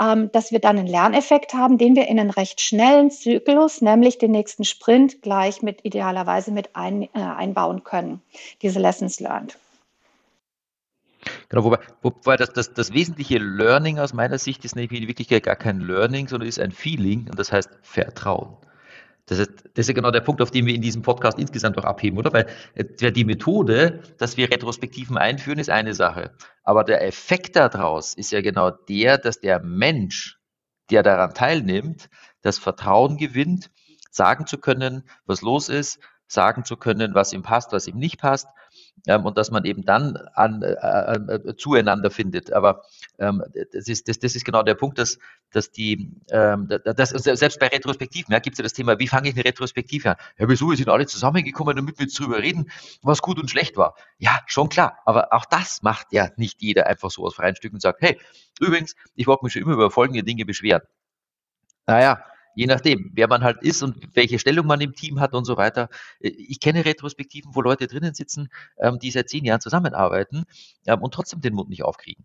ähm, 0.00 0.30
dass 0.32 0.50
wir 0.50 0.58
dann 0.58 0.78
einen 0.78 0.86
Lerneffekt 0.86 1.52
haben, 1.52 1.76
den 1.76 1.96
wir 1.96 2.08
in 2.08 2.18
einen 2.18 2.30
recht 2.30 2.62
schnellen 2.62 3.10
Zyklus, 3.10 3.82
nämlich 3.82 4.16
den 4.16 4.30
nächsten 4.30 4.64
Sprint, 4.64 5.20
gleich 5.20 5.60
mit 5.60 5.84
idealerweise 5.84 6.50
mit 6.50 6.74
ein, 6.76 7.02
äh, 7.02 7.08
einbauen 7.14 7.84
können, 7.84 8.22
diese 8.62 8.80
Lessons 8.80 9.20
Learned. 9.20 9.58
Genau, 11.48 11.64
wobei, 11.64 11.78
wobei 12.00 12.36
das, 12.36 12.52
das, 12.52 12.72
das 12.74 12.92
wesentliche 12.92 13.38
Learning 13.38 13.98
aus 13.98 14.12
meiner 14.12 14.38
Sicht 14.38 14.64
ist 14.64 14.76
nämlich 14.76 15.00
in 15.00 15.08
Wirklichkeit 15.08 15.44
gar 15.44 15.56
kein 15.56 15.80
Learning, 15.80 16.28
sondern 16.28 16.48
ist 16.48 16.58
ein 16.58 16.72
Feeling 16.72 17.28
und 17.30 17.38
das 17.38 17.52
heißt 17.52 17.70
Vertrauen. 17.82 18.56
Das 19.26 19.38
ist, 19.38 19.50
das 19.74 19.88
ist 19.88 19.94
genau 19.94 20.10
der 20.10 20.20
Punkt, 20.20 20.42
auf 20.42 20.50
den 20.50 20.66
wir 20.66 20.74
in 20.74 20.82
diesem 20.82 21.02
Podcast 21.02 21.38
insgesamt 21.38 21.78
auch 21.78 21.84
abheben, 21.84 22.18
oder? 22.18 22.32
Weil 22.32 22.46
äh, 22.74 23.12
die 23.12 23.24
Methode, 23.24 24.00
dass 24.18 24.36
wir 24.36 24.50
Retrospektiven 24.50 25.16
einführen, 25.16 25.60
ist 25.60 25.70
eine 25.70 25.94
Sache. 25.94 26.32
Aber 26.64 26.82
der 26.82 27.06
Effekt 27.06 27.54
daraus 27.54 28.14
ist 28.14 28.32
ja 28.32 28.40
genau 28.40 28.70
der, 28.70 29.18
dass 29.18 29.40
der 29.40 29.62
Mensch, 29.62 30.40
der 30.90 31.04
daran 31.04 31.34
teilnimmt, 31.34 32.10
das 32.42 32.58
Vertrauen 32.58 33.16
gewinnt, 33.16 33.70
sagen 34.10 34.46
zu 34.46 34.58
können, 34.58 35.04
was 35.24 35.40
los 35.40 35.68
ist, 35.68 36.00
sagen 36.26 36.64
zu 36.64 36.76
können, 36.76 37.14
was 37.14 37.32
ihm 37.32 37.42
passt, 37.42 37.72
was 37.72 37.86
ihm 37.86 37.98
nicht 37.98 38.20
passt 38.20 38.48
ähm, 39.06 39.26
und 39.26 39.36
dass 39.36 39.50
man 39.50 39.64
eben 39.64 39.84
dann 39.84 40.16
an, 40.34 40.62
äh, 40.62 40.74
äh, 41.14 41.56
zueinander 41.56 42.10
findet. 42.10 42.52
Aber 42.52 42.82
ähm, 43.18 43.42
das, 43.72 43.88
ist, 43.88 44.08
das, 44.08 44.18
das 44.18 44.36
ist 44.36 44.44
genau 44.44 44.62
der 44.62 44.74
Punkt, 44.74 44.98
dass, 44.98 45.18
dass 45.50 45.70
die, 45.70 46.10
ähm, 46.30 46.68
das, 46.68 47.10
selbst 47.10 47.58
bei 47.58 47.68
Retrospektiven 47.68 48.32
ja, 48.32 48.38
gibt 48.38 48.54
es 48.54 48.58
ja 48.58 48.62
das 48.62 48.72
Thema, 48.72 48.98
wie 48.98 49.08
fange 49.08 49.28
ich 49.28 49.34
eine 49.34 49.44
Retrospektive 49.44 50.10
an? 50.10 50.16
Ja, 50.38 50.48
wieso, 50.48 50.70
wir 50.70 50.76
sind 50.76 50.88
alle 50.88 51.06
zusammengekommen, 51.06 51.76
damit 51.76 51.98
wir 51.98 52.06
jetzt 52.06 52.18
drüber 52.18 52.38
reden, 52.38 52.70
was 53.02 53.22
gut 53.22 53.38
und 53.38 53.50
schlecht 53.50 53.76
war. 53.76 53.94
Ja, 54.18 54.40
schon 54.46 54.68
klar, 54.68 54.98
aber 55.04 55.32
auch 55.32 55.44
das 55.46 55.82
macht 55.82 56.08
ja 56.12 56.30
nicht 56.36 56.62
jeder 56.62 56.86
einfach 56.86 57.10
so 57.10 57.24
aus 57.24 57.34
freien 57.34 57.56
Stücken 57.56 57.76
und 57.76 57.80
sagt, 57.80 58.00
hey, 58.02 58.18
übrigens, 58.60 58.94
ich 59.14 59.26
wollte 59.26 59.44
mich 59.44 59.52
schon 59.52 59.62
immer 59.62 59.72
über 59.72 59.90
folgende 59.90 60.22
Dinge 60.22 60.44
beschweren. 60.44 60.82
Naja, 61.86 62.24
je 62.54 62.66
nachdem, 62.66 63.10
wer 63.14 63.28
man 63.28 63.42
halt 63.42 63.62
ist 63.62 63.82
und 63.82 63.96
welche 64.14 64.38
Stellung 64.38 64.66
man 64.66 64.80
im 64.80 64.94
Team 64.94 65.20
hat 65.20 65.34
und 65.34 65.44
so 65.44 65.56
weiter. 65.56 65.88
Äh, 66.20 66.28
ich 66.28 66.60
kenne 66.60 66.84
Retrospektiven, 66.84 67.54
wo 67.54 67.62
Leute 67.62 67.86
drinnen 67.86 68.14
sitzen, 68.14 68.48
ähm, 68.78 68.98
die 68.98 69.10
seit 69.10 69.28
zehn 69.28 69.44
Jahren 69.44 69.60
zusammenarbeiten 69.60 70.44
ähm, 70.86 71.02
und 71.02 71.14
trotzdem 71.14 71.40
den 71.40 71.54
Mund 71.54 71.68
nicht 71.68 71.84
aufkriegen. 71.84 72.24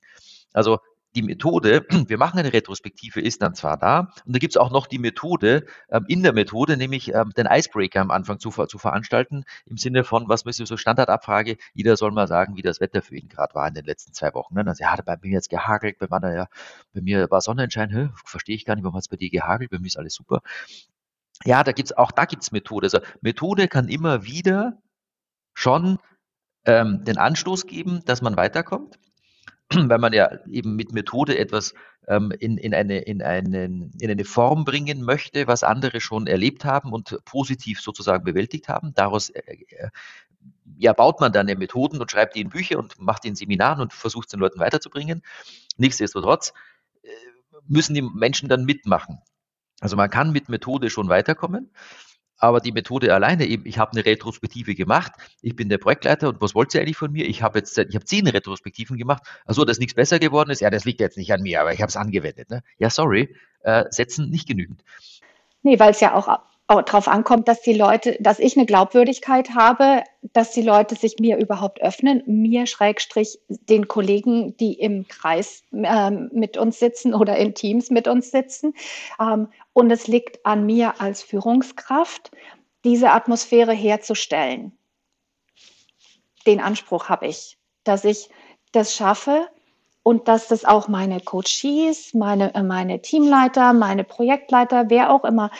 Also 0.53 0.79
die 1.17 1.23
Methode, 1.23 1.85
wir 2.07 2.17
machen 2.17 2.39
eine 2.39 2.53
Retrospektive, 2.53 3.19
ist 3.19 3.41
dann 3.41 3.55
zwar 3.55 3.77
da, 3.77 4.11
und 4.25 4.35
da 4.35 4.39
gibt 4.39 4.53
es 4.53 4.57
auch 4.57 4.69
noch 4.69 4.85
die 4.85 4.99
Methode, 4.99 5.65
ähm, 5.89 6.05
in 6.07 6.21
der 6.21 6.31
Methode, 6.31 6.77
nämlich 6.77 7.13
ähm, 7.13 7.31
den 7.35 7.47
Icebreaker 7.49 8.01
am 8.01 8.11
Anfang 8.11 8.39
zu, 8.39 8.51
zu 8.51 8.77
veranstalten, 8.77 9.43
im 9.65 9.77
Sinne 9.77 10.03
von, 10.03 10.29
was 10.29 10.45
wir 10.45 10.53
so 10.53 10.77
Standardabfrage, 10.77 11.57
jeder 11.73 11.97
soll 11.97 12.11
mal 12.11 12.27
sagen, 12.27 12.55
wie 12.55 12.61
das 12.61 12.79
Wetter 12.79 13.01
für 13.01 13.15
ihn 13.15 13.27
gerade 13.29 13.55
war 13.55 13.67
in 13.67 13.73
den 13.73 13.85
letzten 13.85 14.13
zwei 14.13 14.33
Wochen. 14.35 14.53
Ne? 14.53 14.63
Also, 14.67 14.83
ja, 14.83 14.95
bei 15.03 15.17
mir 15.21 15.31
jetzt 15.31 15.49
gehagelt, 15.49 15.97
bei 15.97 16.07
meiner, 16.07 16.35
ja, 16.35 16.47
bei 16.93 17.01
mir 17.01 17.29
war 17.31 17.41
Sonnenschein, 17.41 18.13
verstehe 18.23 18.55
ich 18.55 18.65
gar 18.65 18.75
nicht, 18.75 18.83
warum 18.83 18.95
hat 18.95 19.01
es 19.01 19.07
bei 19.07 19.17
dir 19.17 19.31
gehagelt, 19.31 19.71
bei 19.71 19.79
mir 19.79 19.87
ist 19.87 19.97
alles 19.97 20.13
super. 20.13 20.41
Ja, 21.45 21.63
da 21.63 21.71
gibt's 21.71 21.93
auch 21.93 22.11
da 22.11 22.25
gibt's 22.25 22.51
Methode. 22.51 22.85
Also 22.85 22.99
Methode 23.21 23.67
kann 23.67 23.89
immer 23.89 24.23
wieder 24.23 24.81
schon 25.53 25.99
ähm, 26.65 27.03
den 27.03 27.17
Anstoß 27.17 27.65
geben, 27.65 28.03
dass 28.05 28.21
man 28.21 28.37
weiterkommt. 28.37 28.99
weil 29.73 29.99
man 29.99 30.13
ja 30.13 30.29
eben 30.47 30.75
mit 30.75 30.93
Methode 30.93 31.37
etwas 31.37 31.73
ähm, 32.07 32.31
in, 32.31 32.57
in, 32.57 32.73
eine, 32.73 32.99
in, 32.99 33.21
einen, 33.21 33.91
in 33.99 34.09
eine 34.09 34.25
Form 34.25 34.65
bringen 34.65 35.03
möchte, 35.03 35.47
was 35.47 35.63
andere 35.63 35.99
schon 35.99 36.27
erlebt 36.27 36.65
haben 36.65 36.93
und 36.93 37.17
positiv 37.25 37.81
sozusagen 37.81 38.23
bewältigt 38.23 38.69
haben. 38.69 38.93
Daraus 38.93 39.29
äh, 39.29 39.41
äh, 39.69 39.89
ja, 40.77 40.93
baut 40.93 41.19
man 41.19 41.33
dann 41.33 41.47
Methoden 41.47 41.99
und 41.99 42.11
schreibt 42.11 42.35
die 42.35 42.41
in 42.41 42.49
Bücher 42.49 42.77
und 42.79 42.99
macht 42.99 43.23
die 43.23 43.29
in 43.29 43.35
Seminaren 43.35 43.81
und 43.81 43.93
versucht 43.93 44.27
es 44.27 44.31
den 44.31 44.39
Leuten 44.39 44.59
weiterzubringen. 44.59 45.21
Nichtsdestotrotz 45.77 46.53
äh, 47.03 47.09
müssen 47.67 47.93
die 47.93 48.01
Menschen 48.01 48.47
dann 48.47 48.63
mitmachen. 48.63 49.19
Also 49.79 49.95
man 49.95 50.09
kann 50.09 50.31
mit 50.31 50.49
Methode 50.49 50.89
schon 50.89 51.09
weiterkommen, 51.09 51.71
aber 52.37 52.59
die 52.59 52.71
Methode 52.71 53.13
alleine 53.13 53.45
eben, 53.45 53.65
ich 53.65 53.77
habe 53.77 53.91
eine 53.93 54.05
Retrospektive 54.05 54.75
gemacht, 54.75 55.11
ich 55.41 55.55
bin 55.55 55.69
der 55.69 55.77
Projektleiter 55.77 56.29
und 56.29 56.41
was 56.41 56.55
wollt 56.55 56.73
ihr 56.73 56.81
eigentlich 56.81 56.97
von 56.97 57.11
mir? 57.11 57.25
Ich 57.25 57.41
habe 57.41 57.59
jetzt, 57.59 57.77
ich 57.77 57.95
habe 57.95 58.05
zehn 58.05 58.27
Retrospektiven 58.27 58.97
gemacht, 58.97 59.23
also 59.45 59.65
dass 59.65 59.79
nichts 59.79 59.93
besser 59.93 60.19
geworden 60.19 60.49
ist, 60.49 60.61
ja, 60.61 60.69
das 60.69 60.85
liegt 60.85 60.99
jetzt 60.99 61.17
nicht 61.17 61.33
an 61.33 61.41
mir, 61.41 61.61
aber 61.61 61.73
ich 61.73 61.81
habe 61.81 61.89
es 61.89 61.95
angewendet. 61.95 62.49
Ne? 62.49 62.63
Ja, 62.77 62.89
sorry, 62.89 63.35
äh, 63.63 63.85
setzen 63.89 64.29
nicht 64.29 64.47
genügend. 64.47 64.83
Nee, 65.63 65.79
weil 65.79 65.91
es 65.91 65.99
ja 65.99 66.15
auch 66.15 66.39
darauf 66.67 67.07
ankommt, 67.07 67.47
dass 67.47 67.61
die 67.61 67.73
Leute, 67.73 68.17
dass 68.19 68.39
ich 68.39 68.57
eine 68.57 68.65
Glaubwürdigkeit 68.65 69.55
habe, 69.55 70.03
dass 70.33 70.51
die 70.51 70.61
Leute 70.61 70.95
sich 70.95 71.17
mir 71.19 71.37
überhaupt 71.37 71.81
öffnen, 71.81 72.23
mir 72.25 72.67
Schrägstrich 72.67 73.39
den 73.47 73.87
Kollegen, 73.87 74.57
die 74.57 74.73
im 74.73 75.07
Kreis 75.07 75.63
äh, 75.71 76.11
mit 76.11 76.57
uns 76.57 76.79
sitzen 76.79 77.13
oder 77.13 77.37
in 77.37 77.53
Teams 77.53 77.89
mit 77.89 78.07
uns 78.07 78.31
sitzen. 78.31 78.73
Ähm, 79.19 79.47
und 79.77 79.91
es 79.91 80.07
liegt 80.07 80.43
an 80.43 80.65
mir 80.65 80.99
als 80.99 81.21
Führungskraft, 81.21 82.31
diese 82.83 83.11
Atmosphäre 83.11 83.73
herzustellen. 83.73 84.75
Den 86.47 86.59
Anspruch 86.59 87.09
habe 87.09 87.27
ich, 87.27 87.59
dass 87.83 88.03
ich 88.03 88.31
das 88.71 88.95
schaffe, 88.95 89.47
und 90.01 90.29
dass 90.29 90.47
das 90.47 90.63
auch 90.63 90.87
meine 90.87 91.19
Coaches, 91.19 92.13
meine, 92.13 92.55
äh, 92.55 92.63
meine 92.63 93.01
Teamleiter, 93.01 93.73
meine 93.73 94.05
Projektleiter, 94.05 94.85
wer 94.89 95.11
auch 95.11 95.25
immer 95.25 95.51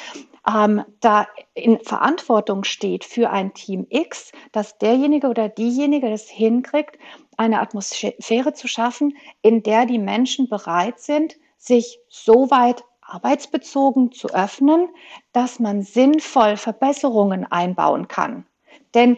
ähm, 0.48 0.86
da 1.02 1.28
in 1.54 1.80
Verantwortung 1.82 2.64
steht 2.64 3.04
für 3.04 3.30
ein 3.30 3.54
Team 3.54 3.86
X, 3.90 4.32
dass 4.54 4.78
derjenige 4.78 5.28
oder 5.28 5.50
diejenige 5.50 6.10
das 6.10 6.30
hinkriegt, 6.30 6.98
eine 7.36 7.60
Atmosphäre 7.60 8.54
zu 8.54 8.70
schaffen, 8.70 9.18
in 9.42 9.64
der 9.64 9.86
die 9.86 10.00
Menschen 10.00 10.48
bereit 10.48 11.02
sind, 11.02 11.36
sich 11.58 12.00
so 12.08 12.50
weit 12.50 12.86
arbeitsbezogen 13.08 14.12
zu 14.12 14.30
öffnen, 14.30 14.90
dass 15.32 15.60
man 15.60 15.82
sinnvoll 15.82 16.58
Verbesserungen 16.58 17.50
einbauen 17.50 18.08
kann. 18.08 18.46
Denn 18.94 19.18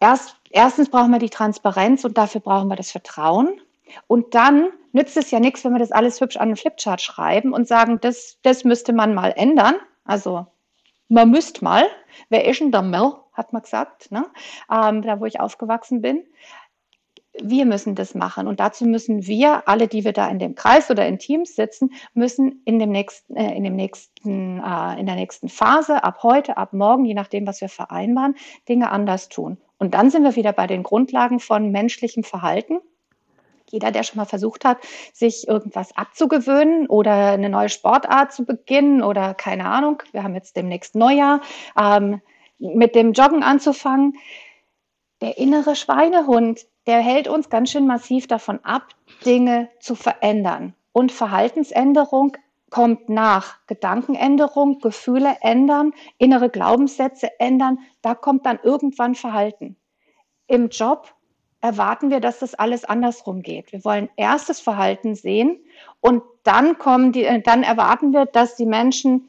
erst, 0.00 0.36
erstens 0.50 0.90
brauchen 0.90 1.12
wir 1.12 1.18
die 1.18 1.30
Transparenz 1.30 2.04
und 2.04 2.18
dafür 2.18 2.40
brauchen 2.40 2.68
wir 2.68 2.76
das 2.76 2.90
Vertrauen. 2.90 3.60
Und 4.06 4.34
dann 4.34 4.70
nützt 4.92 5.16
es 5.16 5.30
ja 5.30 5.40
nichts, 5.40 5.64
wenn 5.64 5.72
wir 5.72 5.78
das 5.78 5.92
alles 5.92 6.20
hübsch 6.20 6.36
an 6.36 6.48
einen 6.48 6.56
Flipchart 6.56 7.00
schreiben 7.00 7.52
und 7.52 7.68
sagen, 7.68 7.98
das, 8.00 8.38
das 8.42 8.64
müsste 8.64 8.92
man 8.92 9.14
mal 9.14 9.32
ändern. 9.36 9.76
Also 10.04 10.46
man 11.08 11.30
müsste 11.30 11.62
mal, 11.64 11.86
wer 12.28 12.46
ist 12.46 12.60
denn 12.60 12.72
der 12.72 12.82
Mel, 12.82 13.12
hat 13.32 13.52
man 13.52 13.62
gesagt, 13.62 14.10
ne? 14.10 14.26
Ähm, 14.70 15.02
da 15.02 15.20
wo 15.20 15.24
ich 15.24 15.40
aufgewachsen 15.40 16.02
bin. 16.02 16.24
Wir 17.40 17.64
müssen 17.64 17.94
das 17.94 18.14
machen 18.14 18.46
und 18.46 18.60
dazu 18.60 18.84
müssen 18.84 19.26
wir, 19.26 19.66
alle, 19.66 19.88
die 19.88 20.04
wir 20.04 20.12
da 20.12 20.28
in 20.28 20.38
dem 20.38 20.54
Kreis 20.54 20.90
oder 20.90 21.06
in 21.06 21.18
Teams 21.18 21.56
sitzen, 21.56 21.92
müssen 22.12 22.60
in 22.66 22.78
dem 22.78 22.90
nächsten, 22.90 23.36
äh, 23.36 23.54
in 23.54 23.64
dem 23.64 23.74
nächsten, 23.74 24.58
äh, 24.58 25.00
in 25.00 25.06
der 25.06 25.14
nächsten 25.14 25.48
Phase, 25.48 26.04
ab 26.04 26.22
heute, 26.22 26.58
ab 26.58 26.72
morgen, 26.72 27.04
je 27.04 27.14
nachdem, 27.14 27.46
was 27.46 27.60
wir 27.60 27.70
vereinbaren, 27.70 28.34
Dinge 28.68 28.90
anders 28.90 29.28
tun. 29.30 29.56
Und 29.78 29.94
dann 29.94 30.10
sind 30.10 30.24
wir 30.24 30.36
wieder 30.36 30.52
bei 30.52 30.66
den 30.66 30.82
Grundlagen 30.82 31.40
von 31.40 31.70
menschlichem 31.72 32.22
Verhalten 32.22 32.80
jeder, 33.72 33.90
der 33.90 34.02
schon 34.02 34.18
mal 34.18 34.26
versucht 34.26 34.64
hat, 34.64 34.78
sich 35.12 35.48
irgendwas 35.48 35.96
abzugewöhnen 35.96 36.86
oder 36.86 37.32
eine 37.32 37.48
neue 37.48 37.70
Sportart 37.70 38.32
zu 38.32 38.44
beginnen 38.44 39.02
oder 39.02 39.34
keine 39.34 39.64
Ahnung, 39.64 40.02
wir 40.12 40.22
haben 40.22 40.34
jetzt 40.34 40.56
demnächst 40.56 40.94
Neujahr, 40.94 41.40
ähm, 41.80 42.20
mit 42.58 42.94
dem 42.94 43.12
Joggen 43.12 43.42
anzufangen. 43.42 44.14
Der 45.22 45.38
innere 45.38 45.76
Schweinehund, 45.76 46.66
der 46.88 46.98
hält 46.98 47.28
uns 47.28 47.48
ganz 47.48 47.70
schön 47.70 47.86
massiv 47.86 48.26
davon 48.26 48.58
ab, 48.64 48.88
Dinge 49.24 49.70
zu 49.78 49.94
verändern. 49.94 50.74
Und 50.90 51.12
Verhaltensänderung 51.12 52.36
kommt 52.70 53.08
nach 53.08 53.64
Gedankenänderung, 53.68 54.80
Gefühle 54.80 55.36
ändern, 55.40 55.92
innere 56.18 56.50
Glaubenssätze 56.50 57.38
ändern. 57.38 57.78
Da 58.02 58.16
kommt 58.16 58.46
dann 58.46 58.58
irgendwann 58.64 59.14
Verhalten. 59.14 59.76
Im 60.48 60.70
Job 60.70 61.14
erwarten 61.60 62.10
wir, 62.10 62.18
dass 62.18 62.40
das 62.40 62.54
alles 62.54 62.84
andersrum 62.84 63.42
geht. 63.42 63.70
Wir 63.70 63.84
wollen 63.84 64.08
erst 64.16 64.48
das 64.48 64.58
Verhalten 64.58 65.14
sehen 65.14 65.60
und 66.00 66.24
dann 66.42 66.78
kommen 66.78 67.12
die, 67.12 67.24
äh, 67.24 67.40
dann 67.40 67.62
erwarten 67.62 68.12
wir, 68.12 68.26
dass 68.26 68.56
die 68.56 68.66
Menschen 68.66 69.28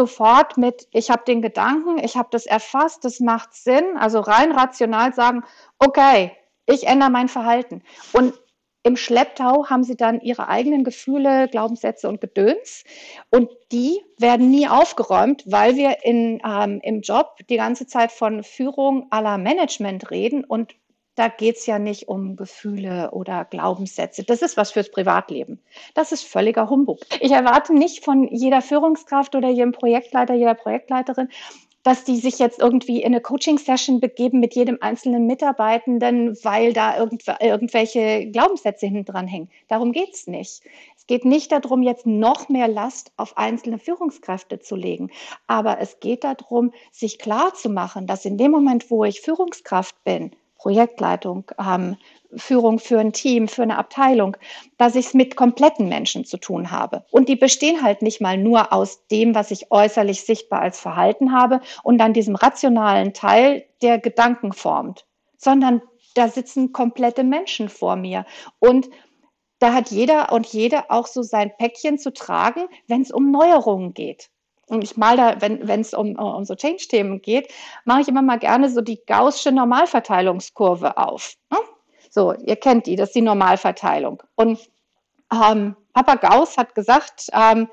sofort 0.00 0.56
mit, 0.56 0.88
ich 0.92 1.10
habe 1.10 1.24
den 1.26 1.42
Gedanken, 1.42 1.98
ich 2.02 2.16
habe 2.16 2.28
das 2.30 2.46
erfasst, 2.46 3.04
das 3.04 3.20
macht 3.20 3.52
Sinn, 3.52 3.98
also 3.98 4.20
rein 4.20 4.50
rational 4.50 5.12
sagen, 5.12 5.42
okay, 5.78 6.32
ich 6.64 6.86
ändere 6.86 7.10
mein 7.10 7.28
Verhalten. 7.28 7.82
Und 8.14 8.32
im 8.82 8.96
Schlepptau 8.96 9.68
haben 9.68 9.84
sie 9.84 9.96
dann 9.96 10.22
ihre 10.22 10.48
eigenen 10.48 10.84
Gefühle, 10.84 11.48
Glaubenssätze 11.48 12.08
und 12.08 12.22
Gedöns. 12.22 12.84
Und 13.28 13.50
die 13.72 14.00
werden 14.16 14.50
nie 14.50 14.68
aufgeräumt, 14.68 15.42
weil 15.44 15.76
wir 15.76 16.02
in, 16.02 16.40
ähm, 16.46 16.80
im 16.82 17.02
Job 17.02 17.36
die 17.50 17.58
ganze 17.58 17.86
Zeit 17.86 18.10
von 18.10 18.42
Führung 18.42 19.06
aller 19.10 19.36
Management 19.36 20.10
reden 20.10 20.44
und 20.44 20.74
da 21.20 21.28
geht 21.28 21.56
es 21.56 21.66
ja 21.66 21.78
nicht 21.78 22.08
um 22.08 22.34
Gefühle 22.34 23.10
oder 23.10 23.44
Glaubenssätze. 23.44 24.24
Das 24.24 24.40
ist 24.40 24.56
was 24.56 24.70
fürs 24.70 24.90
Privatleben. 24.90 25.60
Das 25.92 26.12
ist 26.12 26.24
völliger 26.24 26.70
Humbug. 26.70 27.00
Ich 27.20 27.30
erwarte 27.30 27.74
nicht 27.74 28.02
von 28.02 28.26
jeder 28.28 28.62
Führungskraft 28.62 29.34
oder 29.34 29.50
jedem 29.50 29.72
Projektleiter, 29.72 30.32
jeder 30.32 30.54
Projektleiterin, 30.54 31.28
dass 31.82 32.04
die 32.04 32.16
sich 32.16 32.38
jetzt 32.38 32.58
irgendwie 32.58 33.02
in 33.02 33.08
eine 33.12 33.20
Coaching-Session 33.20 34.00
begeben 34.00 34.40
mit 34.40 34.54
jedem 34.54 34.78
einzelnen 34.80 35.26
Mitarbeitenden, 35.26 36.38
weil 36.42 36.72
da 36.72 36.96
irgendwelche 36.96 38.30
Glaubenssätze 38.30 38.86
hinten 38.86 39.04
dran 39.04 39.28
hängen. 39.28 39.50
Darum 39.68 39.92
geht 39.92 40.14
es 40.14 40.26
nicht. 40.26 40.62
Es 40.96 41.06
geht 41.06 41.26
nicht 41.26 41.52
darum, 41.52 41.82
jetzt 41.82 42.06
noch 42.06 42.48
mehr 42.48 42.68
Last 42.68 43.12
auf 43.18 43.36
einzelne 43.36 43.78
Führungskräfte 43.78 44.60
zu 44.60 44.74
legen. 44.74 45.10
Aber 45.46 45.80
es 45.80 46.00
geht 46.00 46.24
darum, 46.24 46.72
sich 46.92 47.18
klar 47.18 47.52
zu 47.52 47.68
machen, 47.68 48.06
dass 48.06 48.24
in 48.24 48.38
dem 48.38 48.52
Moment, 48.52 48.90
wo 48.90 49.04
ich 49.04 49.20
Führungskraft 49.20 50.02
bin, 50.04 50.30
Projektleitung, 50.60 51.50
ähm, 51.58 51.96
Führung 52.36 52.78
für 52.78 53.00
ein 53.00 53.12
Team, 53.12 53.48
für 53.48 53.62
eine 53.62 53.78
Abteilung, 53.78 54.36
dass 54.76 54.94
ich 54.94 55.06
es 55.06 55.14
mit 55.14 55.34
kompletten 55.34 55.88
Menschen 55.88 56.24
zu 56.24 56.36
tun 56.36 56.70
habe. 56.70 57.04
Und 57.10 57.28
die 57.28 57.36
bestehen 57.36 57.82
halt 57.82 58.02
nicht 58.02 58.20
mal 58.20 58.36
nur 58.36 58.72
aus 58.72 59.06
dem, 59.08 59.34
was 59.34 59.50
ich 59.50 59.70
äußerlich 59.72 60.24
sichtbar 60.24 60.60
als 60.60 60.78
Verhalten 60.78 61.32
habe 61.32 61.60
und 61.82 61.98
dann 61.98 62.12
diesem 62.12 62.36
rationalen 62.36 63.14
Teil, 63.14 63.64
der 63.82 63.98
Gedanken 63.98 64.52
formt, 64.52 65.06
sondern 65.38 65.80
da 66.14 66.28
sitzen 66.28 66.72
komplette 66.72 67.24
Menschen 67.24 67.70
vor 67.70 67.96
mir. 67.96 68.26
Und 68.58 68.90
da 69.58 69.72
hat 69.72 69.90
jeder 69.90 70.32
und 70.32 70.46
jede 70.46 70.90
auch 70.90 71.06
so 71.06 71.22
sein 71.22 71.52
Päckchen 71.56 71.98
zu 71.98 72.12
tragen, 72.12 72.66
wenn 72.86 73.02
es 73.02 73.10
um 73.10 73.30
Neuerungen 73.30 73.94
geht. 73.94 74.30
Und 74.70 74.84
ich 74.84 74.96
mal 74.96 75.16
da, 75.16 75.40
wenn 75.40 75.80
es 75.80 75.94
um, 75.94 76.16
um 76.16 76.44
so 76.44 76.54
Change-Themen 76.54 77.20
geht, 77.22 77.52
mache 77.84 78.02
ich 78.02 78.08
immer 78.08 78.22
mal 78.22 78.38
gerne 78.38 78.70
so 78.70 78.80
die 78.80 79.00
gaußsche 79.04 79.50
Normalverteilungskurve 79.50 80.96
auf. 80.96 81.34
Ne? 81.50 81.58
So, 82.08 82.32
ihr 82.32 82.54
kennt 82.54 82.86
die, 82.86 82.94
das 82.94 83.08
ist 83.08 83.16
die 83.16 83.22
Normalverteilung. 83.22 84.22
Und 84.36 84.60
ähm, 85.32 85.74
Papa 85.92 86.14
Gauss 86.14 86.56
hat 86.56 86.76
gesagt, 86.76 87.26
ähm, 87.32 87.68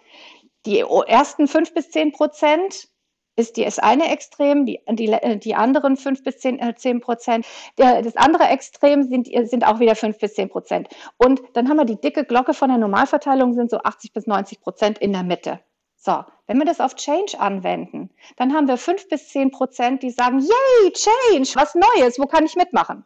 die 0.66 0.80
ersten 0.80 1.48
fünf 1.48 1.72
bis 1.76 1.92
zehn 1.92 2.12
Prozent 2.12 2.88
ist 3.36 3.58
die, 3.58 3.64
das 3.64 3.78
eine 3.78 4.12
Extrem, 4.12 4.66
die, 4.66 4.80
die, 4.90 5.40
die 5.40 5.54
anderen 5.54 5.98
fünf 5.98 6.24
bis 6.24 6.40
zehn, 6.40 6.58
äh, 6.58 6.74
zehn 6.76 7.00
Prozent. 7.00 7.46
Der, 7.78 8.02
das 8.02 8.16
andere 8.16 8.46
Extrem 8.46 9.04
sind, 9.04 9.28
sind 9.28 9.68
auch 9.68 9.80
wieder 9.80 9.96
fünf 9.96 10.18
bis 10.18 10.34
zehn 10.34 10.50
Prozent. 10.50 10.90
Und 11.18 11.42
dann 11.54 11.70
haben 11.70 11.78
wir 11.78 11.86
die 11.86 12.02
dicke 12.02 12.26
Glocke 12.26 12.56
von 12.56 12.70
der 12.70 12.80
Normalverteilung, 12.80 13.54
sind 13.54 13.70
so 13.70 13.78
80 13.78 14.14
bis 14.14 14.26
90 14.26 14.62
Prozent 14.62 14.98
in 14.98 15.14
der 15.14 15.22
Mitte. 15.22 15.60
So, 16.08 16.24
wenn 16.48 16.58
wir 16.58 16.64
das 16.64 16.80
auf 16.80 16.96
Change 16.96 17.38
anwenden, 17.38 18.10
dann 18.38 18.54
haben 18.54 18.70
wir 18.70 18.78
fünf 18.78 19.10
bis 19.10 19.28
zehn 19.28 19.52
Prozent, 19.52 20.02
die 20.04 20.10
sagen, 20.10 20.40
yay, 20.40 20.94
Change, 20.94 21.50
was 21.56 21.76
Neues, 21.76 22.18
wo 22.18 22.28
kann 22.28 22.46
ich 22.46 22.56
mitmachen? 22.56 23.04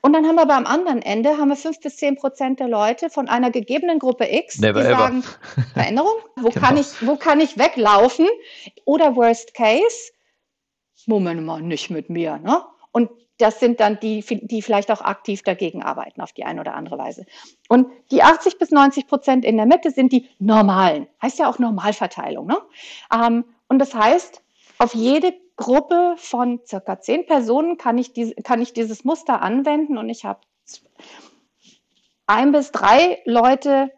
Und 0.00 0.12
dann 0.12 0.24
haben 0.24 0.36
wir 0.36 0.42
aber 0.42 0.54
am 0.54 0.64
anderen 0.64 1.02
Ende 1.02 1.38
haben 1.38 1.48
wir 1.48 1.56
fünf 1.56 1.80
bis 1.80 1.96
zehn 1.96 2.14
Prozent 2.14 2.60
der 2.60 2.68
Leute 2.68 3.10
von 3.10 3.28
einer 3.28 3.50
gegebenen 3.50 3.98
Gruppe 3.98 4.32
X, 4.32 4.60
Never 4.60 4.80
die 4.80 4.86
ever. 4.86 4.96
sagen, 4.96 5.24
Veränderung, 5.74 6.12
wo 6.36 6.50
genau. 6.50 6.64
kann 6.64 6.76
ich, 6.76 7.04
wo 7.04 7.16
kann 7.16 7.40
ich 7.40 7.58
weglaufen? 7.58 8.28
Oder 8.84 9.16
Worst 9.16 9.52
Case, 9.52 10.12
Moment 11.06 11.44
mal, 11.44 11.60
nicht 11.60 11.90
mit 11.90 12.10
mir, 12.10 12.38
ne? 12.38 12.62
Und 12.92 13.10
das 13.40 13.60
sind 13.60 13.80
dann 13.80 13.98
die, 14.00 14.20
die 14.20 14.62
vielleicht 14.62 14.90
auch 14.90 15.00
aktiv 15.00 15.42
dagegen 15.42 15.82
arbeiten 15.82 16.20
auf 16.20 16.32
die 16.32 16.44
eine 16.44 16.60
oder 16.60 16.74
andere 16.74 16.98
Weise. 16.98 17.24
Und 17.68 17.88
die 18.10 18.22
80 18.22 18.58
bis 18.58 18.70
90 18.70 19.06
Prozent 19.06 19.44
in 19.44 19.56
der 19.56 19.66
Mitte 19.66 19.90
sind 19.90 20.12
die 20.12 20.28
normalen. 20.38 21.06
Heißt 21.22 21.38
ja 21.38 21.48
auch 21.48 21.58
Normalverteilung. 21.58 22.46
Ne? 22.46 22.58
Ähm, 23.12 23.44
und 23.68 23.78
das 23.78 23.94
heißt, 23.94 24.42
auf 24.78 24.94
jede 24.94 25.34
Gruppe 25.56 26.14
von 26.16 26.60
circa 26.66 27.00
zehn 27.00 27.26
Personen 27.26 27.76
kann 27.76 27.98
ich, 27.98 28.12
diese, 28.12 28.34
kann 28.36 28.62
ich 28.62 28.72
dieses 28.72 29.04
Muster 29.04 29.42
anwenden 29.42 29.98
und 29.98 30.08
ich 30.08 30.24
habe 30.24 30.40
ein 32.26 32.52
bis 32.52 32.72
drei 32.72 33.20
Leute, 33.24 33.90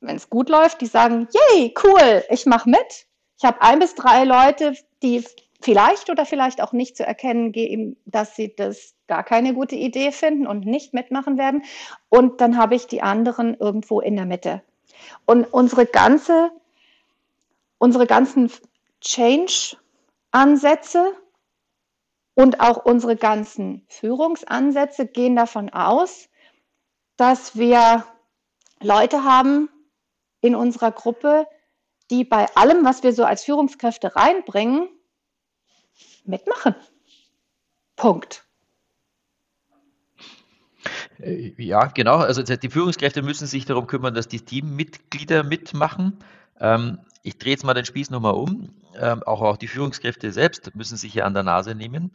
wenn 0.00 0.16
es 0.16 0.30
gut 0.30 0.48
läuft, 0.48 0.80
die 0.80 0.86
sagen, 0.86 1.28
yay, 1.32 1.74
cool, 1.82 2.22
ich 2.30 2.46
mache 2.46 2.68
mit. 2.68 3.06
Ich 3.38 3.44
habe 3.44 3.62
ein 3.62 3.78
bis 3.78 3.94
drei 3.94 4.24
Leute, 4.24 4.74
die 5.02 5.24
vielleicht 5.60 6.10
oder 6.10 6.26
vielleicht 6.26 6.62
auch 6.62 6.72
nicht 6.72 6.96
zu 6.96 7.06
erkennen 7.06 7.52
geben, 7.52 7.96
dass 8.06 8.36
sie 8.36 8.54
das 8.54 8.94
gar 9.06 9.22
keine 9.22 9.54
gute 9.54 9.76
Idee 9.76 10.12
finden 10.12 10.46
und 10.46 10.66
nicht 10.66 10.94
mitmachen 10.94 11.38
werden. 11.38 11.64
Und 12.08 12.40
dann 12.40 12.56
habe 12.56 12.74
ich 12.74 12.86
die 12.86 13.02
anderen 13.02 13.54
irgendwo 13.54 14.00
in 14.00 14.16
der 14.16 14.26
Mitte. 14.26 14.62
Und 15.26 15.44
unsere 15.44 15.86
ganze, 15.86 16.50
unsere 17.78 18.06
ganzen 18.06 18.50
Change-Ansätze 19.00 21.12
und 22.34 22.60
auch 22.60 22.84
unsere 22.84 23.16
ganzen 23.16 23.84
Führungsansätze 23.88 25.06
gehen 25.06 25.36
davon 25.36 25.70
aus, 25.70 26.28
dass 27.16 27.56
wir 27.56 28.04
Leute 28.80 29.24
haben 29.24 29.68
in 30.40 30.54
unserer 30.54 30.90
Gruppe, 30.90 31.46
die 32.10 32.24
bei 32.24 32.46
allem, 32.54 32.84
was 32.84 33.02
wir 33.02 33.12
so 33.12 33.24
als 33.24 33.44
Führungskräfte 33.44 34.16
reinbringen, 34.16 34.88
mitmachen. 36.24 36.74
Punkt. 37.96 38.44
Äh, 41.18 41.52
ja, 41.58 41.86
genau. 41.86 42.16
Also 42.16 42.42
die 42.42 42.70
Führungskräfte 42.70 43.22
müssen 43.22 43.46
sich 43.46 43.64
darum 43.64 43.86
kümmern, 43.86 44.14
dass 44.14 44.28
die 44.28 44.40
Teammitglieder 44.40 45.42
mitmachen. 45.42 46.18
Ähm, 46.58 47.00
ich 47.22 47.38
drehe 47.38 47.52
jetzt 47.52 47.64
mal 47.64 47.74
den 47.74 47.84
Spieß 47.84 48.10
nochmal 48.10 48.34
um. 48.34 48.74
Ähm, 48.96 49.22
auch, 49.22 49.42
auch 49.42 49.56
die 49.56 49.68
Führungskräfte 49.68 50.32
selbst 50.32 50.74
müssen 50.74 50.96
sich 50.96 51.14
ja 51.14 51.24
an 51.24 51.34
der 51.34 51.42
Nase 51.42 51.74
nehmen 51.74 52.12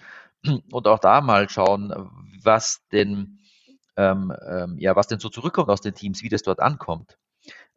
und 0.71 0.87
auch 0.87 0.99
da 0.99 1.21
mal 1.21 1.49
schauen, 1.49 1.93
was 2.43 2.81
denn, 2.91 3.39
ähm, 3.95 4.33
ja, 4.77 4.95
was 4.95 5.07
denn 5.07 5.19
so 5.19 5.29
zurückkommt 5.29 5.69
aus 5.69 5.81
den 5.81 5.95
Teams, 5.95 6.21
wie 6.21 6.29
das 6.29 6.43
dort 6.43 6.59
ankommt. 6.59 7.17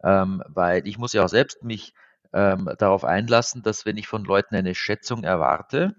weil 0.01 0.87
ich 0.87 0.99
muss 0.99 1.13
ja 1.13 1.25
auch 1.25 1.29
selbst 1.29 1.63
mich 1.63 1.93
darauf 2.31 3.05
einlassen, 3.05 3.63
dass 3.63 3.87
wenn 3.87 3.97
ich 3.97 4.07
von 4.07 4.25
Leuten 4.25 4.55
eine 4.55 4.75
Schätzung 4.75 5.25
erwarte, 5.25 5.95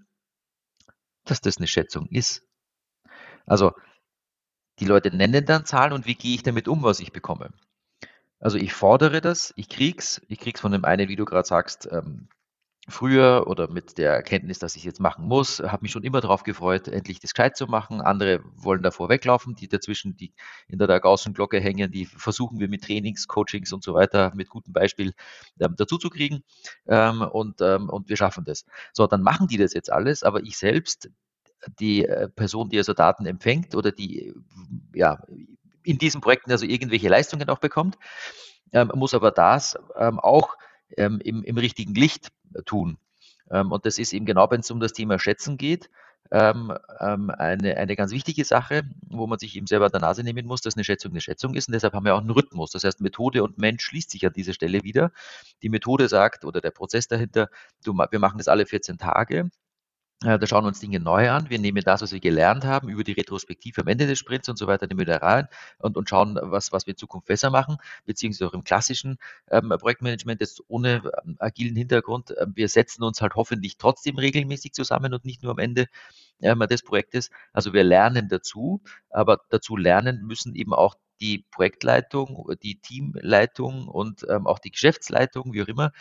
dass 1.29 1.41
das 1.41 1.57
eine 1.57 1.67
Schätzung 1.67 2.07
ist. 2.09 2.43
Also 3.45 3.73
die 4.79 4.85
Leute 4.85 5.15
nennen 5.15 5.45
dann 5.45 5.65
Zahlen 5.65 5.93
und 5.93 6.05
wie 6.05 6.15
gehe 6.15 6.35
ich 6.35 6.43
damit 6.43 6.67
um, 6.67 6.83
was 6.83 6.99
ich 6.99 7.11
bekomme. 7.11 7.51
Also 8.39 8.57
ich 8.57 8.73
fordere 8.73 9.21
das, 9.21 9.53
ich 9.57 9.67
krieg's, 9.67 10.21
ich 10.27 10.39
krieg's 10.39 10.61
von 10.61 10.71
dem 10.71 10.85
einen, 10.85 11.09
wie 11.09 11.17
du 11.17 11.25
gerade 11.25 11.47
sagst, 11.47 11.89
ähm, 11.91 12.29
früher 12.89 13.45
oder 13.47 13.69
mit 13.69 13.97
der 13.97 14.13
Erkenntnis, 14.13 14.59
dass 14.59 14.75
ich 14.75 14.83
jetzt 14.83 14.99
machen 14.99 15.25
muss, 15.25 15.59
habe 15.59 15.83
mich 15.83 15.91
schon 15.91 16.03
immer 16.03 16.21
darauf 16.21 16.43
gefreut, 16.43 16.87
endlich 16.87 17.19
das 17.19 17.33
gescheit 17.33 17.57
zu 17.57 17.67
machen. 17.67 18.01
Andere 18.01 18.41
wollen 18.55 18.83
davor 18.83 19.09
weglaufen, 19.09 19.55
die 19.55 19.67
dazwischen, 19.67 20.17
die 20.17 20.33
in 20.67 20.79
der 20.79 20.99
Gaußenglocke 20.99 21.59
hängen, 21.59 21.91
die 21.91 22.05
versuchen 22.05 22.59
wir 22.59 22.69
mit 22.69 22.83
Trainings, 22.83 23.27
Coachings 23.27 23.71
und 23.73 23.83
so 23.83 23.93
weiter 23.93 24.31
mit 24.35 24.49
gutem 24.49 24.73
Beispiel 24.73 25.13
ähm, 25.59 25.75
dazu 25.77 25.97
zu 25.97 26.09
kriegen 26.09 26.43
ähm, 26.87 27.21
und, 27.21 27.61
ähm, 27.61 27.89
und 27.89 28.09
wir 28.09 28.17
schaffen 28.17 28.43
das. 28.43 28.65
So, 28.93 29.07
dann 29.07 29.21
machen 29.21 29.47
die 29.47 29.57
das 29.57 29.73
jetzt 29.73 29.91
alles, 29.91 30.23
aber 30.23 30.41
ich 30.41 30.57
selbst 30.57 31.09
die 31.79 32.05
äh, 32.05 32.29
Person, 32.29 32.69
die 32.69 32.77
also 32.77 32.93
Daten 32.93 33.25
empfängt 33.25 33.75
oder 33.75 33.91
die 33.91 34.33
ja, 34.93 35.21
in 35.83 35.97
diesen 35.97 36.21
Projekten 36.21 36.51
also 36.51 36.65
irgendwelche 36.65 37.09
Leistungen 37.09 37.49
auch 37.49 37.59
bekommt, 37.59 37.97
ähm, 38.71 38.91
muss 38.95 39.13
aber 39.13 39.31
das 39.31 39.77
ähm, 39.95 40.19
auch 40.19 40.55
ähm, 40.97 41.19
im, 41.23 41.43
im, 41.43 41.57
richtigen 41.57 41.95
Licht 41.95 42.29
tun. 42.65 42.97
Ähm, 43.51 43.71
und 43.71 43.85
das 43.85 43.97
ist 43.97 44.13
eben 44.13 44.25
genau, 44.25 44.49
wenn 44.51 44.61
es 44.61 44.71
um 44.71 44.79
das 44.79 44.93
Thema 44.93 45.19
Schätzen 45.19 45.57
geht, 45.57 45.89
ähm, 46.31 46.71
ähm, 46.99 47.31
eine, 47.31 47.77
eine 47.77 47.95
ganz 47.95 48.11
wichtige 48.11 48.45
Sache, 48.45 48.83
wo 49.07 49.25
man 49.25 49.39
sich 49.39 49.55
eben 49.55 49.65
selber 49.65 49.85
an 49.85 49.91
der 49.91 50.01
Nase 50.01 50.23
nehmen 50.23 50.45
muss, 50.45 50.61
dass 50.61 50.75
eine 50.75 50.83
Schätzung 50.83 51.11
eine 51.11 51.21
Schätzung 51.21 51.55
ist. 51.55 51.67
Und 51.67 51.73
deshalb 51.73 51.93
haben 51.93 52.05
wir 52.05 52.13
auch 52.13 52.19
einen 52.19 52.29
Rhythmus. 52.29 52.71
Das 52.71 52.83
heißt, 52.83 53.01
Methode 53.01 53.43
und 53.43 53.57
Mensch 53.57 53.83
schließt 53.83 54.11
sich 54.11 54.25
an 54.25 54.33
dieser 54.33 54.53
Stelle 54.53 54.83
wieder. 54.83 55.11
Die 55.63 55.69
Methode 55.69 56.07
sagt 56.07 56.45
oder 56.45 56.61
der 56.61 56.71
Prozess 56.71 57.07
dahinter, 57.07 57.49
du, 57.83 57.93
wir 57.93 58.19
machen 58.19 58.37
das 58.37 58.47
alle 58.47 58.65
14 58.67 58.97
Tage 58.99 59.39
äh, 59.39 59.49
da 60.21 60.45
schauen 60.45 60.65
wir 60.65 60.67
uns 60.67 60.81
Dinge 60.81 60.99
neu 60.99 61.29
an. 61.29 61.49
Wir 61.49 61.59
nehmen 61.59 61.81
das, 61.81 62.01
was 62.01 62.11
wir 62.11 62.19
gelernt 62.19 62.65
haben, 62.65 62.89
über 62.89 63.05
die 63.05 63.13
Retrospektive 63.13 63.81
am 63.81 63.87
Ende 63.87 64.05
des 64.05 64.19
Sprints 64.19 64.49
und 64.49 64.57
so 64.57 64.67
weiter, 64.67 64.85
nehmen 64.85 64.99
wir 64.99 65.05
da 65.05 65.17
rein 65.17 65.47
und, 65.77 65.95
und 65.95 66.09
schauen, 66.09 66.37
was, 66.41 66.73
was 66.73 66.85
wir 66.85 66.91
in 66.91 66.97
Zukunft 66.97 67.27
besser 67.27 67.49
machen, 67.49 67.77
beziehungsweise 68.05 68.49
auch 68.49 68.53
im 68.53 68.65
klassischen 68.65 69.17
ähm, 69.49 69.73
Projektmanagement, 69.79 70.41
jetzt 70.41 70.61
ohne 70.67 71.01
ähm, 71.25 71.37
agilen 71.39 71.75
Hintergrund. 71.77 72.31
Äh, 72.31 72.47
wir 72.53 72.67
setzen 72.67 73.03
uns 73.03 73.21
halt 73.21 73.35
hoffentlich 73.35 73.77
trotzdem 73.77 74.17
regelmäßig 74.17 74.73
zusammen 74.73 75.13
und 75.13 75.23
nicht 75.23 75.41
nur 75.41 75.53
am 75.53 75.59
Ende 75.59 75.87
ähm, 76.41 76.59
des 76.69 76.83
Projektes. 76.83 77.29
Also 77.53 77.71
wir 77.71 77.85
lernen 77.85 78.27
dazu, 78.27 78.81
aber 79.09 79.39
dazu 79.49 79.77
lernen 79.77 80.25
müssen 80.25 80.53
eben 80.53 80.73
auch 80.73 80.95
die 81.21 81.45
Projektleitung, 81.51 82.49
die 82.61 82.79
Teamleitung 82.79 83.87
und 83.87 84.25
ähm, 84.29 84.47
auch 84.47 84.59
die 84.59 84.71
Geschäftsleitung, 84.71 85.53
wie 85.53 85.63
auch 85.63 85.67
immer. 85.67 85.91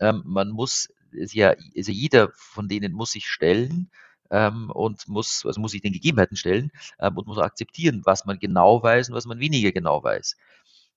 Ähm, 0.00 0.22
man 0.24 0.50
muss 0.50 0.88
ist 1.12 1.34
ja, 1.34 1.54
also 1.76 1.92
jeder 1.92 2.30
von 2.34 2.68
denen 2.68 2.92
muss 2.92 3.12
sich 3.12 3.26
stellen 3.26 3.90
ähm, 4.30 4.70
und 4.70 5.08
muss, 5.08 5.44
also 5.44 5.60
muss 5.60 5.72
sich 5.72 5.82
den 5.82 5.92
Gegebenheiten 5.92 6.36
stellen 6.36 6.70
ähm, 6.98 7.16
und 7.16 7.26
muss 7.26 7.38
akzeptieren, 7.38 8.02
was 8.04 8.24
man 8.24 8.38
genau 8.38 8.82
weiß 8.82 9.10
und 9.10 9.14
was 9.14 9.26
man 9.26 9.40
weniger 9.40 9.72
genau 9.72 10.02
weiß. 10.02 10.36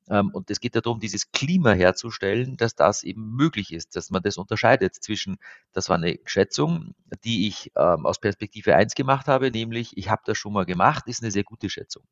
Ähm, 0.10 0.32
und 0.34 0.50
es 0.52 0.60
geht 0.60 0.76
darum, 0.76 1.00
dieses 1.00 1.32
Klima 1.32 1.72
herzustellen, 1.72 2.58
dass 2.58 2.76
das 2.76 3.04
eben 3.04 3.36
möglich 3.36 3.72
ist, 3.72 3.96
dass 3.96 4.10
man 4.10 4.22
das 4.22 4.38
unterscheidet 4.38 4.96
zwischen, 4.96 5.38
das 5.72 5.90
war 5.90 5.96
eine 5.98 6.20
Schätzung, 6.26 6.94
die 7.24 7.48
ich 7.48 7.72
ähm, 7.78 8.06
aus 8.06 8.20
Perspektive 8.20 8.76
1 8.76 8.96
gemacht 8.96 9.28
habe, 9.28 9.50
nämlich 9.52 9.96
ich 9.98 10.10
habe 10.10 10.22
das 10.26 10.38
schon 10.38 10.54
mal 10.54 10.66
gemacht, 10.66 11.08
ist 11.08 11.22
eine 11.24 11.32
sehr 11.32 11.44
gute 11.44 11.70
Schätzung. 11.70 12.04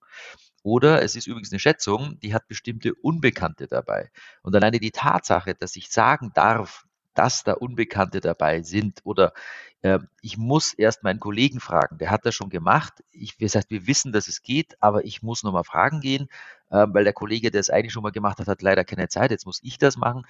Oder 0.64 1.02
es 1.02 1.16
ist 1.16 1.28
übrigens 1.28 1.52
eine 1.52 1.60
Schätzung, 1.60 2.20
die 2.22 2.34
hat 2.34 2.48
bestimmte 2.48 2.94
Unbekannte 2.96 3.68
dabei. 3.68 4.10
Und 4.42 4.56
alleine 4.56 4.80
die 4.80 4.92
Tatsache, 4.92 5.56
dass 5.56 5.76
ich 5.76 5.90
sagen 5.90 6.32
darf, 6.34 6.86
dass 7.14 7.44
da 7.44 7.54
Unbekannte 7.54 8.22
dabei 8.22 8.62
sind 8.62 9.02
oder 9.04 9.34
äh, 9.82 10.00
ich 10.22 10.38
muss 10.38 10.74
erst 10.74 11.04
meinen 11.04 11.20
Kollegen 11.20 11.60
fragen, 11.60 11.98
der 11.98 12.12
hat 12.12 12.26
das 12.26 12.36
schon 12.36 12.50
gemacht. 12.50 13.04
Ich, 13.12 13.38
das 13.38 13.56
heißt, 13.56 13.70
wir 13.70 13.88
wissen, 13.88 14.12
dass 14.12 14.28
es 14.28 14.42
geht, 14.42 14.76
aber 14.82 15.06
ich 15.06 15.24
muss 15.24 15.44
nochmal 15.44 15.64
fragen 15.64 16.02
gehen, 16.02 16.28
äh, 16.70 16.86
weil 16.90 17.04
der 17.04 17.14
Kollege, 17.14 17.52
der 17.52 17.62
es 17.62 17.70
eigentlich 17.70 17.94
schon 17.94 18.04
mal 18.04 18.12
gemacht 18.12 18.40
hat, 18.40 18.48
hat 18.48 18.62
leider 18.62 18.84
keine 18.84 19.08
Zeit. 19.10 19.32
Jetzt 19.32 19.46
muss 19.46 19.60
ich 19.64 19.78
das 19.78 19.98
machen. 19.98 20.26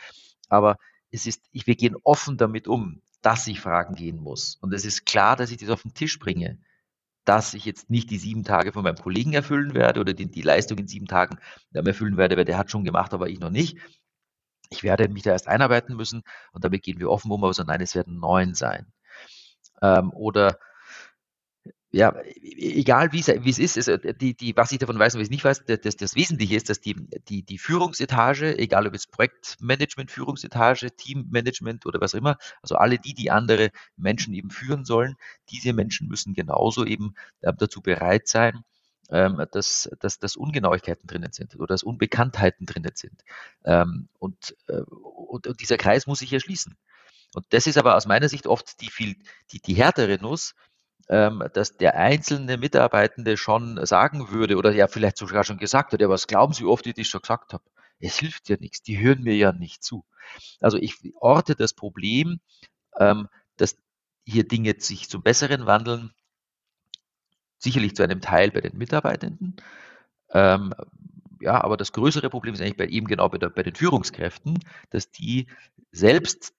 Aber 0.50 0.78
es 1.12 1.26
ist, 1.28 1.44
ich, 1.52 1.68
wir 1.68 1.76
gehen 1.76 1.96
offen 2.04 2.38
damit 2.38 2.68
um, 2.68 3.02
dass 3.22 3.48
ich 3.48 3.60
fragen 3.60 3.96
gehen 3.96 4.18
muss. 4.18 4.58
Und 4.62 4.74
es 4.74 4.86
ist 4.86 5.06
klar, 5.06 5.36
dass 5.36 5.52
ich 5.52 5.58
das 5.58 5.70
auf 5.70 5.84
den 5.84 5.94
Tisch 5.94 6.20
bringe 6.20 6.58
dass 7.26 7.54
ich 7.54 7.66
jetzt 7.66 7.90
nicht 7.90 8.10
die 8.10 8.18
sieben 8.18 8.44
Tage 8.44 8.72
von 8.72 8.84
meinem 8.84 8.98
Kollegen 8.98 9.34
erfüllen 9.34 9.74
werde 9.74 10.00
oder 10.00 10.14
die, 10.14 10.26
die 10.26 10.42
Leistung 10.42 10.78
in 10.80 10.88
sieben 10.88 11.06
Tagen 11.06 11.38
erfüllen 11.72 12.18
werde, 12.18 12.38
weil 12.38 12.46
der 12.46 12.58
hat 12.58 12.72
schon 12.72 12.84
gemacht, 12.84 13.14
aber 13.14 13.30
ich 13.30 13.40
noch 13.40 13.52
nicht, 13.52 13.78
ich 14.72 14.84
werde 14.84 15.10
mich 15.10 15.24
da 15.24 15.32
erst 15.32 15.48
einarbeiten 15.48 15.96
müssen 15.96 16.24
und 16.54 16.64
damit 16.64 16.84
gehen 16.84 17.00
wir 17.00 17.12
offen 17.12 17.32
um, 17.32 17.44
aber 17.44 17.54
so 17.54 17.64
nein, 17.64 17.82
es 17.82 17.94
werden 17.94 18.20
neun 18.20 18.56
sein. 18.56 18.88
Ähm, 19.82 20.12
oder 20.12 20.58
ja, 21.94 22.16
egal 22.42 23.12
wie 23.12 23.20
es, 23.20 23.28
wie 23.28 23.50
es 23.50 23.60
ist, 23.60 23.92
die, 24.22 24.34
die, 24.34 24.56
was 24.56 24.72
ich 24.72 24.80
davon 24.80 24.98
weiß 24.98 25.14
und 25.14 25.20
was 25.20 25.28
ich 25.28 25.32
nicht 25.32 25.44
weiß, 25.44 25.66
das, 25.66 25.98
das 25.98 26.16
Wesentliche 26.16 26.56
ist, 26.56 26.70
dass 26.70 26.80
die, 26.80 26.96
die, 27.28 27.44
die 27.44 27.58
Führungsetage, 27.58 28.58
egal 28.58 28.88
ob 28.88 28.94
es 28.94 29.08
Projektmanagement, 29.08 30.10
Führungsetage, 30.10 30.96
Teammanagement 30.96 31.86
oder 31.86 32.00
was 32.00 32.16
auch 32.16 32.20
immer, 32.20 32.38
also 32.62 32.76
alle 32.76 32.98
die, 32.98 33.14
die 33.14 33.30
andere 33.30 33.72
Menschen 33.98 34.34
eben 34.34 34.52
führen 34.52 34.86
sollen, 34.86 35.16
diese 35.50 35.74
Menschen 35.74 36.08
müssen 36.08 36.34
genauso 36.34 36.86
eben 36.86 37.14
äh, 37.42 37.52
dazu 37.58 37.82
bereit 37.82 38.30
sein, 38.30 38.64
ähm, 39.10 39.46
dass, 39.52 39.90
dass, 40.00 40.20
dass 40.20 40.36
Ungenauigkeiten 40.36 41.08
drinnen 41.08 41.32
sind 41.32 41.56
oder 41.56 41.68
dass 41.68 41.84
Unbekanntheiten 41.84 42.66
drinnen 42.66 42.94
sind. 42.96 43.24
Ähm, 43.66 44.08
und, 44.20 44.56
äh, 44.68 44.82
und, 44.82 45.48
und, 45.48 45.60
dieser 45.60 45.78
Kreis 45.78 46.08
muss 46.08 46.20
sich 46.20 46.32
erschließen. 46.32 46.78
Und 47.34 47.46
das 47.50 47.68
ist 47.68 47.78
aber 47.78 47.96
aus 47.96 48.06
meiner 48.06 48.30
Sicht 48.30 48.48
oft 48.48 48.82
die 48.82 48.90
viel, 48.90 49.16
die, 49.52 49.62
die 49.62 49.74
härtere 49.74 50.18
Nuss, 50.22 50.54
ähm, 51.10 51.44
dass 51.54 51.78
der 51.78 51.96
einzelne 51.96 52.58
Mitarbeitende 52.58 53.38
schon 53.38 53.86
sagen 53.86 54.30
würde 54.30 54.58
oder 54.58 54.72
ja 54.72 54.88
vielleicht 54.88 55.18
sogar 55.18 55.44
schon 55.44 55.58
gesagt 55.58 55.94
hat, 55.94 56.02
ja, 56.02 56.10
was 56.10 56.28
glauben 56.28 56.54
Sie, 56.54 56.64
wie 56.64 56.70
oft 56.70 56.86
ich 56.88 56.94
das 56.94 57.08
schon 57.08 57.22
gesagt 57.22 57.54
habe? 57.54 57.64
Es 58.00 58.18
hilft 58.18 58.50
ja 58.50 58.58
nichts, 58.60 58.82
die 58.82 58.98
hören 59.00 59.22
mir 59.22 59.36
ja 59.36 59.52
nicht 59.52 59.84
zu. 59.84 60.06
Also 60.60 60.78
ich 60.78 60.96
orte 61.16 61.56
das 61.56 61.74
Problem, 61.74 62.40
ähm, 62.98 63.28
dass 63.58 63.78
hier 64.26 64.48
Dinge 64.48 64.76
sich 64.80 65.10
zum 65.10 65.22
Besseren 65.22 65.66
wandeln, 65.66 66.14
sicherlich 67.62 67.96
zu 67.96 68.04
einem 68.04 68.22
Teil 68.22 68.52
bei 68.52 68.62
den 68.62 68.78
Mitarbeitenden. 68.78 69.56
Ähm, 70.34 70.74
ja, 71.42 71.64
aber 71.64 71.78
das 71.78 71.92
größere 71.92 72.30
Problem 72.30 72.54
ist 72.54 72.62
eigentlich 72.62 72.78
bei 72.78 72.88
eben 72.88 73.08
genau 73.08 73.30
bei, 73.30 73.38
der, 73.38 73.50
bei 73.50 73.64
den 73.64 73.76
Führungskräften, 73.76 74.60
dass 74.90 75.12
die 75.12 75.48
selbst 75.92 76.54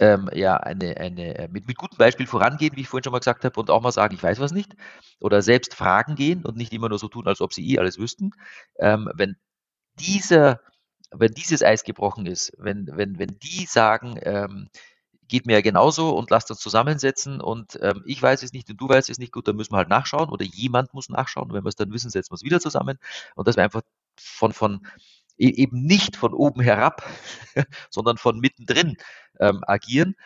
ähm, 0.00 0.30
ja 0.32 0.56
eine, 0.56 0.96
eine 0.96 1.38
äh, 1.38 1.48
mit, 1.48 1.66
mit 1.66 1.76
gutem 1.76 1.98
Beispiel 1.98 2.26
vorangehen, 2.26 2.76
wie 2.76 2.82
ich 2.82 2.88
vorhin 2.88 3.04
schon 3.04 3.12
mal 3.12 3.18
gesagt 3.18 3.44
habe, 3.44 3.58
und 3.58 3.70
auch 3.70 3.82
mal 3.82 3.92
sagen, 3.92 4.14
ich 4.14 4.22
weiß 4.22 4.38
was 4.40 4.52
nicht, 4.52 4.76
oder 5.20 5.42
selbst 5.42 5.74
fragen 5.74 6.14
gehen 6.14 6.44
und 6.44 6.56
nicht 6.56 6.72
immer 6.72 6.88
nur 6.88 6.98
so 6.98 7.08
tun, 7.08 7.26
als 7.26 7.40
ob 7.40 7.52
sie 7.52 7.68
eh 7.68 7.78
alles 7.78 7.98
wüssten. 7.98 8.30
Ähm, 8.78 9.10
wenn 9.14 9.36
dieser, 9.98 10.60
wenn 11.10 11.32
dieses 11.32 11.62
Eis 11.62 11.82
gebrochen 11.84 12.26
ist, 12.26 12.52
wenn, 12.58 12.88
wenn, 12.92 13.18
wenn 13.18 13.38
die 13.42 13.66
sagen, 13.66 14.18
ähm, 14.22 14.68
geht 15.28 15.46
mir 15.46 15.54
ja 15.54 15.60
genauso 15.60 16.16
und 16.16 16.30
lasst 16.30 16.50
uns 16.50 16.60
zusammensetzen 16.60 17.40
und 17.40 17.78
ähm, 17.82 18.02
ich 18.06 18.20
weiß 18.20 18.42
es 18.42 18.52
nicht 18.52 18.68
und 18.70 18.80
du 18.80 18.88
weißt 18.88 19.10
es 19.10 19.18
nicht, 19.18 19.32
gut, 19.32 19.46
dann 19.46 19.56
müssen 19.56 19.72
wir 19.72 19.78
halt 19.78 19.88
nachschauen 19.88 20.30
oder 20.30 20.44
jemand 20.44 20.94
muss 20.94 21.08
nachschauen. 21.08 21.50
Und 21.50 21.54
wenn 21.54 21.64
wir 21.64 21.68
es 21.68 21.76
dann 21.76 21.92
wissen, 21.92 22.10
setzen 22.10 22.32
wir 22.32 22.36
es 22.36 22.42
wieder 22.42 22.60
zusammen 22.60 22.98
und 23.34 23.46
dass 23.46 23.56
wir 23.56 23.64
einfach 23.64 23.82
von, 24.18 24.52
von 24.52 24.86
e-, 25.38 25.48
eben 25.50 25.82
nicht 25.82 26.16
von 26.16 26.32
oben 26.32 26.62
herab, 26.62 27.02
sondern 27.90 28.16
von 28.16 28.40
mittendrin 28.40 28.96
ähm, 29.38 29.62
agieren. 29.66 30.16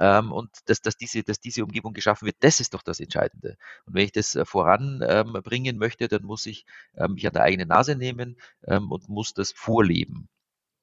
Ähm, 0.00 0.32
und 0.32 0.50
dass, 0.66 0.80
dass, 0.80 0.96
diese, 0.96 1.24
dass 1.24 1.40
diese 1.40 1.64
Umgebung 1.64 1.92
geschaffen 1.92 2.26
wird, 2.26 2.36
das 2.40 2.60
ist 2.60 2.72
doch 2.74 2.82
das 2.82 3.00
Entscheidende. 3.00 3.56
Und 3.84 3.94
wenn 3.94 4.04
ich 4.04 4.12
das 4.12 4.36
äh, 4.36 4.44
voranbringen 4.44 5.74
ähm, 5.74 5.78
möchte, 5.78 6.08
dann 6.08 6.22
muss 6.22 6.46
ich 6.46 6.64
ähm, 6.96 7.14
mich 7.14 7.26
an 7.26 7.32
der 7.32 7.42
eigenen 7.42 7.68
Nase 7.68 7.96
nehmen 7.96 8.38
ähm, 8.66 8.90
und 8.92 9.08
muss 9.08 9.34
das 9.34 9.52
vorleben. 9.52 10.28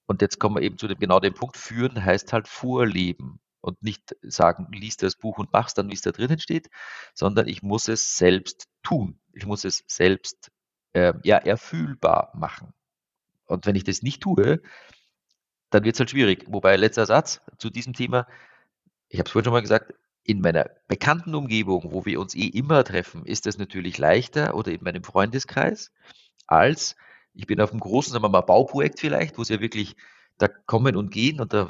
Und 0.05 0.21
jetzt 0.21 0.39
kommen 0.39 0.57
wir 0.57 0.61
eben 0.63 0.77
zu 0.77 0.87
dem 0.87 0.99
genau 0.99 1.19
dem 1.19 1.33
Punkt, 1.33 1.57
führen 1.57 2.03
heißt 2.03 2.33
halt 2.33 2.47
vorleben 2.47 3.39
und 3.65 3.81
nicht 3.81 4.15
sagen, 4.21 4.67
lies 4.71 4.95
das 4.95 5.15
Buch 5.15 5.39
und 5.39 5.51
mach's 5.51 5.73
dann, 5.73 5.89
wie 5.89 5.95
es 5.95 6.01
da 6.01 6.11
drinnen 6.11 6.39
steht, 6.39 6.69
sondern 7.15 7.47
ich 7.47 7.63
muss 7.63 7.87
es 7.87 8.15
selbst 8.15 8.67
tun. 8.83 9.19
Ich 9.33 9.47
muss 9.47 9.65
es 9.65 9.83
selbst 9.87 10.51
äh, 10.93 11.13
ja, 11.23 11.37
erfühlbar 11.37 12.31
machen. 12.35 12.73
Und 13.47 13.65
wenn 13.65 13.75
ich 13.75 13.83
das 13.83 14.03
nicht 14.03 14.21
tue, 14.21 14.61
dann 15.71 15.83
wird 15.83 15.95
es 15.95 15.99
halt 15.99 16.11
schwierig. 16.11 16.45
Wobei, 16.47 16.75
letzter 16.75 17.07
Satz 17.07 17.41
zu 17.57 17.71
diesem 17.71 17.93
Thema, 17.93 18.27
ich 19.09 19.17
habe 19.17 19.27
es 19.27 19.31
vorhin 19.31 19.45
schon 19.45 19.53
mal 19.53 19.61
gesagt, 19.61 19.95
in 20.23 20.41
meiner 20.41 20.69
bekannten 20.87 21.33
Umgebung, 21.33 21.91
wo 21.91 22.05
wir 22.05 22.19
uns 22.19 22.35
eh 22.35 22.47
immer 22.47 22.83
treffen, 22.83 23.25
ist 23.25 23.47
es 23.47 23.57
natürlich 23.57 23.97
leichter 23.97 24.53
oder 24.53 24.71
in 24.71 24.83
meinem 24.83 25.03
Freundeskreis, 25.03 25.91
als 26.45 26.95
ich 27.33 27.47
bin 27.47 27.59
auf 27.59 27.71
einem 27.71 27.79
großen, 27.79 28.13
sagen 28.13 28.23
wir 28.23 28.29
mal, 28.29 28.41
Bauprojekt 28.41 28.99
vielleicht, 28.99 29.39
wo 29.39 29.41
es 29.41 29.49
ja 29.49 29.59
wirklich 29.59 29.95
da 30.37 30.47
kommen 30.47 30.95
und 30.95 31.09
gehen 31.09 31.41
und 31.41 31.53
da, 31.53 31.69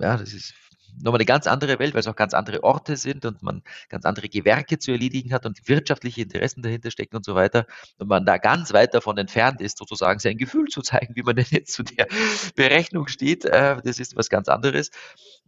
ja, 0.00 0.18
das 0.18 0.34
ist 0.34 0.54
nochmal 1.02 1.18
eine 1.18 1.24
ganz 1.24 1.46
andere 1.46 1.78
Welt, 1.78 1.94
weil 1.94 2.00
es 2.00 2.06
auch 2.06 2.16
ganz 2.16 2.34
andere 2.34 2.62
Orte 2.64 2.96
sind 2.96 3.24
und 3.24 3.42
man 3.42 3.62
ganz 3.88 4.04
andere 4.04 4.28
Gewerke 4.28 4.78
zu 4.78 4.92
erledigen 4.92 5.32
hat 5.32 5.46
und 5.46 5.68
wirtschaftliche 5.68 6.22
Interessen 6.22 6.62
dahinter 6.62 6.90
stecken 6.90 7.16
und 7.16 7.24
so 7.24 7.34
weiter. 7.34 7.66
Und 7.98 8.08
man 8.08 8.24
da 8.26 8.38
ganz 8.38 8.72
weit 8.72 8.94
davon 8.94 9.18
entfernt 9.18 9.60
ist, 9.60 9.78
sozusagen 9.78 10.18
sein 10.18 10.38
Gefühl 10.38 10.68
zu 10.68 10.82
zeigen, 10.82 11.16
wie 11.16 11.22
man 11.22 11.36
denn 11.36 11.46
jetzt 11.50 11.72
zu 11.72 11.82
der 11.82 12.06
Berechnung 12.56 13.08
steht. 13.08 13.44
Äh, 13.44 13.76
das 13.84 13.98
ist 13.98 14.16
was 14.16 14.28
ganz 14.28 14.48
anderes, 14.48 14.90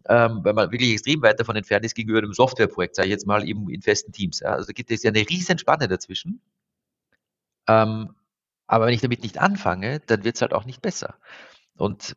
ähm, 0.09 0.41
weil 0.43 0.55
man 0.55 0.73
wirklich 0.73 0.93
extrem 0.93 1.23
weit 1.23 1.41
davon 1.41 1.57
entfernt 1.57 1.85
ist 1.85 1.95
gegenüber 1.95 2.19
einem 2.19 2.33
Softwareprojekt, 2.33 2.97
sage 2.97 3.09
ich 3.09 3.13
jetzt 3.13 3.27
mal, 3.27 3.47
eben 3.49 3.69
in 3.71 3.83
festen 3.83 4.13
Teams. 4.13 4.43
Also 4.43 4.67
da 4.67 4.73
gibt 4.73 4.91
es 4.91 5.03
ja 5.03 5.11
eine 5.11 5.29
riesen 5.29 5.59
Spanne 5.59 5.89
dazwischen. 5.89 6.41
Ähm, 7.69 8.15
aber 8.67 8.87
wenn 8.87 8.95
ich 8.95 9.01
damit 9.01 9.23
nicht 9.23 9.39
anfange, 9.39 10.01
dann 10.07 10.25
wird 10.25 10.37
es 10.37 10.43
halt 10.43 10.53
auch 10.53 10.65
nicht 10.65 10.83
besser. 10.83 11.15
Und 11.77 12.17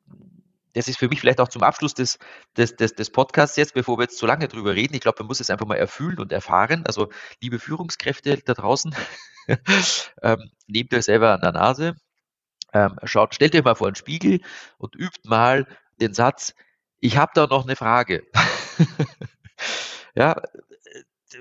das 0.73 0.87
ist 0.87 0.97
für 0.97 1.07
mich 1.07 1.19
vielleicht 1.19 1.39
auch 1.39 1.47
zum 1.47 1.63
Abschluss 1.63 1.93
des, 1.93 2.19
des, 2.57 2.75
des, 2.75 2.93
des 2.93 3.09
Podcasts 3.09 3.57
jetzt, 3.57 3.73
bevor 3.73 3.97
wir 3.97 4.03
jetzt 4.03 4.17
zu 4.17 4.25
lange 4.25 4.47
drüber 4.47 4.75
reden. 4.75 4.95
Ich 4.95 5.01
glaube, 5.01 5.17
man 5.19 5.27
muss 5.27 5.39
es 5.39 5.49
einfach 5.49 5.65
mal 5.65 5.75
erfüllen 5.75 6.19
und 6.19 6.31
erfahren. 6.31 6.83
Also, 6.85 7.09
liebe 7.41 7.59
Führungskräfte 7.59 8.37
da 8.37 8.53
draußen, 8.53 8.95
ähm, 10.21 10.51
nehmt 10.67 10.93
euch 10.93 11.05
selber 11.05 11.33
an 11.33 11.41
der 11.41 11.51
Nase, 11.51 11.95
ähm, 12.73 12.97
schaut, 13.03 13.35
stellt 13.35 13.55
euch 13.55 13.63
mal 13.63 13.75
vor 13.75 13.89
den 13.91 13.95
Spiegel 13.95 14.41
und 14.77 14.95
übt 14.95 15.27
mal 15.27 15.65
den 15.99 16.13
Satz, 16.13 16.53
ich 16.99 17.17
habe 17.17 17.31
da 17.33 17.47
noch 17.47 17.63
eine 17.65 17.75
Frage. 17.75 18.23
ja, 20.15 20.35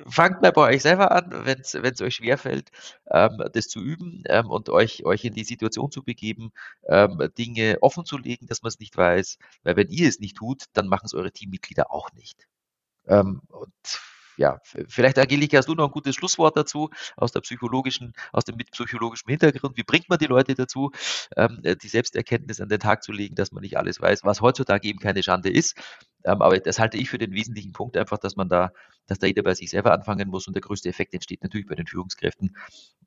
fangt 0.06 0.42
mal 0.42 0.52
bei 0.52 0.74
euch 0.74 0.82
selber 0.82 1.12
an, 1.12 1.30
wenn 1.44 1.60
es 1.60 2.00
euch 2.00 2.14
schwerfällt, 2.14 2.70
ähm, 3.10 3.42
das 3.52 3.68
zu 3.68 3.80
üben 3.80 4.22
ähm, 4.26 4.50
und 4.50 4.68
euch, 4.68 5.04
euch 5.04 5.24
in 5.24 5.34
die 5.34 5.44
Situation 5.44 5.90
zu 5.90 6.02
begeben, 6.02 6.52
ähm, 6.88 7.18
Dinge 7.36 7.78
offen 7.80 8.04
zu 8.04 8.18
legen, 8.18 8.46
dass 8.46 8.62
man 8.62 8.68
es 8.68 8.78
nicht 8.78 8.96
weiß. 8.96 9.38
Weil 9.62 9.76
wenn 9.76 9.88
ihr 9.88 10.08
es 10.08 10.20
nicht 10.20 10.36
tut, 10.36 10.64
dann 10.72 10.88
machen 10.88 11.06
es 11.06 11.14
eure 11.14 11.32
Teammitglieder 11.32 11.90
auch 11.92 12.12
nicht. 12.12 12.46
Ähm, 13.06 13.42
und 13.48 13.72
ja, 14.38 14.60
vielleicht 14.62 15.18
Angelika, 15.18 15.58
hast 15.58 15.68
du 15.68 15.74
noch 15.74 15.86
ein 15.86 15.90
gutes 15.90 16.14
Schlusswort 16.14 16.56
dazu 16.56 16.90
aus 17.16 17.32
der 17.32 17.40
psychologischen, 17.40 18.12
aus 18.32 18.44
dem 18.44 18.54
mit 18.54 18.70
psychologischem 18.70 19.28
Hintergrund. 19.28 19.76
Wie 19.76 19.82
bringt 19.82 20.08
man 20.08 20.18
die 20.18 20.26
Leute 20.26 20.54
dazu, 20.54 20.92
ähm, 21.36 21.60
die 21.62 21.88
Selbsterkenntnis 21.88 22.60
an 22.60 22.68
den 22.68 22.78
Tag 22.78 23.02
zu 23.02 23.10
legen, 23.10 23.34
dass 23.34 23.50
man 23.50 23.62
nicht 23.62 23.76
alles 23.76 24.00
weiß, 24.00 24.24
was 24.24 24.40
heutzutage 24.40 24.86
eben 24.86 25.00
keine 25.00 25.24
Schande 25.24 25.50
ist. 25.50 25.76
Ähm, 26.24 26.40
aber 26.40 26.60
das 26.60 26.78
halte 26.78 26.98
ich 26.98 27.10
für 27.10 27.18
den 27.18 27.32
wesentlichen 27.32 27.72
Punkt 27.72 27.96
einfach, 27.96 28.18
dass 28.18 28.36
man 28.36 28.48
da, 28.48 28.70
dass 29.06 29.18
da 29.18 29.26
jeder 29.26 29.42
bei 29.42 29.54
sich 29.54 29.70
selber 29.70 29.92
anfangen 29.92 30.28
muss 30.28 30.46
und 30.46 30.54
der 30.54 30.62
größte 30.62 30.88
Effekt 30.88 31.14
entsteht 31.14 31.42
natürlich 31.42 31.66
bei 31.66 31.74
den 31.74 31.88
Führungskräften. 31.88 32.56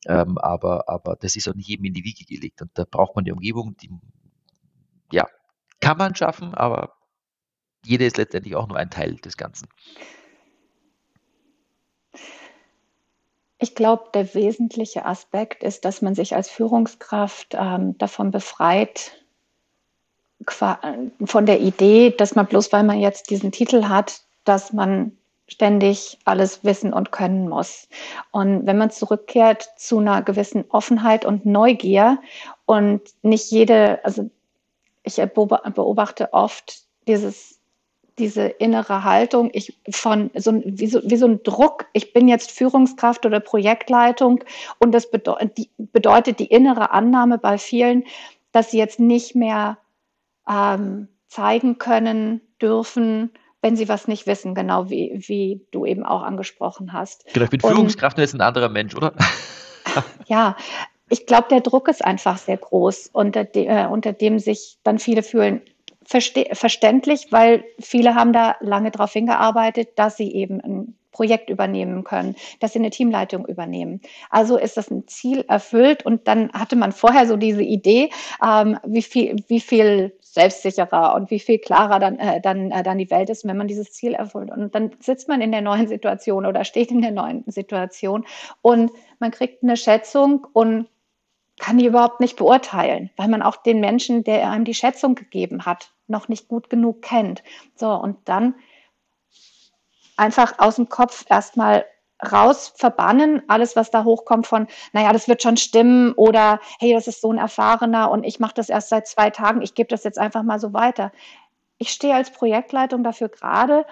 Ähm, 0.07 0.37
aber, 0.37 0.89
aber 0.89 1.15
das 1.15 1.37
ist 1.37 1.47
auch 1.47 1.55
nicht 1.55 1.69
jedem 1.69 1.85
in 1.85 1.93
die 1.93 2.03
Wiege 2.03 2.25
gelegt 2.25 2.61
und 2.61 2.71
da 2.73 2.83
braucht 2.83 3.15
man 3.15 3.23
die 3.23 3.31
Umgebung, 3.31 3.77
die, 3.77 3.89
ja, 5.13 5.27
kann 5.79 5.97
man 5.97 6.13
schaffen, 6.13 6.53
aber 6.53 6.93
jeder 7.85 8.05
ist 8.05 8.17
letztendlich 8.17 8.55
auch 8.57 8.67
nur 8.67 8.77
ein 8.77 8.89
Teil 8.89 9.15
des 9.15 9.37
Ganzen. 9.37 9.69
Ich 13.63 13.75
glaube, 13.75 14.05
der 14.15 14.33
wesentliche 14.33 15.05
Aspekt 15.05 15.61
ist, 15.61 15.85
dass 15.85 16.01
man 16.01 16.15
sich 16.15 16.35
als 16.35 16.49
Führungskraft 16.49 17.49
ähm, 17.53 17.95
davon 17.99 18.31
befreit, 18.31 19.11
von 20.47 21.45
der 21.45 21.61
Idee, 21.61 22.09
dass 22.09 22.33
man 22.33 22.47
bloß, 22.47 22.73
weil 22.73 22.83
man 22.83 22.99
jetzt 22.99 23.29
diesen 23.29 23.51
Titel 23.51 23.83
hat, 23.83 24.21
dass 24.45 24.73
man 24.73 25.15
ständig 25.47 26.17
alles 26.25 26.63
wissen 26.63 26.91
und 26.91 27.11
können 27.11 27.47
muss. 27.47 27.87
Und 28.31 28.65
wenn 28.65 28.79
man 28.79 28.89
zurückkehrt 28.89 29.69
zu 29.77 29.99
einer 29.99 30.23
gewissen 30.23 30.65
Offenheit 30.69 31.23
und 31.23 31.45
Neugier 31.45 32.17
und 32.65 33.01
nicht 33.21 33.51
jede, 33.51 34.03
also 34.03 34.31
ich 35.03 35.17
beobachte 35.17 36.33
oft 36.33 36.81
dieses 37.07 37.60
diese 38.17 38.43
innere 38.43 39.03
Haltung, 39.03 39.49
ich 39.53 39.77
von 39.89 40.29
so, 40.35 40.61
wie, 40.65 40.87
so, 40.87 41.01
wie 41.03 41.17
so 41.17 41.27
ein 41.27 41.43
Druck, 41.43 41.85
ich 41.93 42.13
bin 42.13 42.27
jetzt 42.27 42.51
Führungskraft 42.51 43.25
oder 43.25 43.39
Projektleitung 43.39 44.43
und 44.79 44.91
das 44.93 45.09
bedeutet 45.09 45.57
die, 45.57 45.69
bedeutet 45.77 46.39
die 46.39 46.47
innere 46.47 46.91
Annahme 46.91 47.37
bei 47.37 47.57
vielen, 47.57 48.03
dass 48.51 48.71
sie 48.71 48.77
jetzt 48.77 48.99
nicht 48.99 49.35
mehr 49.35 49.77
ähm, 50.49 51.07
zeigen 51.27 51.77
können, 51.77 52.41
dürfen, 52.61 53.31
wenn 53.61 53.75
sie 53.75 53.87
was 53.87 54.07
nicht 54.07 54.27
wissen, 54.27 54.55
genau 54.55 54.89
wie, 54.89 55.13
wie 55.27 55.65
du 55.71 55.85
eben 55.85 56.03
auch 56.03 56.23
angesprochen 56.23 56.93
hast. 56.93 57.25
Genau, 57.33 57.45
ich 57.45 57.49
bin 57.49 57.61
und, 57.61 57.71
Führungskraft 57.71 58.17
und 58.17 58.21
jetzt 58.21 58.33
ein 58.33 58.41
anderer 58.41 58.69
Mensch, 58.69 58.95
oder? 58.95 59.13
ja, 60.27 60.55
ich 61.09 61.25
glaube, 61.25 61.47
der 61.49 61.61
Druck 61.61 61.87
ist 61.87 62.03
einfach 62.03 62.37
sehr 62.37 62.57
groß, 62.57 63.09
unter, 63.13 63.43
de, 63.43 63.65
äh, 63.65 63.85
unter 63.87 64.13
dem 64.13 64.39
sich 64.39 64.77
dann 64.83 64.99
viele 64.99 65.23
fühlen, 65.23 65.61
verständlich, 66.11 67.31
weil 67.31 67.63
viele 67.79 68.15
haben 68.15 68.33
da 68.33 68.55
lange 68.59 68.91
darauf 68.91 69.13
hingearbeitet, 69.13 69.89
dass 69.95 70.17
sie 70.17 70.31
eben 70.33 70.61
ein 70.61 70.95
Projekt 71.11 71.49
übernehmen 71.49 72.03
können, 72.03 72.35
dass 72.59 72.73
sie 72.73 72.79
eine 72.79 72.89
Teamleitung 72.89 73.45
übernehmen. 73.45 74.01
Also 74.29 74.57
ist 74.57 74.77
das 74.77 74.89
ein 74.89 75.07
Ziel 75.07 75.43
erfüllt 75.47 76.05
und 76.05 76.27
dann 76.27 76.51
hatte 76.53 76.75
man 76.75 76.91
vorher 76.91 77.27
so 77.27 77.35
diese 77.37 77.63
Idee, 77.63 78.09
ähm, 78.45 78.77
wie 78.85 79.01
viel, 79.01 79.35
wie 79.47 79.59
viel 79.59 80.13
selbstsicherer 80.21 81.13
und 81.15 81.29
wie 81.29 81.39
viel 81.39 81.59
klarer 81.59 81.99
dann, 81.99 82.17
äh, 82.17 82.39
dann, 82.39 82.71
äh, 82.71 82.83
dann 82.83 82.97
die 82.97 83.11
Welt 83.11 83.29
ist, 83.29 83.45
wenn 83.45 83.57
man 83.57 83.67
dieses 83.67 83.91
Ziel 83.91 84.13
erfüllt. 84.13 84.49
Und 84.49 84.73
dann 84.73 84.91
sitzt 84.99 85.27
man 85.27 85.41
in 85.41 85.51
der 85.51 85.61
neuen 85.61 85.87
Situation 85.87 86.45
oder 86.45 86.63
steht 86.63 86.91
in 86.91 87.01
der 87.01 87.11
neuen 87.11 87.43
Situation 87.47 88.25
und 88.61 88.91
man 89.19 89.31
kriegt 89.31 89.63
eine 89.63 89.75
Schätzung 89.75 90.47
und 90.53 90.87
kann 91.59 91.77
die 91.77 91.85
überhaupt 91.85 92.21
nicht 92.21 92.37
beurteilen, 92.37 93.11
weil 93.17 93.27
man 93.27 93.43
auch 93.43 93.57
den 93.57 93.81
Menschen, 93.81 94.23
der 94.23 94.49
einem 94.49 94.65
die 94.65 94.73
Schätzung 94.73 95.13
gegeben 95.15 95.65
hat, 95.65 95.91
noch 96.11 96.27
nicht 96.27 96.47
gut 96.47 96.69
genug 96.69 97.01
kennt. 97.01 97.43
So, 97.75 97.91
und 97.91 98.17
dann 98.25 98.55
einfach 100.17 100.59
aus 100.59 100.75
dem 100.75 100.89
Kopf 100.89 101.25
erstmal 101.29 101.85
raus 102.31 102.73
verbannen, 102.75 103.41
alles, 103.47 103.75
was 103.75 103.89
da 103.89 104.03
hochkommt 104.03 104.45
von, 104.45 104.67
naja, 104.93 105.11
das 105.11 105.27
wird 105.27 105.41
schon 105.41 105.57
stimmen 105.57 106.13
oder 106.13 106.59
hey, 106.79 106.93
das 106.93 107.07
ist 107.07 107.21
so 107.21 107.31
ein 107.31 107.39
Erfahrener 107.39 108.11
und 108.11 108.23
ich 108.23 108.39
mache 108.39 108.53
das 108.53 108.69
erst 108.69 108.89
seit 108.89 109.07
zwei 109.07 109.31
Tagen, 109.31 109.63
ich 109.63 109.73
gebe 109.73 109.87
das 109.87 110.03
jetzt 110.03 110.19
einfach 110.19 110.43
mal 110.43 110.59
so 110.59 110.73
weiter. 110.73 111.11
Ich 111.79 111.89
stehe 111.89 112.13
als 112.13 112.31
Projektleitung 112.31 113.03
dafür 113.03 113.29
gerade, 113.29 113.87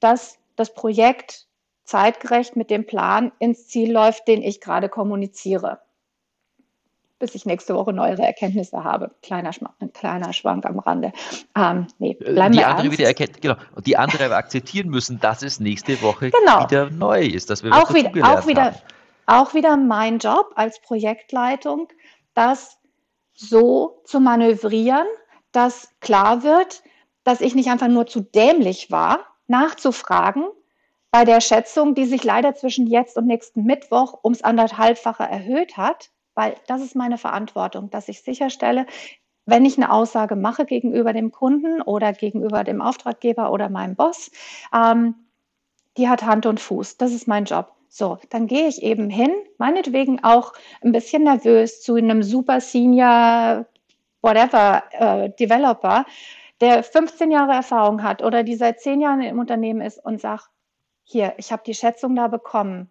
dass 0.00 0.38
das 0.56 0.72
Projekt 0.72 1.46
zeitgerecht 1.84 2.56
mit 2.56 2.70
dem 2.70 2.86
Plan 2.86 3.32
ins 3.38 3.68
Ziel 3.68 3.92
läuft, 3.92 4.26
den 4.28 4.42
ich 4.42 4.62
gerade 4.62 4.88
kommuniziere 4.88 5.80
bis 7.18 7.34
ich 7.34 7.46
nächste 7.46 7.74
Woche 7.74 7.92
neuere 7.92 8.22
Erkenntnisse 8.22 8.84
habe. 8.84 9.10
Kleiner, 9.22 9.50
ein 9.80 9.92
kleiner 9.92 10.32
Schwank 10.32 10.66
am 10.66 10.78
Rande. 10.78 11.12
Ähm, 11.56 11.86
nee, 11.98 12.12
äh, 12.20 12.32
bleiben 12.32 12.52
die 12.52 12.58
wir 12.58 12.68
andere 12.68 12.86
ernst. 12.86 12.98
wieder 12.98 13.08
erkennt, 13.08 13.40
genau. 13.40 13.56
Die 13.84 13.96
andere 13.96 14.24
aber 14.26 14.36
akzeptieren 14.36 14.88
müssen, 14.88 15.20
dass 15.20 15.42
es 15.42 15.60
nächste 15.60 16.00
Woche 16.02 16.30
genau. 16.30 16.64
wieder 16.64 16.90
neu 16.90 17.24
ist, 17.24 17.50
dass 17.50 17.62
wir 17.62 17.72
auch 17.72 17.94
wieder, 17.94 18.10
auch 18.10 18.46
wieder, 18.46 18.64
haben. 18.64 18.76
auch 19.26 19.54
wieder 19.54 19.76
mein 19.76 20.18
Job 20.18 20.52
als 20.56 20.80
Projektleitung, 20.80 21.88
das 22.34 22.78
so 23.32 24.02
zu 24.04 24.20
manövrieren, 24.20 25.06
dass 25.52 25.88
klar 26.00 26.42
wird, 26.42 26.82
dass 27.22 27.40
ich 27.40 27.54
nicht 27.54 27.70
einfach 27.70 27.88
nur 27.88 28.06
zu 28.06 28.20
dämlich 28.20 28.90
war, 28.90 29.20
nachzufragen, 29.46 30.44
bei 31.10 31.24
der 31.24 31.40
Schätzung, 31.40 31.94
die 31.94 32.06
sich 32.06 32.24
leider 32.24 32.56
zwischen 32.56 32.88
jetzt 32.88 33.16
und 33.16 33.26
nächsten 33.26 33.62
Mittwoch 33.62 34.18
ums 34.24 34.42
anderthalbfache 34.42 35.22
erhöht 35.22 35.76
hat, 35.76 36.10
weil 36.34 36.56
das 36.66 36.82
ist 36.82 36.96
meine 36.96 37.18
Verantwortung, 37.18 37.90
dass 37.90 38.08
ich 38.08 38.22
sicherstelle, 38.22 38.86
wenn 39.46 39.64
ich 39.64 39.76
eine 39.76 39.92
Aussage 39.92 40.36
mache 40.36 40.64
gegenüber 40.64 41.12
dem 41.12 41.30
Kunden 41.30 41.82
oder 41.82 42.12
gegenüber 42.12 42.64
dem 42.64 42.80
Auftraggeber 42.80 43.52
oder 43.52 43.68
meinem 43.68 43.94
Boss, 43.94 44.30
ähm, 44.74 45.14
die 45.96 46.08
hat 46.08 46.24
Hand 46.24 46.46
und 46.46 46.60
Fuß. 46.60 46.96
Das 46.96 47.12
ist 47.12 47.28
mein 47.28 47.44
Job. 47.44 47.72
So, 47.88 48.18
dann 48.30 48.48
gehe 48.48 48.66
ich 48.66 48.82
eben 48.82 49.08
hin, 49.08 49.30
meinetwegen 49.58 50.24
auch 50.24 50.52
ein 50.82 50.90
bisschen 50.90 51.22
nervös 51.22 51.80
zu 51.80 51.94
einem 51.94 52.24
super 52.24 52.60
Senior, 52.60 53.66
whatever, 54.20 54.82
äh, 54.90 55.30
Developer, 55.38 56.04
der 56.60 56.82
15 56.82 57.30
Jahre 57.30 57.52
Erfahrung 57.52 58.02
hat 58.02 58.22
oder 58.22 58.42
die 58.42 58.56
seit 58.56 58.80
10 58.80 59.00
Jahren 59.00 59.20
im 59.20 59.38
Unternehmen 59.38 59.80
ist 59.80 60.04
und 60.04 60.20
sagt, 60.20 60.48
hier, 61.04 61.34
ich 61.36 61.52
habe 61.52 61.62
die 61.64 61.74
Schätzung 61.74 62.16
da 62.16 62.26
bekommen. 62.26 62.90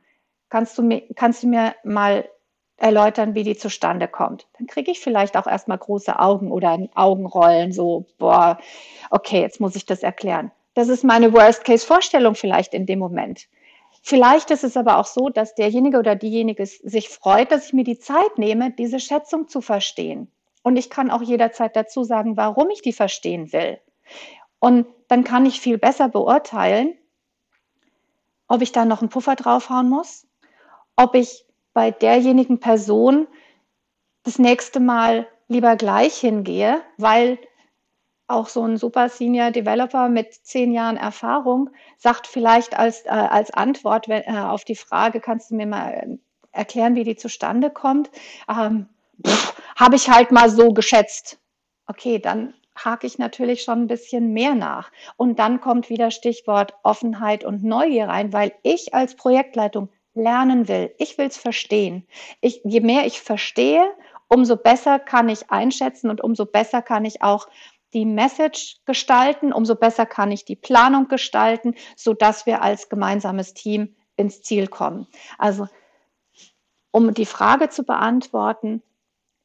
Kannst 0.49 0.77
du 0.77 0.83
mir, 0.83 1.01
kannst 1.15 1.43
du 1.43 1.47
mir 1.47 1.75
mal 1.83 2.29
erläutern, 2.77 3.35
wie 3.35 3.43
die 3.43 3.57
zustande 3.57 4.07
kommt? 4.07 4.47
Dann 4.57 4.67
kriege 4.67 4.91
ich 4.91 4.99
vielleicht 4.99 5.37
auch 5.37 5.47
erstmal 5.47 5.77
große 5.77 6.19
Augen 6.19 6.51
oder 6.51 6.71
ein 6.71 6.89
Augenrollen, 6.95 7.71
so, 7.71 8.05
boah, 8.17 8.59
okay, 9.09 9.41
jetzt 9.41 9.59
muss 9.59 9.75
ich 9.75 9.85
das 9.85 10.03
erklären. 10.03 10.51
Das 10.73 10.89
ist 10.89 11.03
meine 11.03 11.33
Worst-Case-Vorstellung 11.33 12.35
vielleicht 12.35 12.73
in 12.73 12.85
dem 12.85 12.99
Moment. 12.99 13.47
Vielleicht 14.01 14.51
ist 14.51 14.63
es 14.63 14.75
aber 14.75 14.97
auch 14.97 15.05
so, 15.05 15.29
dass 15.29 15.55
derjenige 15.55 15.97
oder 15.97 16.15
diejenige 16.15 16.65
sich 16.65 17.09
freut, 17.09 17.51
dass 17.51 17.67
ich 17.67 17.73
mir 17.73 17.85
die 17.85 17.99
Zeit 17.99 18.37
nehme, 18.37 18.71
diese 18.71 18.99
Schätzung 18.99 19.47
zu 19.47 19.61
verstehen. 19.61 20.29
Und 20.61 20.77
ich 20.77 20.89
kann 20.89 21.11
auch 21.11 21.21
jederzeit 21.21 21.75
dazu 21.75 22.03
sagen, 22.03 22.35
warum 22.35 22.69
ich 22.69 22.81
die 22.81 22.93
verstehen 22.93 23.53
will. 23.53 23.79
Und 24.59 24.87
dann 25.07 25.23
kann 25.23 25.45
ich 25.45 25.59
viel 25.59 25.77
besser 25.77 26.09
beurteilen, 26.09 26.97
ob 28.47 28.61
ich 28.61 28.71
da 28.71 28.85
noch 28.85 29.01
einen 29.01 29.09
Puffer 29.09 29.35
draufhauen 29.35 29.89
muss, 29.89 30.25
ob 30.95 31.15
ich 31.15 31.45
bei 31.73 31.91
derjenigen 31.91 32.59
Person 32.59 33.27
das 34.23 34.39
nächste 34.39 34.79
Mal 34.79 35.27
lieber 35.47 35.75
gleich 35.75 36.15
hingehe, 36.15 36.81
weil 36.97 37.37
auch 38.27 38.47
so 38.47 38.63
ein 38.63 38.77
super 38.77 39.09
Senior 39.09 39.51
Developer 39.51 40.09
mit 40.09 40.33
zehn 40.33 40.71
Jahren 40.71 40.97
Erfahrung 40.97 41.69
sagt 41.97 42.25
vielleicht 42.25 42.77
als, 42.77 43.05
äh, 43.05 43.09
als 43.09 43.51
Antwort 43.51 44.07
wenn, 44.07 44.23
äh, 44.23 44.39
auf 44.39 44.63
die 44.63 44.75
Frage, 44.75 45.19
kannst 45.19 45.51
du 45.51 45.55
mir 45.55 45.67
mal 45.67 46.19
erklären, 46.51 46.95
wie 46.95 47.03
die 47.03 47.15
zustande 47.15 47.69
kommt? 47.69 48.09
Ähm, 48.49 48.87
Habe 49.75 49.95
ich 49.95 50.09
halt 50.09 50.31
mal 50.31 50.49
so 50.49 50.73
geschätzt. 50.73 51.39
Okay, 51.87 52.19
dann 52.19 52.53
hake 52.75 53.05
ich 53.05 53.17
natürlich 53.19 53.63
schon 53.63 53.83
ein 53.83 53.87
bisschen 53.87 54.33
mehr 54.33 54.55
nach. 54.55 54.91
Und 55.17 55.39
dann 55.39 55.61
kommt 55.61 55.89
wieder 55.89 56.11
Stichwort 56.11 56.73
Offenheit 56.83 57.43
und 57.43 57.63
Neugier 57.63 58.07
rein, 58.07 58.33
weil 58.33 58.53
ich 58.63 58.93
als 58.93 59.15
Projektleitung 59.15 59.89
lernen 60.13 60.67
will. 60.67 60.93
Ich 60.97 61.17
will 61.17 61.27
es 61.27 61.37
verstehen. 61.37 62.07
Ich, 62.41 62.61
je 62.63 62.81
mehr 62.81 63.05
ich 63.05 63.21
verstehe, 63.21 63.91
umso 64.27 64.55
besser 64.55 64.99
kann 64.99 65.29
ich 65.29 65.49
einschätzen 65.49 66.09
und 66.09 66.21
umso 66.21 66.45
besser 66.45 66.81
kann 66.81 67.05
ich 67.05 67.21
auch 67.21 67.47
die 67.93 68.05
Message 68.05 68.77
gestalten, 68.85 69.53
umso 69.53 69.75
besser 69.75 70.05
kann 70.05 70.31
ich 70.31 70.45
die 70.45 70.55
Planung 70.55 71.07
gestalten, 71.07 71.75
so 71.95 72.13
dass 72.13 72.45
wir 72.45 72.61
als 72.61 72.89
gemeinsames 72.89 73.53
Team 73.53 73.95
ins 74.15 74.41
Ziel 74.41 74.67
kommen. 74.67 75.07
Also, 75.37 75.67
um 76.91 77.13
die 77.13 77.25
Frage 77.25 77.69
zu 77.69 77.83
beantworten, 77.83 78.81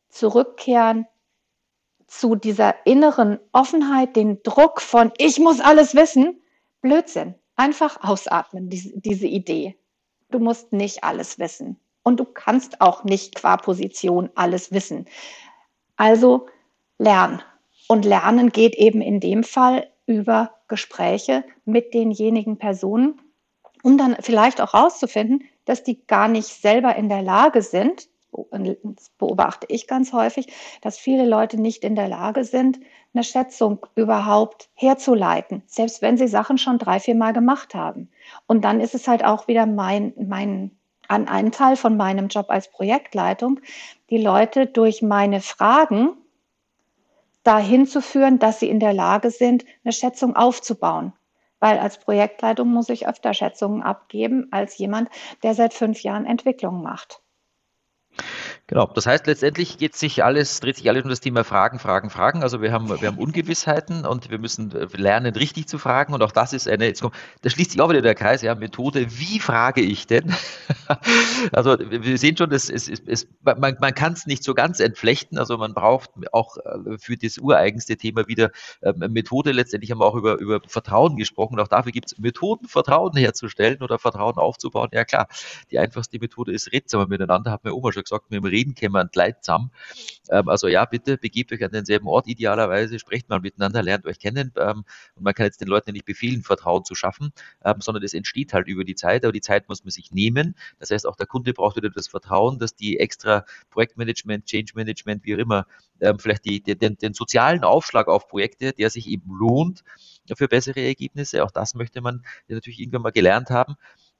zurückkehren 0.08 1.06
zu 2.06 2.34
dieser 2.34 2.86
inneren 2.86 3.38
Offenheit, 3.52 4.16
den 4.16 4.42
Druck 4.42 4.80
von 4.80 5.12
ich 5.18 5.38
muss 5.38 5.60
alles 5.60 5.94
wissen, 5.94 6.42
Blödsinn. 6.80 7.34
Einfach 7.56 8.02
ausatmen, 8.02 8.70
diese, 8.70 8.98
diese 8.98 9.26
Idee. 9.26 9.76
Du 10.30 10.38
musst 10.38 10.72
nicht 10.72 11.04
alles 11.04 11.38
wissen. 11.38 11.78
Und 12.02 12.20
du 12.20 12.24
kannst 12.24 12.80
auch 12.80 13.04
nicht 13.04 13.34
qua 13.34 13.56
Position 13.56 14.30
alles 14.34 14.72
wissen. 14.72 15.06
Also 15.96 16.46
lern. 16.98 17.42
Und 17.88 18.04
Lernen 18.04 18.50
geht 18.50 18.74
eben 18.76 19.00
in 19.00 19.20
dem 19.20 19.44
Fall 19.44 19.88
über 20.06 20.54
Gespräche 20.68 21.44
mit 21.64 21.94
denjenigen 21.94 22.58
Personen, 22.58 23.20
um 23.82 23.96
dann 23.96 24.16
vielleicht 24.20 24.60
auch 24.60 24.74
herauszufinden, 24.74 25.44
dass 25.64 25.82
die 25.82 26.06
gar 26.06 26.28
nicht 26.28 26.48
selber 26.48 26.96
in 26.96 27.08
der 27.08 27.22
Lage 27.22 27.62
sind, 27.62 28.08
das 28.50 29.10
beobachte 29.18 29.66
ich 29.70 29.86
ganz 29.86 30.12
häufig, 30.12 30.48
dass 30.82 30.98
viele 30.98 31.26
Leute 31.26 31.60
nicht 31.60 31.82
in 31.84 31.94
der 31.94 32.08
Lage 32.08 32.44
sind, 32.44 32.78
eine 33.18 33.24
Schätzung 33.24 33.84
überhaupt 33.96 34.68
herzuleiten, 34.74 35.64
selbst 35.66 36.02
wenn 36.02 36.16
sie 36.16 36.28
Sachen 36.28 36.56
schon 36.56 36.78
drei, 36.78 37.00
vier 37.00 37.16
Mal 37.16 37.32
gemacht 37.32 37.74
haben. 37.74 38.10
Und 38.46 38.64
dann 38.64 38.80
ist 38.80 38.94
es 38.94 39.08
halt 39.08 39.24
auch 39.24 39.48
wieder 39.48 39.66
mein, 39.66 40.12
mein, 40.16 40.70
an 41.08 41.26
einen 41.26 41.50
Teil 41.50 41.74
von 41.74 41.96
meinem 41.96 42.28
Job 42.28 42.46
als 42.48 42.70
Projektleitung, 42.70 43.58
die 44.10 44.18
Leute 44.18 44.66
durch 44.66 45.02
meine 45.02 45.40
Fragen 45.40 46.10
dahin 47.42 47.88
zu 47.88 48.00
führen, 48.00 48.38
dass 48.38 48.60
sie 48.60 48.68
in 48.68 48.78
der 48.78 48.92
Lage 48.92 49.32
sind, 49.32 49.64
eine 49.82 49.92
Schätzung 49.92 50.36
aufzubauen. 50.36 51.12
Weil 51.58 51.80
als 51.80 51.98
Projektleitung 51.98 52.68
muss 52.68 52.88
ich 52.88 53.08
öfter 53.08 53.34
Schätzungen 53.34 53.82
abgeben 53.82 54.46
als 54.52 54.78
jemand, 54.78 55.08
der 55.42 55.54
seit 55.54 55.74
fünf 55.74 56.04
Jahren 56.04 56.24
Entwicklung 56.24 56.82
macht. 56.82 57.20
Genau, 58.70 58.86
das 58.94 59.06
heißt 59.06 59.26
letztendlich 59.26 59.78
geht 59.78 59.96
sich 59.96 60.22
alles, 60.22 60.60
dreht 60.60 60.76
sich 60.76 60.90
alles 60.90 61.02
um 61.02 61.08
das 61.08 61.20
Thema 61.20 61.42
Fragen, 61.42 61.78
Fragen, 61.78 62.10
Fragen. 62.10 62.42
Also 62.42 62.60
wir 62.60 62.70
haben, 62.70 62.90
wir 62.90 63.08
haben 63.08 63.16
Ungewissheiten 63.16 64.04
und 64.04 64.30
wir 64.30 64.38
müssen 64.38 64.72
äh, 64.72 64.86
lernen, 64.94 65.34
richtig 65.34 65.68
zu 65.68 65.78
fragen. 65.78 66.12
Und 66.12 66.22
auch 66.22 66.32
das 66.32 66.52
ist 66.52 66.68
eine, 66.68 66.84
jetzt 66.84 67.00
kommt, 67.00 67.14
da 67.40 67.48
schließt 67.48 67.70
sich 67.70 67.80
auch 67.80 67.88
wieder 67.88 68.02
der 68.02 68.14
Kreis, 68.14 68.42
ja, 68.42 68.54
Methode, 68.54 69.06
wie 69.18 69.40
frage 69.40 69.80
ich 69.80 70.06
denn? 70.06 70.34
also 71.52 71.78
wir 71.78 72.18
sehen 72.18 72.36
schon, 72.36 72.50
das 72.50 72.68
ist, 72.68 72.90
ist, 72.90 73.08
ist 73.08 73.28
man, 73.42 73.78
man 73.80 73.94
kann 73.94 74.12
es 74.12 74.26
nicht 74.26 74.44
so 74.44 74.52
ganz 74.52 74.80
entflechten. 74.80 75.38
Also 75.38 75.56
man 75.56 75.72
braucht 75.72 76.10
auch 76.32 76.58
äh, 76.58 76.98
für 76.98 77.16
das 77.16 77.38
ureigenste 77.38 77.96
Thema 77.96 78.28
wieder 78.28 78.50
ähm, 78.82 78.98
Methode. 78.98 79.52
Letztendlich 79.52 79.92
haben 79.92 80.00
wir 80.00 80.06
auch 80.06 80.14
über, 80.14 80.38
über 80.40 80.60
Vertrauen 80.66 81.16
gesprochen. 81.16 81.58
Auch 81.58 81.68
dafür 81.68 81.92
gibt 81.92 82.12
es 82.12 82.18
Methoden, 82.18 82.68
Vertrauen 82.68 83.16
herzustellen 83.16 83.80
oder 83.80 83.98
Vertrauen 83.98 84.36
aufzubauen. 84.36 84.90
Ja 84.92 85.06
klar, 85.06 85.26
die 85.70 85.78
einfachste 85.78 86.18
Methode 86.18 86.52
ist, 86.52 86.70
redet 86.70 86.92
aber 86.92 87.06
miteinander, 87.06 87.50
hat 87.50 87.64
mir 87.64 87.72
Oma 87.72 87.92
schon 87.92 88.02
gesagt, 88.02 88.30
mit 88.30 88.36
dem 88.36 88.57
reden 88.57 88.57
können 88.74 88.92
wir 88.92 89.08
Leid 89.14 89.44
zusammen. 89.44 89.70
Ähm, 90.30 90.48
also 90.48 90.68
ja, 90.68 90.84
bitte 90.84 91.16
begebt 91.18 91.52
euch 91.52 91.62
an 91.64 91.70
denselben 91.70 92.06
Ort 92.06 92.26
idealerweise, 92.26 92.98
sprecht 92.98 93.28
mal 93.28 93.40
miteinander, 93.40 93.82
lernt 93.82 94.06
euch 94.06 94.18
kennen. 94.18 94.52
Ähm, 94.56 94.84
und 95.14 95.22
man 95.22 95.34
kann 95.34 95.46
jetzt 95.46 95.60
den 95.60 95.68
Leuten 95.68 95.92
nicht 95.92 96.04
befehlen, 96.04 96.42
Vertrauen 96.42 96.84
zu 96.84 96.94
schaffen, 96.94 97.32
ähm, 97.64 97.80
sondern 97.80 98.02
das 98.02 98.14
entsteht 98.14 98.52
halt 98.52 98.68
über 98.68 98.84
die 98.84 98.94
Zeit, 98.94 99.24
aber 99.24 99.32
die 99.32 99.40
Zeit 99.40 99.68
muss 99.68 99.84
man 99.84 99.90
sich 99.90 100.12
nehmen. 100.12 100.54
Das 100.78 100.90
heißt, 100.90 101.06
auch 101.06 101.16
der 101.16 101.26
Kunde 101.26 101.52
braucht 101.52 101.76
wieder 101.76 101.90
das 101.90 102.08
Vertrauen, 102.08 102.58
dass 102.58 102.74
die 102.74 102.98
extra 102.98 103.44
Projektmanagement, 103.70 104.46
Change 104.46 104.72
Management, 104.74 105.24
wie 105.24 105.34
auch 105.34 105.38
immer, 105.38 105.66
ähm, 106.00 106.18
vielleicht 106.18 106.44
die, 106.44 106.62
den, 106.62 106.96
den 106.96 107.14
sozialen 107.14 107.64
Aufschlag 107.64 108.08
auf 108.08 108.28
Projekte, 108.28 108.72
der 108.72 108.90
sich 108.90 109.08
eben 109.08 109.30
lohnt 109.36 109.82
für 110.36 110.48
bessere 110.48 110.80
Ergebnisse. 110.80 111.44
Auch 111.44 111.50
das 111.50 111.74
möchte 111.74 112.00
man 112.00 112.22
natürlich 112.48 112.80
irgendwann 112.80 113.02
mal 113.02 113.12
gelernt 113.12 113.50
haben. 113.50 113.76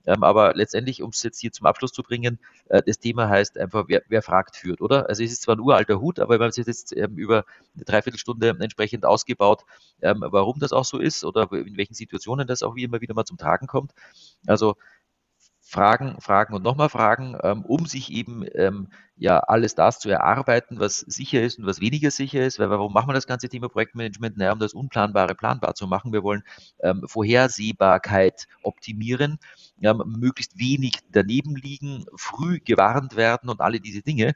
Ähm, 0.09 0.25
aber 0.25 0.55
letztendlich, 0.55 1.03
um 1.03 1.11
es 1.11 1.23
jetzt 1.23 1.39
hier 1.39 1.53
zum 1.53 1.67
Abschluss 1.67 1.93
zu 1.93 2.03
bringen, 2.03 2.39
äh, 2.71 2.83
das 2.83 2.99
Thema 2.99 3.29
heißt 3.29 3.59
einfach, 3.59 3.85
wer, 3.89 4.03
wer, 4.09 4.23
fragt, 4.23 4.57
führt, 4.57 4.81
oder? 4.81 5.07
Also 5.07 5.23
es 5.23 5.31
ist 5.33 5.43
zwar 5.43 5.57
ein 5.57 5.61
uralter 5.61 6.01
Hut, 6.01 6.19
aber 6.19 6.39
wir 6.39 6.45
haben 6.45 6.49
es 6.49 6.57
jetzt 6.57 6.97
ähm, 6.97 7.19
über 7.19 7.45
eine 7.75 7.85
Dreiviertelstunde 7.85 8.57
entsprechend 8.59 9.05
ausgebaut, 9.05 9.65
ähm, 10.01 10.25
warum 10.27 10.61
das 10.61 10.73
auch 10.73 10.87
so 10.87 10.99
ist 10.99 11.25
oder 11.25 11.53
in 11.53 11.77
welchen 11.77 11.93
Situationen 11.93 12.47
das 12.47 12.63
auch 12.63 12.75
wie 12.75 12.85
immer 12.85 13.03
wieder 13.03 13.13
mal 13.13 13.27
zum 13.27 13.37
Tragen 13.37 13.67
kommt. 13.67 13.93
Also 14.47 14.77
Fragen, 15.71 16.17
Fragen 16.19 16.55
und 16.55 16.63
nochmal 16.63 16.89
Fragen, 16.89 17.37
ähm, 17.43 17.63
um 17.63 17.85
sich 17.85 18.11
eben 18.11 18.43
ähm, 18.55 18.89
ja 19.17 19.39
alles 19.41 19.75
das 19.75 19.99
zu 19.99 20.09
erarbeiten, 20.09 20.81
was 20.81 21.01
sicher 21.01 21.43
ist 21.43 21.59
und 21.59 21.67
was 21.67 21.83
weniger 21.83 22.11
sicher 22.11 22.47
ist. 22.47 22.59
Weil 22.59 22.71
warum 22.71 22.91
machen 22.91 23.11
wir 23.11 23.13
das 23.13 23.27
ganze 23.27 23.51
Thema 23.51 23.69
Projektmanagement? 23.69 24.39
Naja, 24.39 24.53
um 24.55 24.61
das 24.61 24.73
Unplanbare 24.73 25.35
planbar 25.35 25.75
zu 25.75 25.87
machen. 25.87 26.15
Wir 26.15 26.23
wollen 26.23 26.43
ähm, 26.81 27.05
Vorhersehbarkeit 27.07 28.47
optimieren, 28.63 29.39
ähm, 29.83 30.03
möglichst 30.07 30.59
wenig 30.59 31.01
daneben 31.13 31.55
liegen, 31.55 32.07
früh 32.17 32.61
gewarnt 32.61 33.17
werden 33.17 33.51
und 33.51 33.61
alle 33.61 33.79
diese 33.79 34.01
Dinge. 34.01 34.35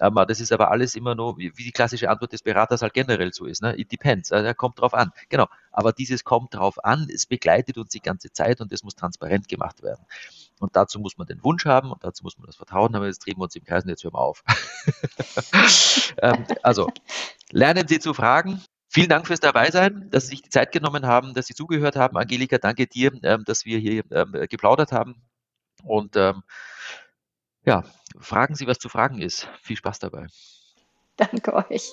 Ähm, 0.00 0.18
das 0.28 0.40
ist 0.40 0.52
aber 0.52 0.70
alles 0.70 0.94
immer 0.96 1.14
nur, 1.14 1.38
wie, 1.38 1.50
die 1.50 1.72
klassische 1.72 2.10
Antwort 2.10 2.32
des 2.32 2.42
Beraters 2.42 2.82
halt 2.82 2.92
generell 2.92 3.32
so 3.32 3.46
ist. 3.46 3.62
Ne? 3.62 3.78
It 3.78 3.90
depends, 3.90 4.32
also, 4.32 4.52
kommt 4.52 4.80
drauf 4.80 4.92
an. 4.92 5.12
Genau, 5.30 5.46
aber 5.72 5.92
dieses 5.92 6.24
kommt 6.24 6.54
drauf 6.54 6.84
an, 6.84 7.08
es 7.12 7.26
begleitet 7.26 7.78
uns 7.78 7.90
die 7.90 8.00
ganze 8.00 8.32
Zeit 8.32 8.60
und 8.60 8.72
es 8.72 8.82
muss 8.82 8.96
transparent 8.96 9.48
gemacht 9.48 9.82
werden. 9.82 10.04
Und 10.64 10.74
dazu 10.76 10.98
muss 10.98 11.18
man 11.18 11.26
den 11.26 11.44
Wunsch 11.44 11.66
haben 11.66 11.92
und 11.92 12.02
dazu 12.02 12.24
muss 12.24 12.38
man 12.38 12.46
das 12.46 12.56
Vertrauen 12.56 12.94
haben. 12.94 13.04
Jetzt 13.04 13.26
drehen 13.26 13.36
wir 13.36 13.42
uns 13.42 13.54
im 13.54 13.64
Kreis 13.64 13.84
und 13.84 13.90
jetzt 13.90 14.02
hören 14.02 14.14
wir 14.14 14.20
auf. 14.20 14.42
ähm, 16.22 16.46
also, 16.62 16.88
lernen 17.50 17.86
Sie 17.86 17.98
zu 17.98 18.14
fragen. 18.14 18.64
Vielen 18.88 19.10
Dank 19.10 19.26
fürs 19.26 19.40
Dabeisein, 19.40 20.08
dass 20.08 20.24
Sie 20.24 20.30
sich 20.30 20.42
die 20.42 20.48
Zeit 20.48 20.72
genommen 20.72 21.04
haben, 21.04 21.34
dass 21.34 21.48
Sie 21.48 21.54
zugehört 21.54 21.96
haben. 21.96 22.16
Angelika, 22.16 22.56
danke 22.56 22.86
dir, 22.86 23.12
ähm, 23.24 23.44
dass 23.44 23.66
wir 23.66 23.78
hier 23.78 24.04
ähm, 24.10 24.32
geplaudert 24.48 24.90
haben. 24.90 25.22
Und 25.82 26.16
ähm, 26.16 26.42
ja, 27.66 27.84
fragen 28.18 28.54
Sie, 28.54 28.66
was 28.66 28.78
zu 28.78 28.88
fragen 28.88 29.20
ist. 29.20 29.46
Viel 29.60 29.76
Spaß 29.76 29.98
dabei. 29.98 30.28
Danke 31.18 31.52
euch. 31.52 31.92